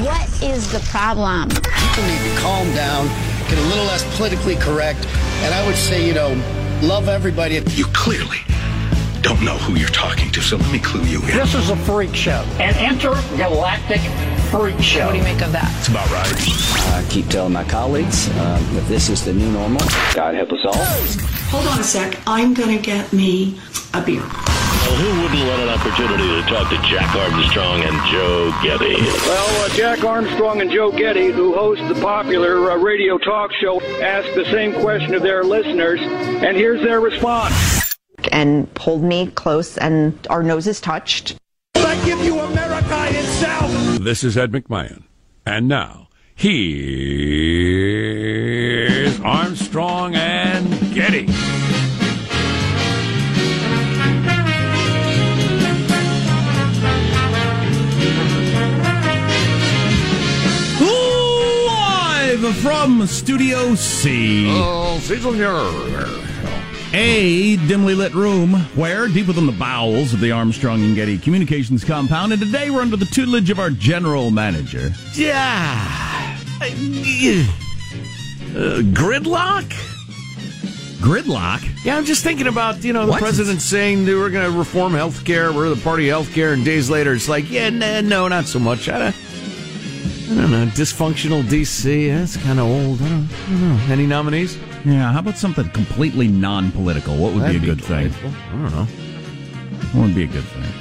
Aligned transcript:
What 0.00 0.42
is 0.42 0.72
the 0.72 0.78
problem? 0.88 1.50
People 1.50 2.04
need 2.04 2.22
to 2.30 2.40
calm 2.40 2.72
down, 2.74 3.08
get 3.48 3.58
a 3.58 3.66
little 3.68 3.84
less 3.84 4.02
politically 4.16 4.56
correct, 4.56 5.04
and 5.42 5.52
I 5.52 5.66
would 5.66 5.76
say, 5.76 6.06
you 6.06 6.14
know, 6.14 6.30
love 6.82 7.08
everybody. 7.08 7.60
You 7.72 7.84
clearly 7.92 8.38
don't 9.20 9.42
know 9.44 9.58
who 9.58 9.74
you're 9.74 9.90
talking 9.90 10.30
to, 10.30 10.40
so 10.40 10.56
let 10.56 10.72
me 10.72 10.78
clue 10.78 11.04
you 11.04 11.20
in. 11.20 11.36
This 11.36 11.54
is 11.54 11.68
a 11.68 11.76
freak 11.76 12.14
show. 12.14 12.42
An 12.58 12.74
intergalactic 12.90 14.00
freak 14.50 14.80
show. 14.80 15.06
What 15.06 15.12
do 15.12 15.18
you 15.18 15.24
make 15.24 15.42
of 15.42 15.52
that? 15.52 15.70
It's 15.78 15.88
about 15.88 16.10
right. 16.10 16.26
I 16.94 17.06
keep 17.10 17.28
telling 17.28 17.52
my 17.52 17.64
colleagues 17.64 18.30
uh, 18.30 18.66
that 18.72 18.88
this 18.88 19.10
is 19.10 19.22
the 19.26 19.34
new 19.34 19.52
normal. 19.52 19.86
God 20.14 20.34
help 20.34 20.52
us 20.52 20.64
all. 20.64 20.72
Hold 21.50 21.66
on 21.66 21.80
a 21.80 21.84
sec. 21.84 22.18
I'm 22.26 22.54
going 22.54 22.74
to 22.74 22.82
get 22.82 23.12
me 23.12 23.60
a 23.92 24.00
beer. 24.00 24.22
Well, 24.92 25.00
who 25.00 25.22
wouldn't 25.22 25.48
want 25.48 25.62
an 25.62 25.70
opportunity 25.70 26.28
to 26.28 26.42
talk 26.50 26.68
to 26.68 26.76
Jack 26.86 27.16
Armstrong 27.16 27.80
and 27.80 27.96
Joe 28.12 28.52
Getty? 28.62 28.94
Well, 29.26 29.64
uh, 29.64 29.70
Jack 29.74 30.04
Armstrong 30.04 30.60
and 30.60 30.70
Joe 30.70 30.92
Getty, 30.92 31.32
who 31.32 31.54
host 31.54 31.80
the 31.88 31.94
popular 32.02 32.70
uh, 32.70 32.76
radio 32.76 33.16
talk 33.16 33.52
show, 33.54 33.80
asked 34.02 34.34
the 34.34 34.44
same 34.52 34.74
question 34.82 35.14
of 35.14 35.22
their 35.22 35.44
listeners, 35.44 35.98
and 36.02 36.58
here's 36.58 36.82
their 36.82 37.00
response. 37.00 37.96
And 38.32 38.70
pulled 38.74 39.02
me 39.02 39.28
close, 39.28 39.78
and 39.78 40.26
our 40.28 40.42
noses 40.42 40.78
touched. 40.78 41.36
I 41.74 41.94
give 42.04 42.22
you 42.22 42.38
America 42.38 43.06
itself. 43.08 43.70
This 44.00 44.22
is 44.22 44.36
Ed 44.36 44.52
McMahon. 44.52 45.04
And 45.46 45.68
now, 45.68 46.08
here's 46.34 46.68
Armstrong 49.20 50.14
and 50.16 50.81
from 62.62 63.06
Studio 63.08 63.74
C. 63.74 64.46
Oh, 64.50 64.96
season 65.00 65.34
A 66.94 67.56
dimly 67.66 67.96
lit 67.96 68.14
room 68.14 68.52
where, 68.76 69.08
deep 69.08 69.26
within 69.26 69.46
the 69.46 69.52
bowels 69.52 70.12
of 70.14 70.20
the 70.20 70.30
Armstrong 70.30 70.84
and 70.84 70.94
Getty 70.94 71.18
Communications 71.18 71.82
compound, 71.82 72.32
and 72.32 72.40
today 72.40 72.70
we're 72.70 72.80
under 72.82 72.96
the 72.96 73.06
tutelage 73.06 73.50
of 73.50 73.58
our 73.58 73.70
general 73.70 74.30
manager. 74.30 74.92
Yeah. 75.14 76.38
Uh, 76.60 76.68
gridlock? 78.92 79.68
Gridlock? 81.00 81.84
Yeah, 81.84 81.96
I'm 81.96 82.04
just 82.04 82.22
thinking 82.22 82.46
about, 82.46 82.84
you 82.84 82.92
know, 82.92 83.06
the 83.06 83.10
What? 83.12 83.20
president 83.20 83.60
saying 83.60 84.04
that 84.04 84.14
we're 84.14 84.30
going 84.30 84.48
to 84.48 84.56
reform 84.56 84.92
health 84.94 85.24
care, 85.24 85.52
we're 85.52 85.68
the 85.68 85.82
party 85.82 86.08
of 86.10 86.12
health 86.26 86.32
care, 86.32 86.52
and 86.52 86.64
days 86.64 86.88
later 86.88 87.12
it's 87.12 87.28
like, 87.28 87.50
yeah, 87.50 87.70
nah, 87.70 88.02
no, 88.02 88.28
not 88.28 88.44
so 88.44 88.60
much. 88.60 88.88
I 88.88 88.98
don't, 89.00 89.16
I 90.32 90.34
don't 90.36 90.50
know, 90.50 90.66
dysfunctional 90.66 91.42
DC, 91.42 92.08
that's 92.08 92.36
kind 92.38 92.58
of 92.58 92.66
old. 92.66 93.02
I 93.02 93.08
don't, 93.08 93.28
I 93.28 93.48
don't 93.48 93.60
know. 93.88 93.92
Any 93.92 94.06
nominees? 94.06 94.56
Yeah, 94.84 95.12
how 95.12 95.18
about 95.20 95.36
something 95.36 95.68
completely 95.70 96.26
non 96.28 96.72
political? 96.72 97.16
What 97.16 97.34
would 97.34 97.42
That'd 97.42 97.60
be 97.60 97.70
a 97.70 97.74
be 97.74 97.80
good 97.80 97.84
thing? 97.84 98.08
delightful. 98.08 98.30
I 98.30 98.62
don't 98.62 98.72
know. 98.72 98.84
What 99.92 100.06
would 100.06 100.14
be 100.14 100.24
a 100.24 100.26
good 100.26 100.44
thing? 100.44 100.72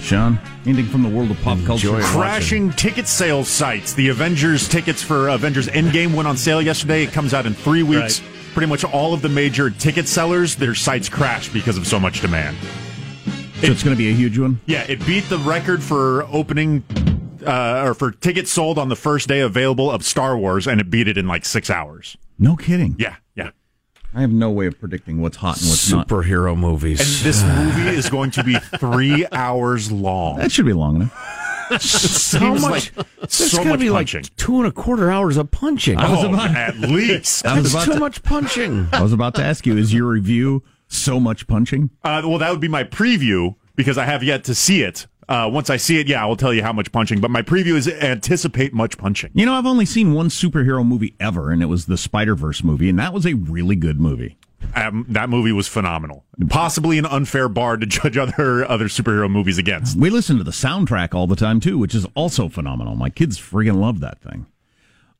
Sean, 0.00 0.38
anything 0.66 0.86
from 0.86 1.02
the 1.04 1.08
world 1.08 1.30
of 1.30 1.40
pop 1.42 1.58
culture? 1.64 1.88
Enjoy 1.96 2.02
Crashing 2.02 2.72
ticket 2.72 3.06
sales 3.06 3.48
sites. 3.48 3.92
The 3.94 4.08
Avengers 4.08 4.68
tickets 4.68 5.02
for 5.02 5.28
Avengers 5.28 5.68
Endgame 5.68 6.14
went 6.14 6.26
on 6.28 6.36
sale 6.36 6.60
yesterday. 6.60 7.04
It 7.04 7.12
comes 7.12 7.32
out 7.34 7.46
in 7.46 7.54
three 7.54 7.82
weeks. 7.84 8.20
Pretty 8.52 8.66
much 8.68 8.84
all 8.84 9.14
of 9.14 9.22
the 9.22 9.28
major 9.28 9.70
ticket 9.70 10.08
sellers, 10.08 10.56
their 10.56 10.74
sites 10.74 11.08
crashed 11.08 11.52
because 11.52 11.76
of 11.76 11.86
so 11.86 12.00
much 12.00 12.20
demand. 12.20 12.56
So 13.60 13.68
it's 13.68 13.82
going 13.82 13.96
to 13.96 13.98
be 13.98 14.10
a 14.10 14.14
huge 14.14 14.38
one? 14.38 14.60
Yeah, 14.66 14.84
it 14.88 15.04
beat 15.06 15.24
the 15.28 15.38
record 15.38 15.82
for 15.82 16.24
opening 16.24 16.82
uh, 17.46 17.82
or 17.86 17.94
for 17.94 18.10
tickets 18.10 18.50
sold 18.50 18.78
on 18.78 18.88
the 18.88 18.96
first 18.96 19.28
day 19.28 19.40
available 19.40 19.90
of 19.90 20.04
Star 20.04 20.36
Wars, 20.36 20.66
and 20.66 20.80
it 20.80 20.90
beat 20.90 21.08
it 21.08 21.16
in 21.16 21.26
like 21.26 21.44
six 21.44 21.70
hours. 21.70 22.16
No 22.38 22.56
kidding. 22.56 22.96
Yeah, 22.98 23.16
yeah. 23.34 23.50
I 24.14 24.20
have 24.22 24.30
no 24.32 24.50
way 24.50 24.66
of 24.66 24.78
predicting 24.80 25.20
what's 25.20 25.36
hot 25.36 25.60
and 25.60 25.68
what's 25.68 25.90
not. 25.90 26.08
Superhero 26.08 26.56
movies. 26.56 27.00
And 27.00 27.26
this 27.26 27.42
movie 27.42 27.96
is 27.96 28.08
going 28.10 28.30
to 28.32 28.44
be 28.44 28.56
three 28.78 29.26
hours 29.32 29.92
long. 29.92 30.38
That 30.38 30.50
should 30.52 30.66
be 30.66 30.72
long 30.72 30.96
enough. 30.96 31.82
so 31.82 32.54
much? 32.54 32.96
like 32.96 33.06
There's 33.20 33.32
so 33.34 33.58
gotta 33.58 33.70
much 33.70 33.80
be 33.80 33.88
punching. 33.90 34.22
like 34.22 34.36
two 34.36 34.56
and 34.58 34.66
a 34.66 34.72
quarter 34.72 35.10
hours 35.10 35.36
of 35.36 35.50
punching. 35.50 35.98
I 35.98 36.10
was 36.10 36.24
Oh, 36.24 36.28
about- 36.32 36.54
at 36.56 36.78
least. 36.78 37.44
I 37.46 37.58
was 37.60 37.72
about 37.74 37.84
too 37.84 37.92
to- 37.94 37.98
much 38.00 38.22
punching. 38.22 38.88
I 38.92 39.02
was 39.02 39.12
about 39.12 39.34
to 39.36 39.44
ask 39.44 39.66
you, 39.66 39.76
is 39.76 39.92
your 39.92 40.06
review 40.08 40.62
so 40.88 41.18
much 41.20 41.46
punching? 41.46 41.90
Uh, 42.04 42.22
well, 42.24 42.38
that 42.38 42.50
would 42.50 42.60
be 42.60 42.68
my 42.68 42.84
preview. 42.84 43.54
because 43.74 43.98
I 43.98 44.04
have 44.06 44.22
yet 44.22 44.44
to 44.44 44.54
see 44.54 44.82
it. 44.82 45.06
Uh, 45.28 45.50
once 45.52 45.70
I 45.70 45.76
see 45.76 45.98
it, 45.98 46.06
yeah, 46.06 46.22
I 46.22 46.26
will 46.26 46.36
tell 46.36 46.54
you 46.54 46.62
how 46.62 46.72
much 46.72 46.92
punching. 46.92 47.20
But 47.20 47.30
my 47.30 47.42
preview 47.42 47.74
is 47.74 47.88
anticipate 47.88 48.72
much 48.72 48.96
punching. 48.96 49.30
You 49.34 49.44
know, 49.46 49.54
I've 49.54 49.66
only 49.66 49.86
seen 49.86 50.12
one 50.14 50.28
superhero 50.28 50.86
movie 50.86 51.14
ever, 51.18 51.50
and 51.50 51.62
it 51.62 51.66
was 51.66 51.86
the 51.86 51.96
Spider 51.96 52.34
Verse 52.36 52.62
movie, 52.62 52.88
and 52.88 52.98
that 52.98 53.12
was 53.12 53.26
a 53.26 53.34
really 53.34 53.74
good 53.76 54.00
movie. 54.00 54.36
Um, 54.74 55.04
that 55.08 55.28
movie 55.28 55.52
was 55.52 55.68
phenomenal. 55.68 56.24
Possibly 56.48 56.98
an 56.98 57.06
unfair 57.06 57.48
bar 57.48 57.76
to 57.76 57.86
judge 57.86 58.16
other 58.16 58.64
other 58.64 58.86
superhero 58.86 59.30
movies 59.30 59.58
against. 59.58 59.96
We 59.98 60.10
listen 60.10 60.38
to 60.38 60.44
the 60.44 60.50
soundtrack 60.52 61.14
all 61.14 61.26
the 61.26 61.36
time 61.36 61.60
too, 61.60 61.76
which 61.78 61.94
is 61.94 62.06
also 62.14 62.48
phenomenal. 62.48 62.94
My 62.94 63.10
kids 63.10 63.38
freaking 63.38 63.80
love 63.80 64.00
that 64.00 64.20
thing. 64.20 64.46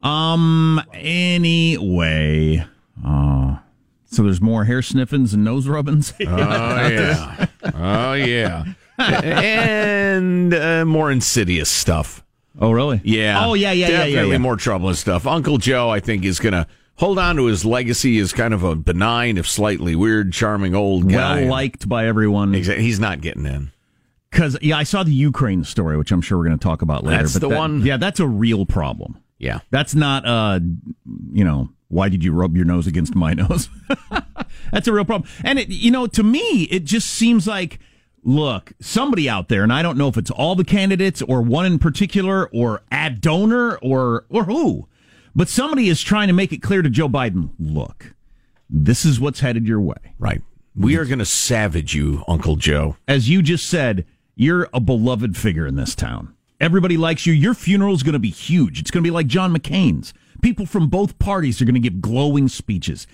Um. 0.03 0.81
Anyway, 0.95 2.65
uh, 3.05 3.57
so 4.05 4.23
there's 4.23 4.41
more 4.41 4.65
hair 4.65 4.83
sniffings 4.83 5.35
and 5.35 5.43
nose 5.45 5.67
rubbings. 5.67 6.13
Oh 6.21 6.89
yeah. 6.89 7.47
oh 7.75 8.13
yeah. 8.13 8.65
And 8.99 10.55
uh, 10.55 10.85
more 10.85 11.11
insidious 11.11 11.71
stuff. 11.71 12.25
Oh 12.59 12.71
really? 12.71 13.01
Yeah. 13.05 13.45
Oh 13.47 13.55
yeah, 13.55 13.73
yeah, 13.73 13.87
yeah, 13.87 13.97
Definitely 13.99 14.15
yeah, 14.29 14.33
yeah. 14.33 14.39
more 14.39 14.57
trouble 14.57 14.89
and 14.89 14.97
stuff. 14.97 15.27
Uncle 15.27 15.59
Joe, 15.59 15.91
I 15.91 16.01
think, 16.01 16.25
is 16.25 16.41
going 16.41 16.55
to 16.55 16.67
hold 16.97 17.19
on 17.19 17.37
to 17.37 17.45
his 17.47 17.65
legacy 17.65 18.19
as 18.19 18.33
kind 18.33 18.55
of 18.55 18.63
a 18.63 18.75
benign, 18.75 19.37
if 19.37 19.47
slightly 19.47 19.95
weird, 19.95 20.33
charming 20.33 20.75
old 20.75 21.11
guy. 21.11 21.43
Well 21.43 21.51
liked 21.51 21.89
by 21.89 22.07
everyone. 22.07 22.55
Exactly. 22.55 22.85
He's 22.85 22.99
not 23.01 23.21
getting 23.21 23.45
in. 23.45 23.73
Because 24.31 24.57
yeah, 24.63 24.77
I 24.79 24.83
saw 24.85 25.03
the 25.03 25.13
Ukraine 25.13 25.65
story, 25.65 25.97
which 25.97 26.11
I'm 26.13 26.21
sure 26.23 26.39
we're 26.39 26.47
going 26.47 26.59
to 26.59 26.63
talk 26.63 26.83
about 26.83 27.05
later. 27.05 27.23
That's 27.23 27.35
but 27.35 27.41
the 27.43 27.49
that- 27.51 27.59
one- 27.59 27.83
Yeah, 27.83 27.97
that's 27.99 28.21
a 28.21 28.27
real 28.27 28.65
problem. 28.67 29.21
Yeah. 29.39 29.61
That's 29.71 29.95
not 29.95 30.27
uh, 30.27 30.61
you 31.33 31.45
know, 31.45 31.69
why 31.89 32.09
did 32.09 32.25
you 32.25 32.33
rub 32.33 32.57
your 32.57 32.65
nose 32.65 32.87
against 32.87 33.15
my 33.15 33.35
nose? 33.35 33.69
that's 34.73 34.89
a 34.89 34.93
real 34.93 35.05
problem. 35.05 35.29
And 35.45 35.59
it, 35.59 35.69
you 35.69 35.91
know, 35.91 36.07
to 36.07 36.23
me, 36.23 36.63
it 36.71 36.85
just 36.85 37.11
seems 37.11 37.47
like. 37.47 37.79
Look, 38.27 38.73
somebody 38.81 39.29
out 39.29 39.49
there, 39.49 39.63
and 39.63 39.73
I 39.73 39.83
don't 39.83 39.97
know 39.97 40.09
if 40.09 40.17
it's 40.17 40.33
all 40.33 40.57
the 40.57 40.65
candidates 40.65 41.23
or 41.23 41.43
one 41.43 41.65
in 41.65 41.79
particular 41.79 42.49
or 42.53 42.83
ad 42.91 43.21
donor 43.21 43.77
or 43.77 44.27
or 44.29 44.43
who, 44.43 44.89
but 45.37 45.49
somebody 45.49 45.89
is 45.89 46.03
trying 46.03 46.27
to 46.27 46.35
make 46.35 46.53
it 46.53 46.61
clear 46.61 46.83
to 46.83 46.91
Joe 46.91 47.09
Biden, 47.09 47.51
look, 47.57 48.17
this 48.69 49.05
is 49.05 49.21
what's 49.21 49.39
headed 49.39 49.69
your 49.69 49.81
way. 49.81 50.15
Right. 50.19 50.43
We 50.75 50.97
are 50.97 51.05
going 51.05 51.21
to 51.21 51.25
savage 51.25 51.95
you, 51.95 52.25
Uncle 52.27 52.57
Joe. 52.57 52.97
As 53.07 53.31
you 53.31 53.43
just 53.43 53.69
said, 53.69 54.05
you're 54.35 54.69
a 54.75 54.81
beloved 54.81 55.37
figure 55.37 55.65
in 55.65 55.77
this 55.77 55.95
town. 55.95 56.35
Everybody 56.61 56.97
likes 56.97 57.27
you. 57.27 57.33
Your 57.33 57.55
funeral 57.55 57.95
is 57.95 58.03
going 58.03 58.15
to 58.15 58.19
be 58.19 58.31
huge. 58.31 58.81
It's 58.81 58.91
going 58.91 59.05
to 59.05 59.07
be 59.07 59.15
like 59.15 59.29
John 59.29 59.55
McCain's. 59.57 60.13
People 60.43 60.67
from 60.67 60.89
both 60.89 61.17
parties 61.21 61.63
are 61.63 61.65
going 61.65 61.75
to 61.75 61.81
give 61.81 62.01
glowing 62.01 62.49
speeches. 62.49 63.07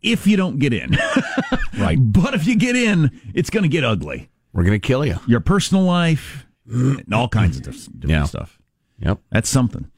If 0.00 0.26
you 0.26 0.38
don't 0.38 0.58
get 0.58 0.72
in, 0.72 0.96
right? 1.78 1.98
But 2.00 2.32
if 2.32 2.46
you 2.46 2.56
get 2.56 2.76
in, 2.76 3.10
it's 3.34 3.50
going 3.50 3.64
to 3.64 3.68
get 3.68 3.84
ugly. 3.84 4.30
We're 4.54 4.62
going 4.64 4.80
to 4.80 4.86
kill 4.86 5.04
you. 5.04 5.18
Your 5.26 5.40
personal 5.40 5.82
life, 5.84 6.46
and 6.70 7.12
all 7.12 7.28
kinds 7.28 7.56
of 7.58 7.64
different 7.64 8.04
Yeah. 8.08 8.24
stuff. 8.24 8.58
Yep. 9.00 9.18
That's 9.30 9.48
something. 9.50 9.90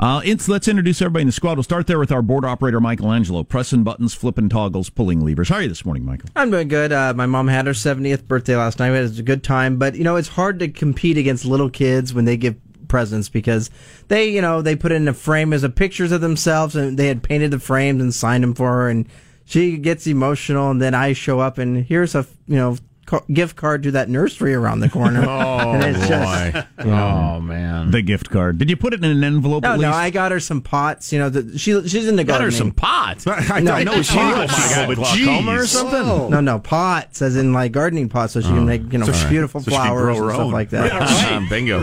Uh, 0.00 0.20
it's, 0.24 0.48
let's 0.48 0.68
introduce 0.68 1.02
everybody 1.02 1.22
in 1.22 1.26
the 1.28 1.32
squad. 1.32 1.56
We'll 1.56 1.64
start 1.64 1.86
there 1.88 1.98
with 1.98 2.12
our 2.12 2.22
board 2.22 2.44
operator, 2.44 2.80
Michelangelo, 2.80 3.42
pressing 3.42 3.82
buttons, 3.82 4.14
flipping 4.14 4.48
toggles, 4.48 4.90
pulling 4.90 5.24
levers. 5.24 5.48
How 5.48 5.56
are 5.56 5.62
you 5.62 5.68
this 5.68 5.84
morning, 5.84 6.04
Michael? 6.04 6.28
I'm 6.36 6.50
doing 6.50 6.68
good. 6.68 6.92
Uh, 6.92 7.12
my 7.14 7.26
mom 7.26 7.48
had 7.48 7.66
her 7.66 7.72
70th 7.72 8.26
birthday 8.28 8.56
last 8.56 8.78
night. 8.78 8.92
It 8.92 9.00
was 9.00 9.18
a 9.18 9.24
good 9.24 9.42
time, 9.42 9.76
but 9.76 9.96
you 9.96 10.04
know 10.04 10.16
it's 10.16 10.28
hard 10.28 10.60
to 10.60 10.68
compete 10.68 11.18
against 11.18 11.44
little 11.44 11.68
kids 11.68 12.14
when 12.14 12.24
they 12.26 12.36
give 12.36 12.56
presents 12.86 13.28
because 13.28 13.70
they, 14.06 14.30
you 14.30 14.40
know, 14.40 14.62
they 14.62 14.74
put 14.76 14.92
it 14.92 14.94
in 14.96 15.08
a 15.08 15.12
frame 15.12 15.52
as 15.52 15.64
a 15.64 15.68
pictures 15.68 16.10
of 16.12 16.20
themselves 16.22 16.74
and 16.76 16.96
they 16.98 17.08
had 17.08 17.22
painted 17.22 17.50
the 17.50 17.58
frames 17.58 18.00
and 18.00 18.14
signed 18.14 18.42
them 18.44 18.54
for 18.54 18.70
her, 18.72 18.88
and 18.88 19.06
she 19.44 19.76
gets 19.78 20.06
emotional, 20.06 20.70
and 20.70 20.80
then 20.80 20.94
I 20.94 21.12
show 21.12 21.40
up 21.40 21.58
and 21.58 21.84
here's 21.84 22.14
a 22.14 22.24
you 22.46 22.56
know 22.56 22.76
ca- 23.08 23.22
gift 23.32 23.56
card 23.56 23.82
to 23.82 23.90
that 23.92 24.08
nursery 24.08 24.54
around 24.54 24.80
the 24.80 24.88
corner. 24.88 25.24
Oh, 25.28 25.72
and 25.72 25.82
it's 25.84 25.98
boy. 26.00 26.06
just, 26.08 26.66
you 26.78 26.84
know, 26.92 27.34
Oh, 27.36 27.40
man. 27.40 27.90
The 27.90 28.02
gift 28.02 28.30
card. 28.30 28.58
Did 28.58 28.68
you 28.70 28.76
put 28.76 28.92
it 28.94 29.02
in 29.02 29.10
an 29.10 29.24
envelope 29.24 29.62
no, 29.62 29.72
at 29.74 29.80
no. 29.80 29.90
I 29.90 30.10
got 30.10 30.30
her 30.32 30.40
some 30.40 30.60
pots. 30.60 31.12
You 31.12 31.18
know, 31.18 31.28
the, 31.30 31.58
she 31.58 31.72
she's 31.88 32.06
into 32.06 32.24
Got 32.24 32.40
her 32.42 32.50
some 32.50 32.70
pots. 32.72 33.26
I, 33.26 33.60
No, 33.60 33.72
I 33.72 33.82
know 33.84 33.96
no, 33.96 34.02
she 34.02 34.14
pots. 34.16 34.52
oh 34.54 34.60
my 34.68 34.74
God, 34.74 34.88
but 34.88 34.96
Glaucoma 34.96 35.52
or 35.52 35.60
geez. 35.60 35.70
something? 35.70 36.30
No, 36.30 36.40
no, 36.40 36.58
pots, 36.58 37.22
as 37.22 37.36
in 37.36 37.52
like 37.52 37.72
gardening 37.72 38.08
pots, 38.08 38.34
so 38.34 38.40
she 38.40 38.48
can 38.48 38.66
make 38.66 38.92
you 38.92 38.98
know 38.98 39.06
So 39.06 39.12
she- 39.12 39.28
beautiful 39.28 39.60
so 39.62 39.70
flowers 39.70 40.16
grow 40.16 40.24
and 40.26 40.30
stuff 40.34 40.46
own. 40.46 40.52
like 40.52 40.70
that. 40.70 40.90
Ah, 40.92 41.46
bingo. 41.48 41.80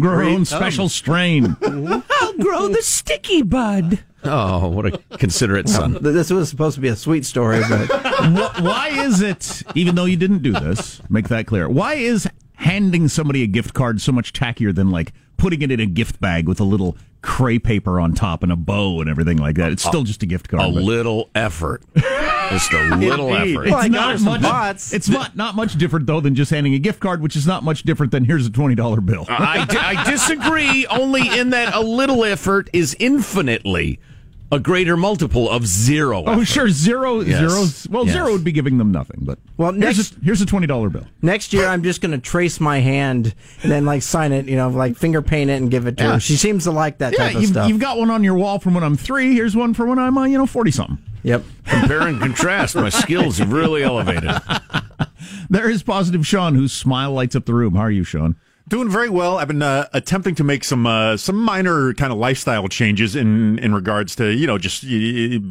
Grow 0.00 0.12
your 0.12 0.22
own 0.24 0.34
Great. 0.38 0.46
special 0.48 0.88
strain. 0.88 1.56
I'll 1.62 2.38
grow 2.38 2.68
the 2.68 2.82
sticky 2.82 3.42
bud. 3.42 4.00
Oh, 4.24 4.68
what 4.68 4.86
a 4.86 4.98
considerate 5.18 5.68
son. 5.68 5.92
Th- 5.92 6.02
This 6.14 6.30
was 6.30 6.48
supposed 6.48 6.74
to 6.74 6.80
be 6.80 6.88
a 6.88 6.96
sweet 6.96 7.24
story, 7.24 7.60
but 7.68 7.88
why 8.60 8.88
is 8.92 9.20
it, 9.22 9.62
even 9.74 9.94
though 9.94 10.04
you 10.04 10.16
didn't 10.16 10.42
do 10.42 10.52
this, 10.52 11.00
make 11.08 11.28
that 11.28 11.46
clear, 11.46 11.68
why 11.68 11.94
is 11.94 12.28
handing 12.54 13.06
somebody 13.08 13.42
a 13.42 13.46
gift 13.46 13.72
card 13.74 14.00
so 14.00 14.10
much 14.12 14.32
tackier 14.32 14.74
than 14.74 14.90
like 14.90 15.12
putting 15.36 15.62
it 15.62 15.70
in 15.70 15.78
a 15.78 15.86
gift 15.86 16.20
bag 16.20 16.48
with 16.48 16.58
a 16.58 16.64
little 16.64 16.96
cray 17.26 17.58
paper 17.58 17.98
on 18.00 18.14
top 18.14 18.42
and 18.44 18.52
a 18.52 18.56
bow 18.56 19.00
and 19.00 19.10
everything 19.10 19.36
like 19.36 19.56
that? 19.56 19.72
It's 19.72 19.82
still 19.82 20.04
just 20.04 20.22
a 20.22 20.26
gift 20.26 20.48
card. 20.48 20.62
A 20.62 20.72
but- 20.72 20.82
little 20.82 21.28
effort. 21.34 21.82
Just 22.50 22.72
a 22.72 22.94
little 22.96 23.34
Indeed. 23.34 23.56
effort. 23.56 23.66
Well, 23.66 23.74
I 23.74 23.88
got 23.88 23.90
not 23.90 24.12
her 24.12 24.18
some 24.18 24.24
much. 24.26 24.40
pots. 24.42 24.92
It's 24.94 25.08
not 25.08 25.36
not 25.36 25.56
much 25.56 25.76
different 25.76 26.06
though 26.06 26.20
than 26.20 26.34
just 26.36 26.50
handing 26.52 26.74
a 26.74 26.78
gift 26.78 27.00
card, 27.00 27.20
which 27.20 27.34
is 27.36 27.46
not 27.46 27.64
much 27.64 27.82
different 27.82 28.12
than 28.12 28.24
here's 28.24 28.46
a 28.46 28.50
twenty 28.50 28.76
dollar 28.76 29.00
bill. 29.00 29.26
I, 29.28 29.66
I 29.68 30.08
disagree 30.10 30.86
only 30.86 31.26
in 31.38 31.50
that 31.50 31.74
a 31.74 31.80
little 31.80 32.24
effort 32.24 32.70
is 32.72 32.96
infinitely 33.00 33.98
a 34.52 34.58
greater 34.60 34.96
multiple 34.96 35.50
of 35.50 35.66
zero. 35.66 36.22
Oh, 36.26 36.32
effort. 36.34 36.44
sure, 36.46 36.68
zero, 36.68 37.20
Yes. 37.20 37.38
zeros. 37.38 37.88
Well, 37.90 38.04
Yes. 38.06 38.14
zero 38.14 38.32
would 38.32 38.44
be 38.44 38.52
giving 38.52 38.78
them 38.78 38.92
nothing, 38.92 39.20
but 39.22 39.38
Well, 39.56 39.72
here's 39.72 40.12
a, 40.12 40.14
here's 40.24 40.40
a 40.40 40.46
twenty 40.46 40.66
dollar 40.66 40.88
bill. 40.88 41.04
next 41.22 41.52
year 41.52 41.66
I'm 41.66 41.82
just 41.82 42.00
gonna 42.00 42.18
trace 42.18 42.60
my 42.60 42.78
hand 42.78 43.34
and 43.62 43.72
then 43.72 43.84
like 43.84 44.02
sign 44.02 44.32
it, 44.32 44.46
you 44.48 44.56
know, 44.56 44.68
like 44.68 44.96
finger 44.96 45.20
paint 45.22 45.50
it 45.50 45.54
and 45.54 45.70
give 45.70 45.86
it 45.86 45.96
to 45.98 46.04
Yeah. 46.04 46.12
her. 46.14 46.20
She 46.20 46.36
seems 46.36 46.64
to 46.64 46.70
like 46.70 46.98
that 46.98 47.12
Yeah, 47.12 47.18
type 47.26 47.34
of 47.36 47.42
you've, 47.42 47.50
stuff. 47.50 47.68
you've 47.68 47.80
got 47.80 47.98
one 47.98 48.10
on 48.10 48.22
your 48.22 48.34
wall 48.34 48.58
from 48.58 48.74
when 48.74 48.84
I'm 48.84 48.96
three. 48.96 49.34
Here's 49.34 49.56
one 49.56 49.74
for 49.74 49.86
when 49.86 49.98
I'm, 49.98 50.16
uh, 50.16 50.24
you 50.26 50.38
know, 50.38 50.46
forty 50.46 50.70
something. 50.70 50.98
Yep. 51.24 51.44
Compare 51.66 52.02
and 52.06 52.20
contrast. 52.20 52.76
My 52.76 52.88
skills 52.88 53.38
have 53.38 53.52
really 53.52 53.82
elevated. 53.82 54.30
There 55.50 55.68
is 55.70 55.82
positive 55.82 56.26
Sean, 56.26 56.54
whose 56.54 56.72
smile 56.72 57.12
lights 57.12 57.36
up 57.36 57.44
the 57.46 57.54
room. 57.54 57.74
How 57.74 57.82
are 57.82 57.90
you, 57.90 58.04
Sean? 58.04 58.36
Doing 58.68 58.88
very 58.88 59.08
well. 59.08 59.38
I've 59.38 59.46
been 59.46 59.62
uh, 59.62 59.86
attempting 59.92 60.34
to 60.36 60.44
make 60.44 60.64
some 60.64 60.86
uh, 60.86 61.16
some 61.16 61.36
minor 61.36 61.94
kind 61.94 62.12
of 62.12 62.18
lifestyle 62.18 62.66
changes 62.66 63.14
in 63.14 63.60
in 63.60 63.72
regards 63.72 64.16
to 64.16 64.32
you 64.32 64.46
know 64.46 64.58
just 64.58 64.84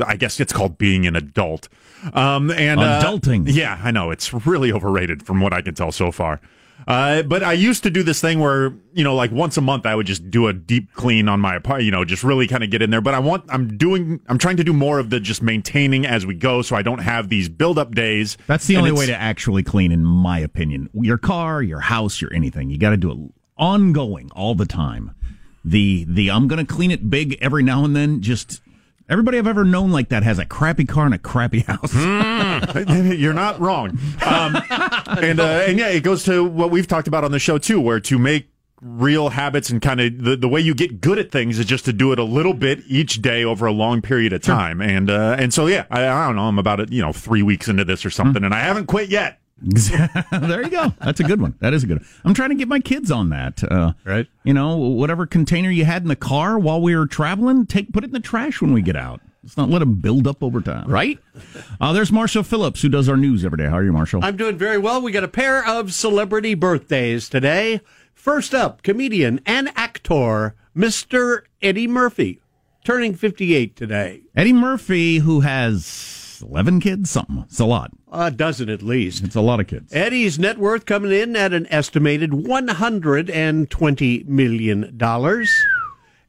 I 0.06 0.18
guess 0.18 0.40
it's 0.42 0.52
called 0.52 0.78
being 0.78 1.08
an 1.08 1.16
adult. 1.16 1.70
Um, 2.14 2.52
and 2.52 2.80
uh, 2.80 3.02
Adulting. 3.02 3.46
yeah, 3.48 3.80
I 3.82 3.92
know 3.92 4.12
it's 4.12 4.34
really 4.34 4.72
overrated 4.72 5.26
from 5.26 5.40
what 5.40 5.54
I 5.54 5.62
can 5.62 5.74
tell 5.74 5.94
so 5.94 6.12
far. 6.12 6.42
Uh, 6.88 7.24
but 7.24 7.44
I 7.44 7.54
used 7.54 7.84
to 7.84 7.90
do 7.90 8.04
this 8.04 8.22
thing 8.22 8.40
where 8.40 8.74
you 8.94 9.04
know 9.04 9.16
like 9.16 9.32
once 9.32 9.58
a 9.58 9.62
month 9.62 9.86
I 9.86 9.96
would 9.96 10.06
just 10.06 10.30
do 10.30 10.48
a 10.48 10.54
deep 10.54 10.94
clean 10.94 11.28
on 11.28 11.40
my 11.40 11.56
apartment. 11.56 11.86
You 11.86 11.92
know, 11.92 12.06
just 12.06 12.24
really 12.24 12.48
kind 12.48 12.64
of 12.64 12.70
get 12.70 12.82
in 12.82 12.90
there. 12.92 13.02
But 13.02 13.14
I 13.14 13.20
want 13.20 13.46
I'm 13.50 13.78
doing 13.78 14.20
I'm 14.28 14.38
trying 14.38 14.58
to 14.58 14.64
do 14.64 14.74
more 14.74 15.00
of 15.00 15.10
the 15.10 15.20
just 15.20 15.42
maintaining 15.42 16.06
as 16.06 16.26
we 16.26 16.36
go, 16.36 16.62
so 16.62 16.76
I 16.76 16.82
don't 16.82 17.00
have 17.00 17.30
these 17.30 17.50
build 17.50 17.80
up 17.80 17.96
days. 17.96 18.38
That's 18.48 18.68
the 18.68 18.76
And 18.76 18.88
only 18.88 18.92
way 18.92 19.08
to 19.08 19.16
actually 19.16 19.64
clean, 19.64 19.92
in 19.92 20.06
my 20.06 20.40
opinion. 20.40 20.90
Your 20.94 21.18
car, 21.18 21.64
your 21.64 21.80
house, 21.80 22.22
your 22.22 22.32
anything. 22.34 22.70
You 22.70 22.78
got 22.78 22.92
to 22.92 22.98
do 22.98 23.12
it 23.12 23.18
ongoing, 23.58 24.30
all 24.36 24.54
the 24.54 24.66
time. 24.66 25.16
The 25.64 26.06
the 26.08 26.30
I'm 26.30 26.48
going 26.48 26.64
to 26.64 26.72
clean 26.72 26.92
it 26.92 27.10
big 27.10 27.38
every 27.42 27.64
now 27.64 27.84
and 27.84 27.96
then. 27.96 28.22
Just 28.22 28.62
everybody 29.10 29.38
I've 29.38 29.48
ever 29.48 29.64
known 29.64 29.92
like 29.92 30.10
that 30.10 30.24
has 30.24 30.40
a 30.40 30.46
crappy 30.46 30.86
car 30.86 31.06
and 31.06 31.14
a 31.14 31.18
crappy 31.18 31.60
house. 31.68 31.94
You're 33.18 33.34
not 33.34 33.60
wrong. 33.60 33.98
Um, 34.26 34.56
and 35.08 35.40
uh, 35.40 35.64
and 35.68 35.78
yeah, 35.78 35.90
it 35.90 36.04
goes 36.04 36.24
to 36.26 36.44
what 36.44 36.72
we've 36.72 36.88
talked 36.88 37.08
about 37.08 37.24
on 37.24 37.32
the 37.32 37.40
show 37.40 37.58
too, 37.58 37.80
where 37.80 38.00
to 38.00 38.18
make 38.18 38.48
real 38.82 39.30
habits 39.30 39.70
and 39.70 39.82
kind 39.82 40.02
of 40.02 40.24
the, 40.24 40.36
the 40.36 40.50
way 40.50 40.60
you 40.60 40.76
get 40.76 41.02
good 41.02 41.18
at 41.18 41.32
things 41.32 41.58
is 41.58 41.66
just 41.66 41.86
to 41.86 41.94
do 41.94 42.12
it 42.12 42.20
a 42.20 42.24
little 42.24 42.54
bit 42.54 42.82
each 42.88 43.22
day 43.22 43.44
over 43.44 43.66
a 43.66 43.72
long 43.72 44.02
period 44.02 44.34
of 44.34 44.42
time. 44.42 44.82
And 44.82 45.10
uh, 45.10 45.36
and 45.40 45.54
so 45.54 45.68
yeah, 45.68 45.86
I, 45.90 46.08
I 46.08 46.28
don't 46.28 46.36
know, 46.36 46.44
I'm 46.44 46.60
about 46.60 46.92
you 46.92 47.02
know, 47.02 47.14
three 47.14 47.42
weeks 47.44 47.68
into 47.68 47.86
this 47.86 48.06
or 48.06 48.10
something, 48.10 48.44
and 48.44 48.54
I 48.54 48.60
haven't 48.60 48.88
quit 48.88 49.10
yet. 49.10 49.40
there 49.62 50.64
you 50.64 50.70
go. 50.70 50.94
That's 51.02 51.20
a 51.20 51.24
good 51.24 51.42
one. 51.42 51.56
That 51.60 51.74
is 51.74 51.84
a 51.84 51.88
good 51.88 52.00
one. 52.00 52.08
I'm 52.26 52.34
trying 52.34 52.50
to 52.50 52.56
get 52.56 52.68
my 52.68 52.80
kids 52.80 53.10
on 53.12 53.30
that. 53.30 53.64
Uh, 53.64 53.94
Right. 54.04 54.28
You 54.44 54.54
know, 54.54 54.76
whatever 54.78 55.26
container 55.26 55.70
you 55.70 55.86
had 55.86 56.02
in 56.02 56.08
the 56.10 56.16
car 56.16 56.60
while 56.60 56.82
we 56.82 56.96
were 56.96 57.08
traveling, 57.08 57.66
take 57.66 57.92
put 57.94 58.04
it 58.04 58.08
in 58.08 58.14
the 58.14 58.20
trash 58.20 58.62
when 58.62 58.74
we 58.74 58.82
get 58.82 58.96
out. 58.96 59.22
Let's 59.44 59.58
not 59.58 59.70
let 59.70 59.80
them 59.80 59.96
build 59.96 60.28
up 60.28 60.42
over 60.44 60.60
time. 60.60 60.90
Right? 60.90 61.20
Uh, 61.80 61.94
there's 61.94 62.12
Marshall 62.12 62.44
Phillips, 62.44 62.82
who 62.82 62.90
does 62.90 63.08
our 63.08 63.16
news 63.18 63.46
every 63.46 63.58
day. 63.58 63.66
How 63.66 63.78
are 63.78 63.84
you, 63.84 63.94
Marshall? 63.94 64.26
I'm 64.26 64.38
doing 64.38 64.58
very 64.58 64.78
well. 64.78 65.02
We 65.02 65.12
got 65.12 65.24
a 65.24 65.28
pair 65.28 65.66
of 65.66 65.94
celebrity 65.94 66.54
birthdays 66.56 67.30
today. 67.30 67.80
First 68.14 68.56
up, 68.56 68.82
comedian 68.82 69.40
and 69.46 69.70
actor 69.76 70.56
Mr. 70.76 71.44
Eddie 71.62 71.88
Murphy, 71.88 72.42
turning 72.84 73.14
58 73.14 73.76
today. 73.76 74.22
Eddie 74.36 74.54
Murphy, 74.54 75.20
who 75.20 75.42
has 75.42 76.25
11 76.50 76.80
kids, 76.80 77.10
something. 77.10 77.44
It's 77.48 77.60
a 77.60 77.66
lot. 77.66 77.92
A 78.12 78.32
dozen 78.32 78.70
at 78.70 78.82
least. 78.82 79.24
It's 79.24 79.36
a 79.36 79.42
lot 79.42 79.60
of 79.60 79.68
kids. 79.68 79.94
Eddie's 79.94 80.40
net 80.40 80.58
worth 80.58 80.86
coming 80.86 81.12
in 81.12 81.36
at 81.36 81.54
an 81.54 81.68
estimated 81.70 82.32
$120 82.32 84.28
million. 84.28 85.02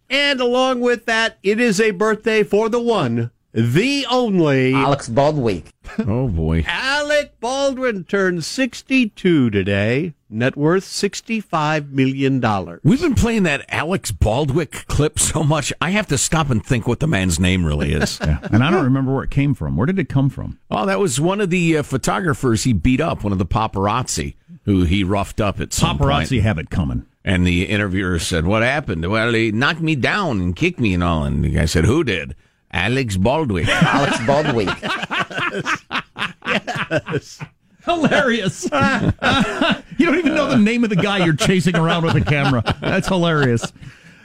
And 0.09 0.41
along 0.41 0.81
with 0.81 1.07
that, 1.07 1.39
it 1.43 1.61
is 1.61 1.81
a 1.81 1.91
birthday 1.91 2.43
for 2.43 2.69
the 2.69 2.81
one 2.81 3.31
the 3.57 4.05
only 4.11 4.75
Alex 4.75 5.09
Baldwin. 5.09 5.63
Oh 6.01 6.29
boy. 6.29 6.63
Alec 6.67 7.41
Baldwin 7.41 8.05
turned 8.05 8.45
62 8.45 9.49
today. 9.49 10.13
Net 10.29 10.57
worth 10.57 10.85
$65 10.85 11.91
million. 11.91 12.41
We've 12.83 13.01
been 13.01 13.15
playing 13.15 13.45
that 13.45 13.65
Alex 13.69 14.11
Baldwick 14.11 14.87
clip 14.87 15.21
so 15.21 15.45
much, 15.45 15.73
I 15.81 15.91
have 15.91 16.09
to 16.09 16.19
stop 16.19 16.51
and 16.51 16.65
think 16.65 16.89
what 16.89 16.99
the 16.99 17.07
man's 17.07 17.39
name 17.39 17.65
really 17.65 17.93
is. 17.93 18.19
yeah. 18.25 18.41
And 18.51 18.65
I 18.65 18.73
don't 18.73 18.83
remember 18.85 19.15
where 19.15 19.23
it 19.23 19.31
came 19.31 19.55
from. 19.55 19.77
Where 19.77 19.87
did 19.87 20.01
it 20.01 20.09
come 20.09 20.29
from? 20.29 20.59
Oh, 20.69 20.85
that 20.85 20.99
was 20.99 21.21
one 21.21 21.41
of 21.41 21.51
the 21.51 21.79
uh, 21.79 21.83
photographers 21.85 22.65
he 22.65 22.73
beat 22.73 23.01
up, 23.01 23.23
one 23.23 23.33
of 23.33 23.39
the 23.39 23.47
paparazzi 23.47 24.35
who 24.65 24.83
he 24.83 25.05
roughed 25.05 25.41
up 25.41 25.61
at 25.61 25.73
some 25.73 25.97
Paparazzi 25.99 26.31
point. 26.31 26.43
have 26.43 26.59
it 26.59 26.71
coming. 26.71 27.07
And 27.25 27.47
the 27.47 27.65
interviewer 27.65 28.19
said, 28.19 28.47
What 28.47 28.63
happened? 28.63 29.09
Well, 29.09 29.33
he 29.33 29.53
knocked 29.53 29.81
me 29.81 29.95
down 29.95 30.41
and 30.41 30.55
kicked 30.55 30.81
me 30.81 30.93
and 30.93 31.03
all. 31.05 31.25
And 31.25 31.45
the 31.45 31.51
guy 31.51 31.65
said, 31.67 31.85
Who 31.85 32.05
did? 32.05 32.35
Alex 32.73 33.17
Baldwin. 33.17 33.67
Alex 33.71 34.19
Baldwin. 34.27 34.69
yes. 36.47 37.41
Hilarious. 37.87 38.65
you 38.65 40.07
don't 40.07 40.19
even 40.19 40.35
know 40.35 40.49
the 40.49 40.59
name 40.59 40.83
of 40.83 40.91
the 40.91 40.97
guy 40.97 41.25
you're 41.25 41.37
chasing 41.37 41.77
around 41.77 42.05
with 42.05 42.17
a 42.17 42.21
camera. 42.21 42.65
That's 42.81 43.07
hilarious. 43.07 43.63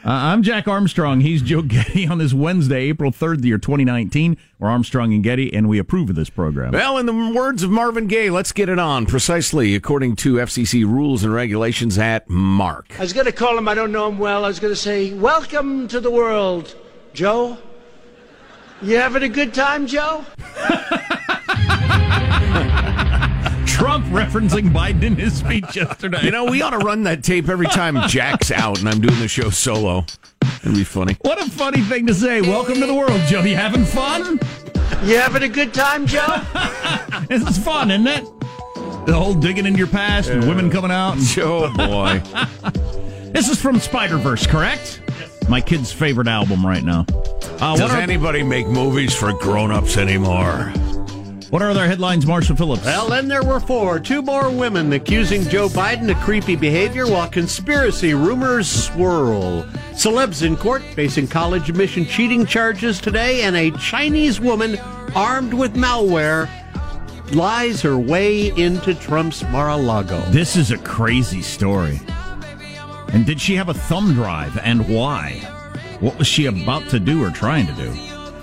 Uh, 0.03 0.09
I'm 0.09 0.41
Jack 0.41 0.67
Armstrong. 0.67 1.21
He's 1.21 1.43
Joe 1.43 1.61
Getty 1.61 2.07
on 2.07 2.17
this 2.17 2.33
Wednesday, 2.33 2.85
April 2.85 3.11
3rd, 3.11 3.41
the 3.41 3.49
year 3.49 3.59
2019. 3.59 4.35
We're 4.57 4.67
Armstrong 4.67 5.13
and 5.13 5.23
Getty, 5.23 5.53
and 5.53 5.69
we 5.69 5.77
approve 5.77 6.09
of 6.09 6.15
this 6.15 6.31
program. 6.31 6.71
Well, 6.71 6.97
in 6.97 7.05
the 7.05 7.13
words 7.13 7.61
of 7.61 7.69
Marvin 7.69 8.07
Gaye, 8.07 8.31
let's 8.31 8.51
get 8.51 8.67
it 8.67 8.79
on 8.79 9.05
precisely 9.05 9.75
according 9.75 10.15
to 10.17 10.37
FCC 10.37 10.83
rules 10.83 11.23
and 11.23 11.31
regulations 11.31 11.99
at 11.99 12.27
Mark. 12.27 12.87
I 12.97 13.03
was 13.03 13.13
going 13.13 13.27
to 13.27 13.31
call 13.31 13.55
him, 13.55 13.67
I 13.67 13.75
don't 13.75 13.91
know 13.91 14.09
him 14.09 14.17
well. 14.17 14.43
I 14.43 14.47
was 14.47 14.59
going 14.59 14.73
to 14.73 14.79
say, 14.79 15.13
Welcome 15.13 15.87
to 15.89 15.99
the 15.99 16.09
world, 16.09 16.75
Joe. 17.13 17.59
You 18.81 18.97
having 18.97 19.21
a 19.21 19.29
good 19.29 19.53
time, 19.53 19.85
Joe? 19.85 20.25
Trump 23.71 24.05
referencing 24.07 24.69
Biden 24.69 25.03
in 25.03 25.15
his 25.15 25.39
speech 25.39 25.77
yesterday. 25.77 26.23
You 26.23 26.31
know, 26.31 26.43
we 26.43 26.61
ought 26.61 26.71
to 26.71 26.77
run 26.77 27.03
that 27.03 27.23
tape 27.23 27.47
every 27.47 27.67
time 27.67 27.97
Jack's 28.09 28.51
out 28.51 28.79
and 28.79 28.89
I'm 28.89 28.99
doing 28.99 29.17
the 29.19 29.29
show 29.29 29.49
solo. 29.49 30.05
It'd 30.61 30.75
be 30.75 30.83
funny. 30.83 31.15
What 31.21 31.41
a 31.41 31.49
funny 31.49 31.81
thing 31.81 32.05
to 32.07 32.13
say. 32.13 32.41
Welcome 32.41 32.81
to 32.81 32.85
the 32.85 32.93
world, 32.93 33.19
Joe. 33.27 33.41
You 33.41 33.55
having 33.55 33.85
fun? 33.85 34.39
You 35.03 35.17
having 35.17 35.43
a 35.43 35.49
good 35.49 35.73
time, 35.73 36.05
Joe? 36.05 36.41
this 37.29 37.47
is 37.47 37.57
fun, 37.57 37.89
isn't 37.91 38.07
it? 38.07 38.23
The 39.05 39.13
whole 39.15 39.33
digging 39.33 39.65
into 39.65 39.79
your 39.79 39.87
past 39.87 40.29
and 40.29 40.47
women 40.47 40.69
coming 40.69 40.91
out. 40.91 41.13
And... 41.13 41.37
Oh, 41.39 41.73
boy. 41.73 42.21
this 43.31 43.47
is 43.49 43.59
from 43.59 43.79
Spider 43.79 44.17
Verse, 44.17 44.45
correct? 44.45 45.01
My 45.47 45.61
kid's 45.61 45.93
favorite 45.93 46.27
album 46.27 46.65
right 46.65 46.83
now. 46.83 47.05
Uh, 47.59 47.77
Does 47.77 47.93
anybody 47.93 48.43
make 48.43 48.67
movies 48.67 49.15
for 49.15 49.33
grown 49.33 49.71
ups 49.71 49.97
anymore? 49.97 50.71
What 51.51 51.61
are 51.61 51.69
other 51.69 51.85
headlines, 51.85 52.25
Marshall 52.25 52.55
Phillips? 52.55 52.85
Well, 52.85 53.09
then 53.09 53.27
there 53.27 53.43
were 53.43 53.59
four. 53.59 53.99
Two 53.99 54.21
more 54.21 54.49
women 54.49 54.93
accusing 54.93 55.43
Joe 55.49 55.67
Biden 55.67 56.09
of 56.09 56.15
creepy 56.21 56.55
behavior 56.55 57.05
while 57.05 57.27
conspiracy 57.27 58.13
rumors 58.13 58.69
swirl. 58.69 59.63
Celebs 59.91 60.43
in 60.43 60.55
court 60.55 60.81
facing 60.81 61.27
college 61.27 61.69
admission 61.69 62.05
cheating 62.05 62.45
charges 62.45 63.01
today, 63.01 63.41
and 63.41 63.57
a 63.57 63.69
Chinese 63.71 64.39
woman 64.39 64.77
armed 65.13 65.53
with 65.53 65.75
malware 65.75 66.47
lies 67.35 67.81
her 67.81 67.97
way 67.97 68.57
into 68.57 68.95
Trump's 68.95 69.43
Mar-a-Lago. 69.49 70.21
This 70.29 70.55
is 70.55 70.71
a 70.71 70.77
crazy 70.77 71.41
story. 71.41 71.99
And 73.11 73.25
did 73.25 73.41
she 73.41 73.55
have 73.55 73.67
a 73.67 73.73
thumb 73.73 74.13
drive, 74.13 74.57
and 74.59 74.87
why? 74.87 75.39
What 75.99 76.17
was 76.17 76.27
she 76.27 76.45
about 76.45 76.87
to 76.91 76.99
do 77.01 77.21
or 77.21 77.29
trying 77.29 77.67
to 77.67 77.73
do? 77.73 77.91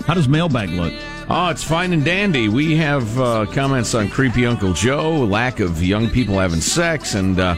How 0.05 0.13
does 0.13 0.27
mailbag 0.29 0.69
look? 0.69 0.93
Oh, 1.31 1.49
it's 1.49 1.63
fine 1.63 1.93
and 1.93 2.03
dandy. 2.03 2.49
We 2.49 2.75
have 2.77 3.19
uh, 3.19 3.45
comments 3.45 3.93
on 3.93 4.09
creepy 4.09 4.47
Uncle 4.47 4.73
Joe, 4.73 5.11
lack 5.19 5.59
of 5.59 5.83
young 5.83 6.09
people 6.09 6.39
having 6.39 6.59
sex, 6.59 7.13
and 7.13 7.39
uh, 7.39 7.53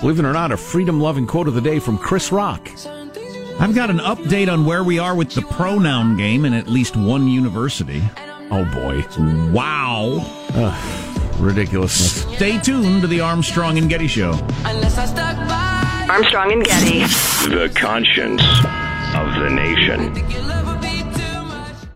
believe 0.00 0.18
it 0.18 0.24
or 0.24 0.32
not, 0.32 0.50
a 0.50 0.56
freedom 0.56 0.98
loving 0.98 1.26
quote 1.26 1.46
of 1.46 1.52
the 1.52 1.60
day 1.60 1.78
from 1.78 1.98
Chris 1.98 2.32
Rock. 2.32 2.70
I've 3.60 3.74
got 3.74 3.90
an 3.90 3.98
update 3.98 4.50
on 4.50 4.64
where 4.64 4.82
we 4.82 4.98
are 4.98 5.14
with 5.14 5.30
the 5.32 5.42
pronoun 5.42 6.16
game 6.16 6.46
in 6.46 6.54
at 6.54 6.68
least 6.68 6.96
one 6.96 7.28
university. 7.28 8.02
Oh 8.50 8.64
boy. 8.72 9.04
Wow. 9.52 10.24
Ugh, 10.54 11.38
ridiculous. 11.38 12.22
Stay 12.34 12.58
tuned 12.60 13.02
to 13.02 13.06
the 13.08 13.20
Armstrong 13.20 13.76
and 13.76 13.90
Getty 13.90 14.08
Show. 14.08 14.32
Armstrong 16.08 16.50
and 16.52 16.64
Getty. 16.64 17.00
The 17.50 17.70
conscience 17.76 18.42
of 19.14 19.34
the 19.38 19.50
nation. 19.50 20.61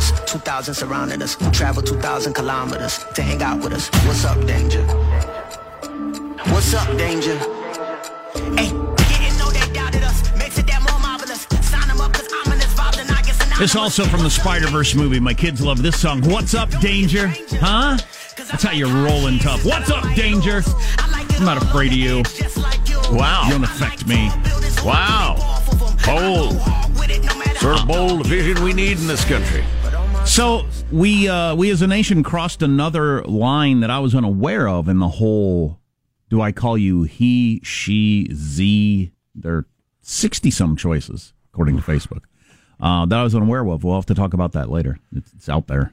On 0.00 0.16
thermometers, 0.16 0.32
two 0.32 0.38
thousand 0.38 0.74
surrounding 0.74 1.22
us. 1.22 1.36
Travel 1.52 1.82
two 1.82 1.98
thousand 2.00 2.34
kilometers 2.34 2.98
to 3.14 3.22
hang 3.22 3.42
out 3.42 3.62
with 3.62 3.72
us. 3.72 3.88
What's 4.06 4.24
up, 4.24 4.46
danger? 4.46 4.82
What's 6.52 6.74
up, 6.74 6.88
danger? 6.96 7.36
Hey, 8.56 8.70
didn't 8.70 9.38
know 9.38 9.50
they 9.50 9.72
doubted 9.72 10.02
us. 10.02 10.22
Makes 10.36 10.58
it 10.58 10.66
that 10.66 10.82
more 10.88 11.00
marvelous. 11.00 11.46
Sign 11.68 11.88
them 11.88 12.00
up, 12.00 12.12
cause 12.12 12.28
I'm 12.32 12.52
in 12.52 12.58
this 12.58 12.78
and 12.78 13.58
This 13.58 13.76
also 13.76 14.04
from 14.04 14.22
the 14.22 14.30
Spider 14.30 14.68
Verse 14.68 14.94
movie. 14.94 15.20
My 15.20 15.34
kids 15.34 15.60
love 15.60 15.82
this 15.82 16.00
song. 16.00 16.22
What's 16.22 16.54
up, 16.54 16.70
danger? 16.80 17.28
Huh? 17.60 17.98
That's 18.36 18.62
how 18.64 18.72
you're 18.72 18.88
rolling 18.88 19.38
tough. 19.38 19.64
What's 19.64 19.90
up, 19.90 20.04
danger? 20.14 20.62
I'm 20.98 21.44
not 21.44 21.62
afraid 21.62 21.92
of 21.92 21.98
you. 21.98 22.22
Wow. 23.12 23.44
You 23.46 23.52
don't 23.52 23.64
affect 23.64 24.06
me. 24.06 24.30
Wow. 24.84 25.36
Bold. 26.04 26.60
Sort 27.58 27.80
of 27.80 27.86
bold 27.86 28.26
vision 28.26 28.62
we 28.64 28.72
need 28.72 28.98
in 28.98 29.06
this 29.06 29.24
country. 29.24 29.62
So 30.40 30.64
we 30.90 31.28
uh, 31.28 31.54
we 31.54 31.70
as 31.70 31.82
a 31.82 31.86
nation 31.86 32.22
crossed 32.22 32.62
another 32.62 33.22
line 33.24 33.80
that 33.80 33.90
I 33.90 33.98
was 33.98 34.14
unaware 34.14 34.66
of 34.66 34.88
in 34.88 34.98
the 34.98 35.06
whole. 35.06 35.78
Do 36.30 36.40
I 36.40 36.50
call 36.50 36.78
you 36.78 37.02
he, 37.02 37.60
she, 37.62 38.26
z? 38.32 39.12
There 39.34 39.54
are 39.54 39.66
sixty 40.00 40.50
some 40.50 40.76
choices 40.76 41.34
according 41.52 41.76
to 41.76 41.82
Facebook 41.82 42.22
uh, 42.80 43.04
that 43.04 43.18
I 43.18 43.22
was 43.22 43.34
unaware 43.34 43.66
of. 43.68 43.84
We'll 43.84 43.96
have 43.96 44.06
to 44.06 44.14
talk 44.14 44.32
about 44.32 44.52
that 44.52 44.70
later. 44.70 44.98
It's, 45.14 45.30
it's 45.34 45.50
out 45.50 45.66
there. 45.66 45.92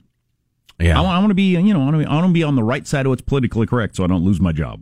Yeah, 0.80 0.98
I, 0.98 1.04
I 1.04 1.20
want 1.20 1.32
to 1.32 1.36
be 1.36 1.52
you 1.52 1.74
know 1.74 1.82
I 1.82 1.84
want 1.84 1.96
to 1.96 1.98
be, 1.98 2.06
I 2.06 2.14
want 2.14 2.28
to 2.28 2.34
be 2.34 2.44
on 2.44 2.56
the 2.56 2.64
right 2.64 2.88
side 2.88 3.06
of 3.06 3.10
what's 3.10 3.24
politically 3.24 3.68
correct, 3.68 3.98
so 3.98 4.06
I 4.06 4.08
don't 4.08 4.24
lose 4.24 4.40
my 4.40 4.54
job. 4.54 4.82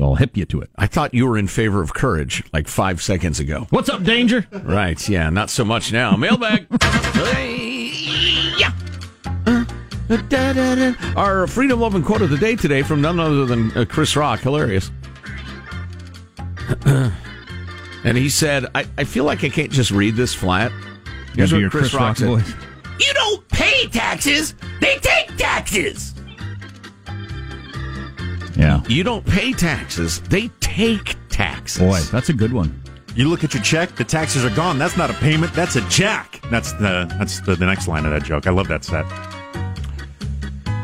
So 0.00 0.06
I'll 0.06 0.14
hip 0.14 0.34
you 0.34 0.46
to 0.46 0.62
it. 0.62 0.70
I 0.76 0.86
thought 0.86 1.12
you 1.12 1.26
were 1.26 1.36
in 1.36 1.46
favor 1.46 1.82
of 1.82 1.92
courage 1.92 2.42
like 2.54 2.68
five 2.68 3.02
seconds 3.02 3.38
ago. 3.38 3.66
What's 3.68 3.90
up, 3.90 4.02
danger? 4.02 4.46
Right, 4.50 5.06
yeah, 5.10 5.28
not 5.28 5.50
so 5.50 5.62
much 5.62 5.92
now. 5.92 6.16
Mailbag. 6.16 6.66
yeah. 8.56 8.72
Our 11.16 11.46
freedom 11.46 11.80
loving 11.80 12.02
quote 12.02 12.22
of 12.22 12.30
the 12.30 12.38
day 12.38 12.56
today 12.56 12.82
from 12.82 13.02
none 13.02 13.20
other 13.20 13.44
than 13.44 13.76
uh, 13.76 13.84
Chris 13.84 14.16
Rock. 14.16 14.40
Hilarious. 14.40 14.90
and 16.86 18.16
he 18.16 18.30
said, 18.30 18.68
I, 18.74 18.86
I 18.96 19.04
feel 19.04 19.24
like 19.24 19.44
I 19.44 19.50
can't 19.50 19.70
just 19.70 19.90
read 19.90 20.16
this 20.16 20.32
flat. 20.32 20.72
Here's 21.34 21.52
what 21.52 21.60
Chris, 21.70 21.90
Chris 21.90 21.92
Rock, 21.92 22.00
Rock 22.00 22.16
said. 22.16 22.28
Voice. 22.28 22.54
You 22.98 23.12
don't 23.12 23.46
pay 23.48 23.86
taxes, 23.88 24.54
they 24.80 24.96
take 24.96 25.36
taxes. 25.36 26.14
Yeah. 28.56 28.82
You 28.88 29.04
don't 29.04 29.24
pay 29.24 29.52
taxes, 29.52 30.20
they 30.22 30.48
take 30.60 31.16
taxes. 31.28 31.80
Boy, 31.80 32.00
that's 32.12 32.28
a 32.28 32.32
good 32.32 32.52
one. 32.52 32.82
You 33.14 33.28
look 33.28 33.42
at 33.42 33.54
your 33.54 33.62
check, 33.62 33.96
the 33.96 34.04
taxes 34.04 34.44
are 34.44 34.54
gone. 34.54 34.78
That's 34.78 34.96
not 34.96 35.10
a 35.10 35.14
payment, 35.14 35.52
that's 35.52 35.76
a 35.76 35.80
jack. 35.88 36.40
That's 36.50 36.72
the 36.72 37.12
that's 37.18 37.40
the, 37.40 37.56
the 37.56 37.66
next 37.66 37.88
line 37.88 38.04
of 38.04 38.12
that 38.12 38.22
joke. 38.22 38.46
I 38.46 38.50
love 38.50 38.68
that 38.68 38.84
set. 38.84 39.04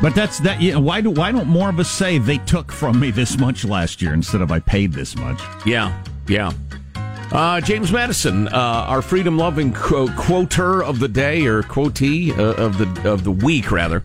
But 0.02 0.14
that's 0.14 0.40
that. 0.40 0.60
You 0.60 0.72
know, 0.72 0.80
why 0.80 1.00
do 1.00 1.10
why 1.10 1.32
don't 1.32 1.48
more 1.48 1.68
of 1.68 1.78
us 1.78 1.90
say 1.90 2.18
they 2.18 2.38
took 2.38 2.70
from 2.70 3.00
me 3.00 3.10
this 3.10 3.38
much 3.38 3.64
last 3.64 4.02
year 4.02 4.12
instead 4.12 4.40
of 4.40 4.50
I 4.52 4.58
paid 4.60 4.92
this 4.92 5.16
much? 5.16 5.40
Yeah, 5.64 6.02
yeah. 6.28 6.52
Uh, 7.32 7.60
James 7.60 7.90
Madison, 7.90 8.46
uh, 8.48 8.50
our 8.52 9.02
freedom 9.02 9.36
loving 9.36 9.72
qu- 9.72 10.12
quoter 10.14 10.82
of 10.82 11.00
the 11.00 11.08
day 11.08 11.46
or 11.46 11.62
quotee 11.62 12.36
uh, 12.36 12.54
of 12.54 12.78
the 12.78 13.10
of 13.10 13.24
the 13.24 13.32
week, 13.32 13.70
rather. 13.70 14.04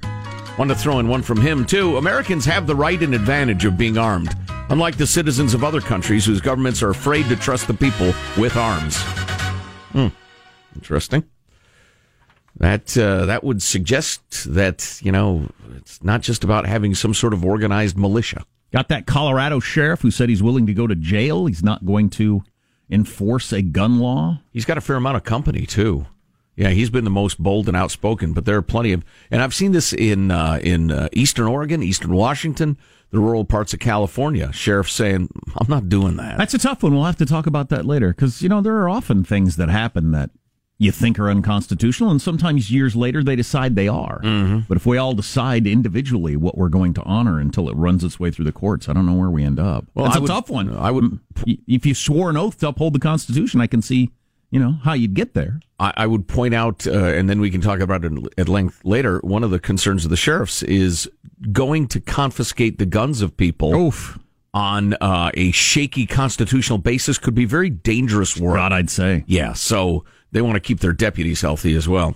Want 0.61 0.69
to 0.69 0.75
throw 0.75 0.99
in 0.99 1.07
one 1.07 1.23
from 1.23 1.41
him 1.41 1.65
too. 1.65 1.97
Americans 1.97 2.45
have 2.45 2.67
the 2.67 2.75
right 2.75 3.01
and 3.01 3.15
advantage 3.15 3.65
of 3.65 3.79
being 3.79 3.97
armed, 3.97 4.31
unlike 4.69 4.95
the 4.95 5.07
citizens 5.07 5.55
of 5.55 5.63
other 5.63 5.81
countries 5.81 6.23
whose 6.23 6.39
governments 6.39 6.83
are 6.83 6.91
afraid 6.91 7.27
to 7.29 7.35
trust 7.35 7.65
the 7.65 7.73
people 7.73 8.13
with 8.37 8.55
arms. 8.55 8.95
Hmm. 9.91 10.09
Interesting. 10.75 11.23
That 12.57 12.95
uh, 12.95 13.25
that 13.25 13.43
would 13.43 13.63
suggest 13.63 14.21
that 14.53 14.99
you 15.01 15.11
know 15.11 15.49
it's 15.77 16.03
not 16.03 16.21
just 16.21 16.43
about 16.43 16.67
having 16.67 16.93
some 16.93 17.15
sort 17.15 17.33
of 17.33 17.43
organized 17.43 17.97
militia. 17.97 18.45
Got 18.71 18.89
that 18.89 19.07
Colorado 19.07 19.59
sheriff 19.59 20.01
who 20.01 20.11
said 20.11 20.29
he's 20.29 20.43
willing 20.43 20.67
to 20.67 20.75
go 20.75 20.85
to 20.85 20.93
jail. 20.93 21.47
He's 21.47 21.63
not 21.63 21.87
going 21.87 22.11
to 22.11 22.43
enforce 22.87 23.51
a 23.51 23.63
gun 23.63 23.97
law. 23.97 24.41
He's 24.51 24.65
got 24.65 24.77
a 24.77 24.81
fair 24.81 24.97
amount 24.97 25.17
of 25.17 25.23
company 25.23 25.65
too. 25.65 26.05
Yeah, 26.55 26.69
he's 26.69 26.89
been 26.89 27.05
the 27.05 27.09
most 27.09 27.41
bold 27.41 27.67
and 27.67 27.77
outspoken, 27.77 28.33
but 28.33 28.45
there 28.45 28.57
are 28.57 28.61
plenty 28.61 28.91
of, 28.91 29.03
and 29.31 29.41
I've 29.41 29.53
seen 29.53 29.71
this 29.71 29.93
in 29.93 30.31
uh, 30.31 30.59
in 30.61 30.91
uh, 30.91 31.07
Eastern 31.13 31.47
Oregon, 31.47 31.81
Eastern 31.81 32.13
Washington, 32.13 32.77
the 33.09 33.19
rural 33.19 33.45
parts 33.45 33.73
of 33.73 33.79
California. 33.79 34.51
Sheriffs 34.51 34.93
saying, 34.93 35.29
"I'm 35.57 35.67
not 35.69 35.87
doing 35.89 36.17
that." 36.17 36.37
That's 36.37 36.53
a 36.53 36.57
tough 36.59 36.83
one. 36.83 36.93
We'll 36.93 37.05
have 37.05 37.17
to 37.17 37.25
talk 37.25 37.47
about 37.47 37.69
that 37.69 37.85
later 37.85 38.09
because 38.09 38.41
you 38.41 38.49
know 38.49 38.61
there 38.61 38.75
are 38.77 38.89
often 38.89 39.23
things 39.23 39.55
that 39.55 39.69
happen 39.69 40.11
that 40.11 40.29
you 40.77 40.91
think 40.91 41.19
are 41.19 41.29
unconstitutional, 41.29 42.09
and 42.11 42.21
sometimes 42.21 42.69
years 42.69 42.95
later 42.95 43.23
they 43.23 43.35
decide 43.35 43.75
they 43.75 43.87
are. 43.87 44.19
Mm-hmm. 44.21 44.59
But 44.67 44.75
if 44.77 44.85
we 44.85 44.97
all 44.97 45.13
decide 45.13 45.65
individually 45.67 46.35
what 46.35 46.57
we're 46.57 46.69
going 46.69 46.93
to 46.95 47.03
honor 47.03 47.39
until 47.39 47.69
it 47.69 47.75
runs 47.75 48.03
its 48.03 48.19
way 48.19 48.29
through 48.29 48.45
the 48.45 48.51
courts, 48.51 48.89
I 48.89 48.93
don't 48.93 49.05
know 49.05 49.13
where 49.13 49.29
we 49.29 49.43
end 49.43 49.59
up. 49.59 49.85
Well, 49.93 50.05
That's 50.05 50.15
I 50.15 50.19
a 50.19 50.21
would- 50.23 50.27
tough 50.27 50.49
one. 50.49 50.75
I 50.75 50.91
would- 50.91 51.19
If 51.45 51.85
you 51.85 51.93
swore 51.93 52.29
an 52.29 52.35
oath 52.37 52.57
to 52.59 52.67
uphold 52.67 52.93
the 52.93 52.99
Constitution, 52.99 53.61
I 53.61 53.67
can 53.67 53.81
see, 53.83 54.09
you 54.51 54.59
know, 54.59 54.73
how 54.83 54.93
you'd 54.93 55.13
get 55.13 55.33
there. 55.33 55.59
I, 55.79 55.93
I 55.97 56.07
would 56.07 56.27
point 56.27 56.53
out, 56.53 56.85
uh, 56.85 56.91
and 56.91 57.29
then 57.29 57.39
we 57.39 57.49
can 57.49 57.61
talk 57.61 57.79
about 57.79 58.05
it 58.05 58.11
at 58.37 58.47
length 58.47 58.81
later. 58.83 59.19
One 59.19 59.43
of 59.43 59.49
the 59.49 59.59
concerns 59.59 60.03
of 60.03 60.11
the 60.11 60.17
sheriffs 60.17 60.61
is 60.61 61.09
going 61.51 61.87
to 61.87 61.99
confiscate 61.99 62.77
the 62.77 62.85
guns 62.85 63.21
of 63.21 63.35
people 63.35 63.73
Oof. 63.73 64.19
on 64.53 64.93
uh, 64.95 65.31
a 65.33 65.51
shaky 65.51 66.05
constitutional 66.05 66.77
basis 66.77 67.17
could 67.17 67.33
be 67.33 67.45
very 67.45 67.69
dangerous 67.69 68.37
work. 68.37 68.57
God, 68.57 68.73
I'd 68.73 68.89
say. 68.89 69.23
Yeah, 69.25 69.53
so 69.53 70.03
they 70.31 70.41
want 70.41 70.55
to 70.55 70.59
keep 70.59 70.81
their 70.81 70.93
deputies 70.93 71.41
healthy 71.41 71.75
as 71.75 71.87
well. 71.87 72.15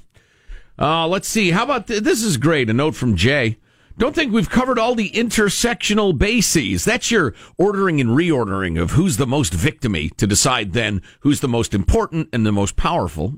Uh, 0.77 1.07
let's 1.07 1.27
see. 1.27 1.51
How 1.51 1.63
about 1.63 1.87
th- 1.87 2.03
this? 2.03 2.21
Is 2.21 2.35
great. 2.35 2.69
A 2.69 2.73
note 2.73 2.95
from 2.95 3.15
Jay. 3.15 3.57
Don't 3.97 4.13
think 4.13 4.33
we've 4.33 4.49
covered 4.49 4.77
all 4.77 4.93
the 4.93 5.11
intersectional 5.11 6.17
bases. 6.17 6.83
That's 6.83 7.11
your 7.11 7.33
ordering 7.57 8.01
and 8.01 8.09
reordering 8.09 8.79
of 8.79 8.91
who's 8.91 9.15
the 9.15 9.27
most 9.27 9.53
victimy 9.53 10.13
to 10.17 10.27
decide 10.27 10.73
then 10.73 11.01
who's 11.21 11.39
the 11.39 11.47
most 11.47 11.73
important 11.73 12.27
and 12.33 12.45
the 12.45 12.51
most 12.51 12.75
powerful. 12.75 13.35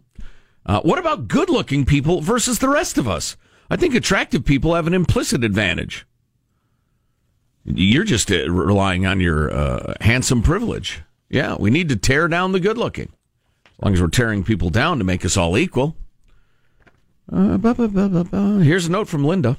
Uh, 0.66 0.82
what 0.82 0.98
about 0.98 1.28
good 1.28 1.50
looking 1.50 1.86
people 1.86 2.22
versus 2.22 2.58
the 2.58 2.70
rest 2.70 2.98
of 2.98 3.08
us? 3.08 3.38
I 3.70 3.76
think 3.76 3.94
attractive 3.94 4.46
people 4.46 4.74
have 4.74 4.88
an 4.88 4.94
implicit 4.94 5.44
advantage. 5.44 6.08
You're 7.64 8.04
just 8.04 8.32
uh, 8.32 8.50
relying 8.50 9.06
on 9.06 9.20
your 9.20 9.54
uh, 9.54 9.94
handsome 10.02 10.42
privilege. 10.42 11.02
Yeah, 11.30 11.56
we 11.60 11.70
need 11.70 11.90
to 11.90 11.96
tear 11.96 12.28
down 12.28 12.54
the 12.54 12.60
good 12.60 12.78
looking. 12.78 13.12
As 13.66 13.84
long 13.84 13.94
as 13.94 14.02
we're 14.02 14.08
tearing 14.08 14.44
people 14.44 14.70
down 14.70 14.98
to 14.98 15.04
make 15.04 15.24
us 15.24 15.38
all 15.38 15.58
equal. 15.58 15.96
Uh, 17.32 17.58
ba, 17.58 17.76
ba, 17.76 17.88
ba, 17.88 18.10
ba, 18.10 18.24
ba. 18.24 18.60
Here's 18.64 18.88
a 18.88 18.92
note 18.92 19.08
from 19.08 19.24
Linda. 19.24 19.58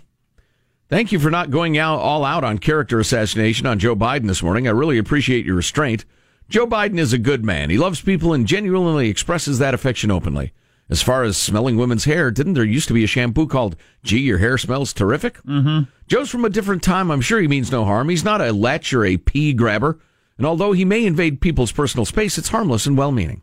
Thank 0.89 1.13
you 1.13 1.19
for 1.19 1.31
not 1.31 1.51
going 1.51 1.77
out 1.77 1.99
all 1.99 2.25
out 2.25 2.45
on 2.45 2.57
character 2.59 2.99
assassination 2.99 3.67
on 3.67 3.79
Joe 3.79 3.95
Biden 3.95 4.27
this 4.27 4.43
morning. 4.43 4.67
I 4.67 4.71
really 4.71 4.97
appreciate 4.97 5.45
your 5.45 5.57
restraint. 5.57 6.07
Joe 6.49 6.67
Biden 6.67 6.99
is 6.99 7.13
a 7.13 7.19
good 7.19 7.45
man. 7.45 7.69
He 7.69 7.77
loves 7.77 8.01
people 8.01 8.33
and 8.33 8.47
genuinely 8.47 9.11
expresses 9.11 9.59
that 9.59 9.75
affection 9.75 10.11
openly. 10.11 10.53
As 10.89 11.03
far 11.03 11.25
as 11.25 11.37
smelling 11.37 11.77
women's 11.77 12.07
hair, 12.07 12.31
didn't 12.31 12.55
there 12.55 12.65
used 12.65 12.89
to 12.89 12.95
be 12.95 13.05
a 13.05 13.07
shampoo 13.07 13.47
called 13.47 13.77
"Gee, 14.03 14.21
your 14.21 14.39
hair 14.39 14.57
smells 14.57 14.95
terrific"? 14.95 15.43
Mm-hmm. 15.43 15.91
Joe's 16.07 16.31
from 16.31 16.47
a 16.47 16.51
different 16.51 16.83
time. 16.83 17.11
I'm 17.11 17.21
sure 17.21 17.39
he 17.39 17.49
means 17.49 17.71
no 17.71 17.85
harm. 17.85 18.09
He's 18.09 18.25
not 18.25 18.41
a 18.41 18.53
lech 18.53 18.91
or 18.95 19.05
a 19.05 19.19
pea 19.19 19.53
grabber. 19.53 19.99
And 20.39 20.47
although 20.47 20.73
he 20.73 20.87
may 20.87 21.05
invade 21.05 21.43
people's 21.43 21.73
personal 21.73 22.07
space, 22.07 22.39
it's 22.39 22.49
harmless 22.49 22.87
and 22.87 22.97
well-meaning. 22.97 23.43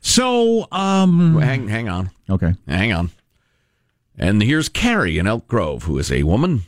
So, 0.00 0.66
um, 0.72 1.38
hang, 1.40 1.68
hang 1.68 1.88
on. 1.88 2.10
Okay. 2.28 2.54
Hang 2.66 2.92
on. 2.92 3.10
And 4.16 4.42
here's 4.42 4.68
Carrie 4.68 5.18
in 5.18 5.26
Elk 5.26 5.48
Grove, 5.48 5.84
who 5.84 5.98
is 5.98 6.12
a 6.12 6.22
woman. 6.22 6.62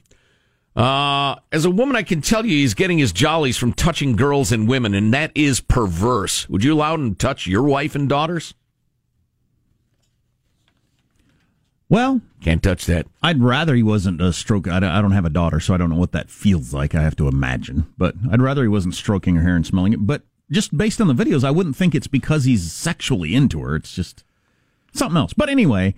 Uh, 0.74 1.36
as 1.52 1.64
a 1.64 1.70
woman, 1.70 1.96
I 1.96 2.02
can 2.02 2.20
tell 2.20 2.44
you 2.44 2.52
he's 2.52 2.74
getting 2.74 2.98
his 2.98 3.12
jollies 3.12 3.56
from 3.56 3.72
touching 3.72 4.14
girls 4.14 4.52
and 4.52 4.68
women, 4.68 4.94
and 4.94 5.14
that 5.14 5.32
is 5.34 5.60
perverse. 5.60 6.48
Would 6.50 6.64
you 6.64 6.74
allow 6.74 6.94
him 6.94 7.14
to 7.14 7.16
touch 7.16 7.46
your 7.46 7.62
wife 7.62 7.94
and 7.94 8.08
daughters? 8.08 8.52
Well, 11.88 12.20
can't 12.42 12.62
touch 12.62 12.84
that. 12.86 13.06
I'd 13.22 13.40
rather 13.40 13.74
he 13.74 13.82
wasn't 13.82 14.20
a 14.20 14.32
stroke. 14.32 14.68
I 14.68 14.80
don't, 14.80 14.90
I 14.90 15.00
don't 15.00 15.12
have 15.12 15.24
a 15.24 15.30
daughter, 15.30 15.60
so 15.60 15.72
I 15.72 15.76
don't 15.76 15.88
know 15.88 15.96
what 15.96 16.12
that 16.12 16.30
feels 16.30 16.74
like. 16.74 16.94
I 16.94 17.02
have 17.02 17.16
to 17.16 17.28
imagine, 17.28 17.86
but 17.96 18.16
I'd 18.30 18.42
rather 18.42 18.62
he 18.62 18.68
wasn't 18.68 18.96
stroking 18.96 19.36
her 19.36 19.42
hair 19.42 19.56
and 19.56 19.64
smelling 19.64 19.92
it. 19.92 20.04
But 20.04 20.22
just 20.50 20.76
based 20.76 21.00
on 21.00 21.06
the 21.06 21.14
videos, 21.14 21.44
I 21.44 21.52
wouldn't 21.52 21.76
think 21.76 21.94
it's 21.94 22.08
because 22.08 22.44
he's 22.44 22.70
sexually 22.72 23.34
into 23.34 23.60
her. 23.60 23.76
It's 23.76 23.94
just 23.94 24.24
something 24.92 25.16
else. 25.16 25.32
But 25.32 25.48
anyway, 25.48 25.94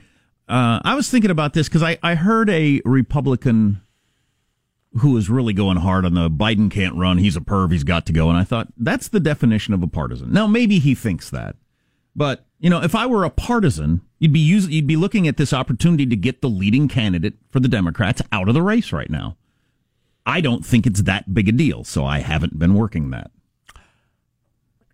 uh, 0.48 0.80
I 0.84 0.94
was 0.94 1.10
thinking 1.10 1.30
about 1.30 1.52
this 1.52 1.68
because 1.68 1.82
I, 1.82 1.98
I 2.02 2.14
heard 2.14 2.48
a 2.50 2.80
Republican 2.84 3.82
who 5.00 5.12
was 5.12 5.28
really 5.28 5.52
going 5.52 5.76
hard 5.76 6.04
on 6.04 6.14
the 6.14 6.30
Biden 6.30 6.70
can't 6.70 6.94
run. 6.96 7.18
He's 7.18 7.36
a 7.36 7.40
perv. 7.40 7.72
He's 7.72 7.84
got 7.84 8.06
to 8.06 8.12
go. 8.12 8.28
And 8.28 8.38
I 8.38 8.44
thought 8.44 8.68
that's 8.76 9.08
the 9.08 9.20
definition 9.20 9.74
of 9.74 9.82
a 9.82 9.86
partisan. 9.86 10.32
Now 10.32 10.46
maybe 10.46 10.78
he 10.78 10.94
thinks 10.94 11.30
that, 11.30 11.56
but 12.16 12.46
you 12.58 12.70
know, 12.70 12.82
if 12.82 12.94
I 12.94 13.06
were 13.06 13.24
a 13.24 13.30
partisan, 13.30 14.00
you'd 14.18 14.32
be 14.32 14.40
you'd 14.40 14.86
be 14.86 14.96
looking 14.96 15.28
at 15.28 15.36
this 15.36 15.52
opportunity 15.52 16.06
to 16.06 16.16
get 16.16 16.40
the 16.40 16.48
leading 16.48 16.88
candidate 16.88 17.34
for 17.50 17.60
the 17.60 17.68
Democrats 17.68 18.22
out 18.32 18.48
of 18.48 18.54
the 18.54 18.62
race 18.62 18.92
right 18.92 19.10
now. 19.10 19.36
I 20.26 20.40
don't 20.40 20.66
think 20.66 20.86
it's 20.86 21.02
that 21.02 21.32
big 21.32 21.48
a 21.48 21.52
deal, 21.52 21.84
so 21.84 22.04
I 22.04 22.18
haven't 22.18 22.58
been 22.58 22.74
working 22.74 23.10
that. 23.10 23.30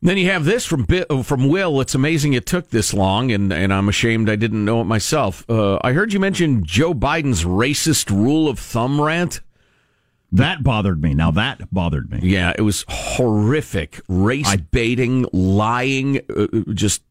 Then 0.05 0.19
you 0.19 0.31
have 0.31 0.45
this 0.45 0.67
from 0.67 0.87
uh, 0.91 1.23
from 1.23 1.49
Will. 1.49 1.81
It's 1.81 1.95
amazing 1.95 2.35
it 2.35 2.45
took 2.45 2.69
this 2.69 2.93
long, 2.93 3.33
and, 3.33 3.51
and 3.51 3.73
I'm 3.73 3.89
ashamed 3.89 4.29
I 4.29 4.37
didn't 4.37 4.63
know 4.63 4.83
it 4.83 4.85
myself. 4.85 5.49
Uh, 5.49 5.79
I 5.83 5.93
heard 5.93 6.13
you 6.13 6.21
mention 6.21 6.63
Joe 6.63 6.93
Biden's 6.93 7.45
racist 7.45 8.11
rule 8.11 8.47
of 8.47 8.59
thumb 8.59 9.01
rant. 9.01 9.41
That 10.31 10.63
bothered 10.63 11.03
me. 11.03 11.15
Now 11.15 11.31
that 11.31 11.73
bothered 11.73 12.11
me. 12.11 12.21
Yeah, 12.23 12.53
it 12.59 12.61
was 12.61 12.85
horrific. 12.87 13.99
Race 14.07 14.55
baiting, 14.71 15.25
lying, 15.33 16.21
uh, 16.37 16.49
just 16.75 17.03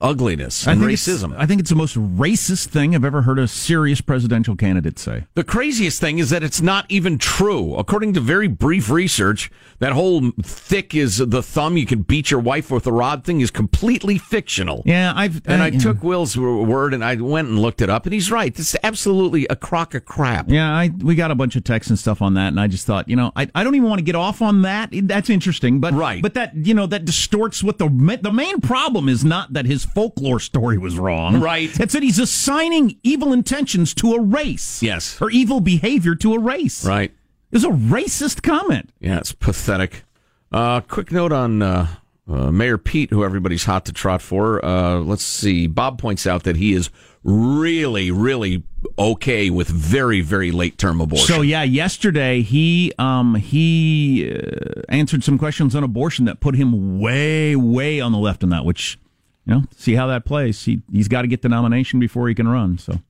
ugliness 0.00 0.66
and 0.66 0.80
think 0.80 0.92
racism. 0.92 1.34
I 1.38 1.46
think 1.46 1.60
it's 1.60 1.70
the 1.70 1.76
most 1.76 1.96
racist 1.96 2.66
thing 2.68 2.94
I've 2.94 3.04
ever 3.04 3.22
heard 3.22 3.38
a 3.38 3.48
serious 3.48 4.00
presidential 4.00 4.56
candidate 4.56 4.98
say. 4.98 5.26
The 5.34 5.44
craziest 5.44 6.00
thing 6.00 6.18
is 6.18 6.30
that 6.30 6.42
it's 6.42 6.60
not 6.60 6.86
even 6.88 7.18
true. 7.18 7.74
According 7.76 8.14
to 8.14 8.20
very 8.20 8.48
brief 8.48 8.90
research, 8.90 9.50
that 9.78 9.92
whole 9.92 10.30
thick 10.42 10.94
is 10.94 11.18
the 11.18 11.42
thumb 11.42 11.76
you 11.76 11.86
can 11.86 12.02
beat 12.02 12.30
your 12.30 12.40
wife 12.40 12.70
with 12.70 12.86
a 12.86 12.92
rod 12.92 13.24
thing 13.24 13.40
is 13.40 13.50
completely 13.50 14.18
fictional. 14.18 14.82
Yeah, 14.84 15.12
I've 15.14 15.40
And 15.46 15.62
I 15.62 15.68
yeah. 15.68 15.78
took 15.78 16.02
Will's 16.02 16.36
word 16.36 16.94
and 16.94 17.04
I 17.04 17.14
went 17.16 17.48
and 17.48 17.58
looked 17.58 17.80
it 17.80 17.90
up, 17.90 18.04
and 18.06 18.12
he's 18.12 18.30
right. 18.30 18.56
It's 18.58 18.76
absolutely 18.82 19.46
a 19.48 19.56
crock 19.56 19.94
of 19.94 20.04
crap. 20.04 20.46
Yeah, 20.48 20.70
I 20.72 20.90
we 20.98 21.14
got 21.14 21.30
a 21.30 21.34
bunch 21.34 21.56
of 21.56 21.64
texts 21.64 21.90
and 21.90 21.98
stuff 21.98 22.20
on 22.22 22.34
that, 22.34 22.48
and 22.48 22.60
I 22.60 22.66
just 22.66 22.86
thought, 22.86 23.08
you 23.08 23.16
know, 23.16 23.32
I, 23.36 23.48
I 23.54 23.64
don't 23.64 23.74
even 23.74 23.88
want 23.88 23.98
to 24.00 24.04
get 24.04 24.14
off 24.14 24.42
on 24.42 24.62
that. 24.62 24.90
That's 24.92 25.30
interesting, 25.30 25.80
but 25.80 25.94
Right. 25.94 26.22
but 26.22 26.34
that 26.34 26.54
you 26.54 26.74
know 26.74 26.86
that 26.86 27.04
distorts 27.04 27.62
what 27.62 27.78
the 27.78 27.88
the 28.22 28.32
main 28.32 28.60
problem 28.60 29.08
is 29.08 29.24
not 29.24 29.52
that 29.52 29.66
his 29.66 29.77
folklore 29.84 30.40
story 30.40 30.78
was 30.78 30.98
wrong, 30.98 31.40
Right. 31.40 31.70
It's 31.80 31.92
that 31.92 32.02
he's 32.02 32.18
assigning 32.18 32.98
evil 33.02 33.32
intentions 33.32 33.94
to 33.94 34.14
a 34.14 34.20
race, 34.20 34.82
Yes. 34.82 35.18
or 35.20 35.30
evil 35.30 35.60
behavior 35.60 36.14
to 36.16 36.34
a 36.34 36.38
race, 36.38 36.84
Right. 36.84 37.12
It 37.50 37.56
was 37.56 37.64
a 37.64 37.68
racist 37.68 38.42
comment. 38.42 38.90
Yeah, 39.00 39.18
it's 39.18 39.32
pathetic. 39.32 40.04
Uh, 40.52 40.80
quick 40.82 41.10
note 41.10 41.32
on 41.32 41.62
uh, 41.62 41.86
uh, 42.30 42.50
Mayor 42.50 42.76
Pete, 42.76 43.08
who 43.10 43.24
everybody's 43.24 43.64
hot 43.64 43.86
to 43.86 43.92
trot 43.92 44.20
for. 44.20 44.62
Uh, 44.62 44.96
let's 44.98 45.22
see. 45.24 45.66
Bob 45.66 45.98
points 45.98 46.26
out 46.26 46.42
that 46.42 46.56
he 46.56 46.74
is 46.74 46.90
really, 47.24 48.10
really 48.10 48.62
okay 48.98 49.50
with 49.50 49.68
very, 49.68 50.20
very 50.20 50.50
late 50.50 50.76
term 50.78 51.00
abortion. 51.00 51.26
So 51.26 51.40
yeah, 51.40 51.62
yesterday 51.62 52.42
he 52.42 52.92
um 52.98 53.34
he 53.36 54.30
uh, 54.30 54.82
answered 54.88 55.24
some 55.24 55.38
questions 55.38 55.74
on 55.74 55.82
abortion 55.84 56.26
that 56.26 56.40
put 56.40 56.54
him 56.54 56.98
way 57.00 57.56
way 57.56 58.00
on 58.00 58.12
the 58.12 58.18
left 58.18 58.42
on 58.44 58.50
that. 58.50 58.64
Which 58.64 58.98
you 59.48 59.54
know, 59.54 59.62
see 59.74 59.94
how 59.94 60.06
that 60.08 60.24
plays. 60.26 60.64
He 60.64 60.82
he's 60.92 61.08
got 61.08 61.22
to 61.22 61.28
get 61.28 61.42
the 61.42 61.48
nomination 61.48 61.98
before 61.98 62.28
he 62.28 62.34
can 62.34 62.46
run. 62.46 62.76
So 62.76 63.00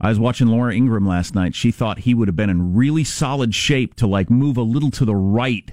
I 0.00 0.08
was 0.08 0.18
watching 0.18 0.48
Laura 0.48 0.74
Ingraham 0.74 1.06
last 1.06 1.34
night. 1.34 1.54
She 1.54 1.70
thought 1.70 2.00
he 2.00 2.14
would 2.14 2.26
have 2.26 2.36
been 2.36 2.50
in 2.50 2.74
really 2.74 3.04
solid 3.04 3.54
shape 3.54 3.94
to 3.96 4.06
like 4.06 4.30
move 4.30 4.56
a 4.56 4.62
little 4.62 4.90
to 4.92 5.04
the 5.04 5.14
right 5.14 5.70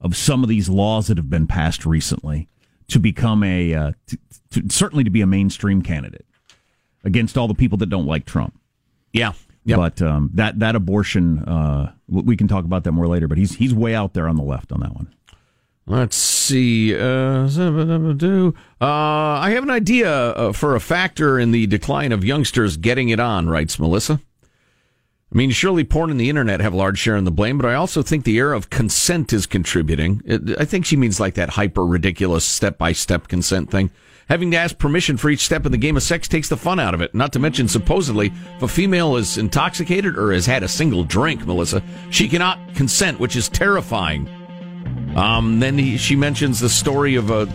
of 0.00 0.16
some 0.16 0.42
of 0.42 0.48
these 0.48 0.68
laws 0.68 1.06
that 1.06 1.16
have 1.16 1.30
been 1.30 1.46
passed 1.46 1.86
recently 1.86 2.48
to 2.88 2.98
become 2.98 3.44
a 3.44 3.72
uh, 3.72 3.92
t- 4.08 4.18
t- 4.50 4.62
certainly 4.68 5.04
to 5.04 5.10
be 5.10 5.20
a 5.20 5.26
mainstream 5.26 5.82
candidate 5.82 6.26
against 7.04 7.38
all 7.38 7.46
the 7.46 7.54
people 7.54 7.78
that 7.78 7.88
don't 7.88 8.06
like 8.06 8.26
Trump. 8.26 8.58
yeah. 9.12 9.32
Yep. 9.64 9.76
But 9.78 10.02
um, 10.02 10.30
that 10.34 10.58
that 10.58 10.74
abortion, 10.74 11.38
uh, 11.44 11.92
we 12.08 12.36
can 12.36 12.48
talk 12.48 12.64
about 12.64 12.82
that 12.82 12.90
more 12.90 13.06
later. 13.06 13.28
But 13.28 13.38
he's 13.38 13.54
he's 13.54 13.72
way 13.72 13.94
out 13.94 14.12
there 14.12 14.26
on 14.26 14.34
the 14.34 14.42
left 14.42 14.72
on 14.72 14.80
that 14.80 14.92
one. 14.92 15.14
Let's 15.86 16.16
see. 16.16 16.94
Uh, 16.94 17.48
uh, 17.50 18.52
I 18.80 19.50
have 19.50 19.64
an 19.64 19.70
idea 19.70 20.10
uh, 20.10 20.52
for 20.52 20.76
a 20.76 20.80
factor 20.80 21.38
in 21.38 21.50
the 21.50 21.66
decline 21.66 22.12
of 22.12 22.24
youngsters 22.24 22.76
getting 22.76 23.08
it 23.08 23.18
on, 23.18 23.48
writes 23.48 23.78
Melissa. 23.78 24.20
I 25.32 25.38
mean, 25.38 25.50
surely 25.50 25.82
porn 25.82 26.10
and 26.10 26.20
the 26.20 26.28
internet 26.28 26.60
have 26.60 26.74
a 26.74 26.76
large 26.76 26.98
share 26.98 27.16
in 27.16 27.24
the 27.24 27.30
blame, 27.30 27.56
but 27.56 27.66
I 27.66 27.74
also 27.74 28.02
think 28.02 28.24
the 28.24 28.36
era 28.36 28.56
of 28.56 28.68
consent 28.68 29.32
is 29.32 29.46
contributing. 29.46 30.20
I 30.58 30.66
think 30.66 30.84
she 30.84 30.96
means 30.96 31.18
like 31.18 31.34
that 31.34 31.50
hyper 31.50 31.86
ridiculous 31.86 32.44
step 32.44 32.76
by 32.76 32.92
step 32.92 33.28
consent 33.28 33.70
thing. 33.70 33.90
Having 34.28 34.50
to 34.52 34.58
ask 34.58 34.78
permission 34.78 35.16
for 35.16 35.30
each 35.30 35.44
step 35.44 35.66
in 35.66 35.72
the 35.72 35.78
game 35.78 35.96
of 35.96 36.02
sex 36.02 36.28
takes 36.28 36.48
the 36.48 36.56
fun 36.56 36.78
out 36.78 36.94
of 36.94 37.00
it. 37.00 37.14
Not 37.14 37.32
to 37.32 37.38
mention, 37.38 37.66
supposedly, 37.66 38.32
if 38.56 38.62
a 38.62 38.68
female 38.68 39.16
is 39.16 39.36
intoxicated 39.36 40.16
or 40.16 40.32
has 40.32 40.46
had 40.46 40.62
a 40.62 40.68
single 40.68 41.02
drink, 41.02 41.46
Melissa, 41.46 41.82
she 42.10 42.28
cannot 42.28 42.74
consent, 42.74 43.18
which 43.18 43.34
is 43.34 43.48
terrifying. 43.48 44.28
Um, 45.16 45.60
then 45.60 45.78
he, 45.78 45.96
she 45.96 46.16
mentions 46.16 46.60
the 46.60 46.68
story 46.68 47.16
of 47.16 47.30
a 47.30 47.48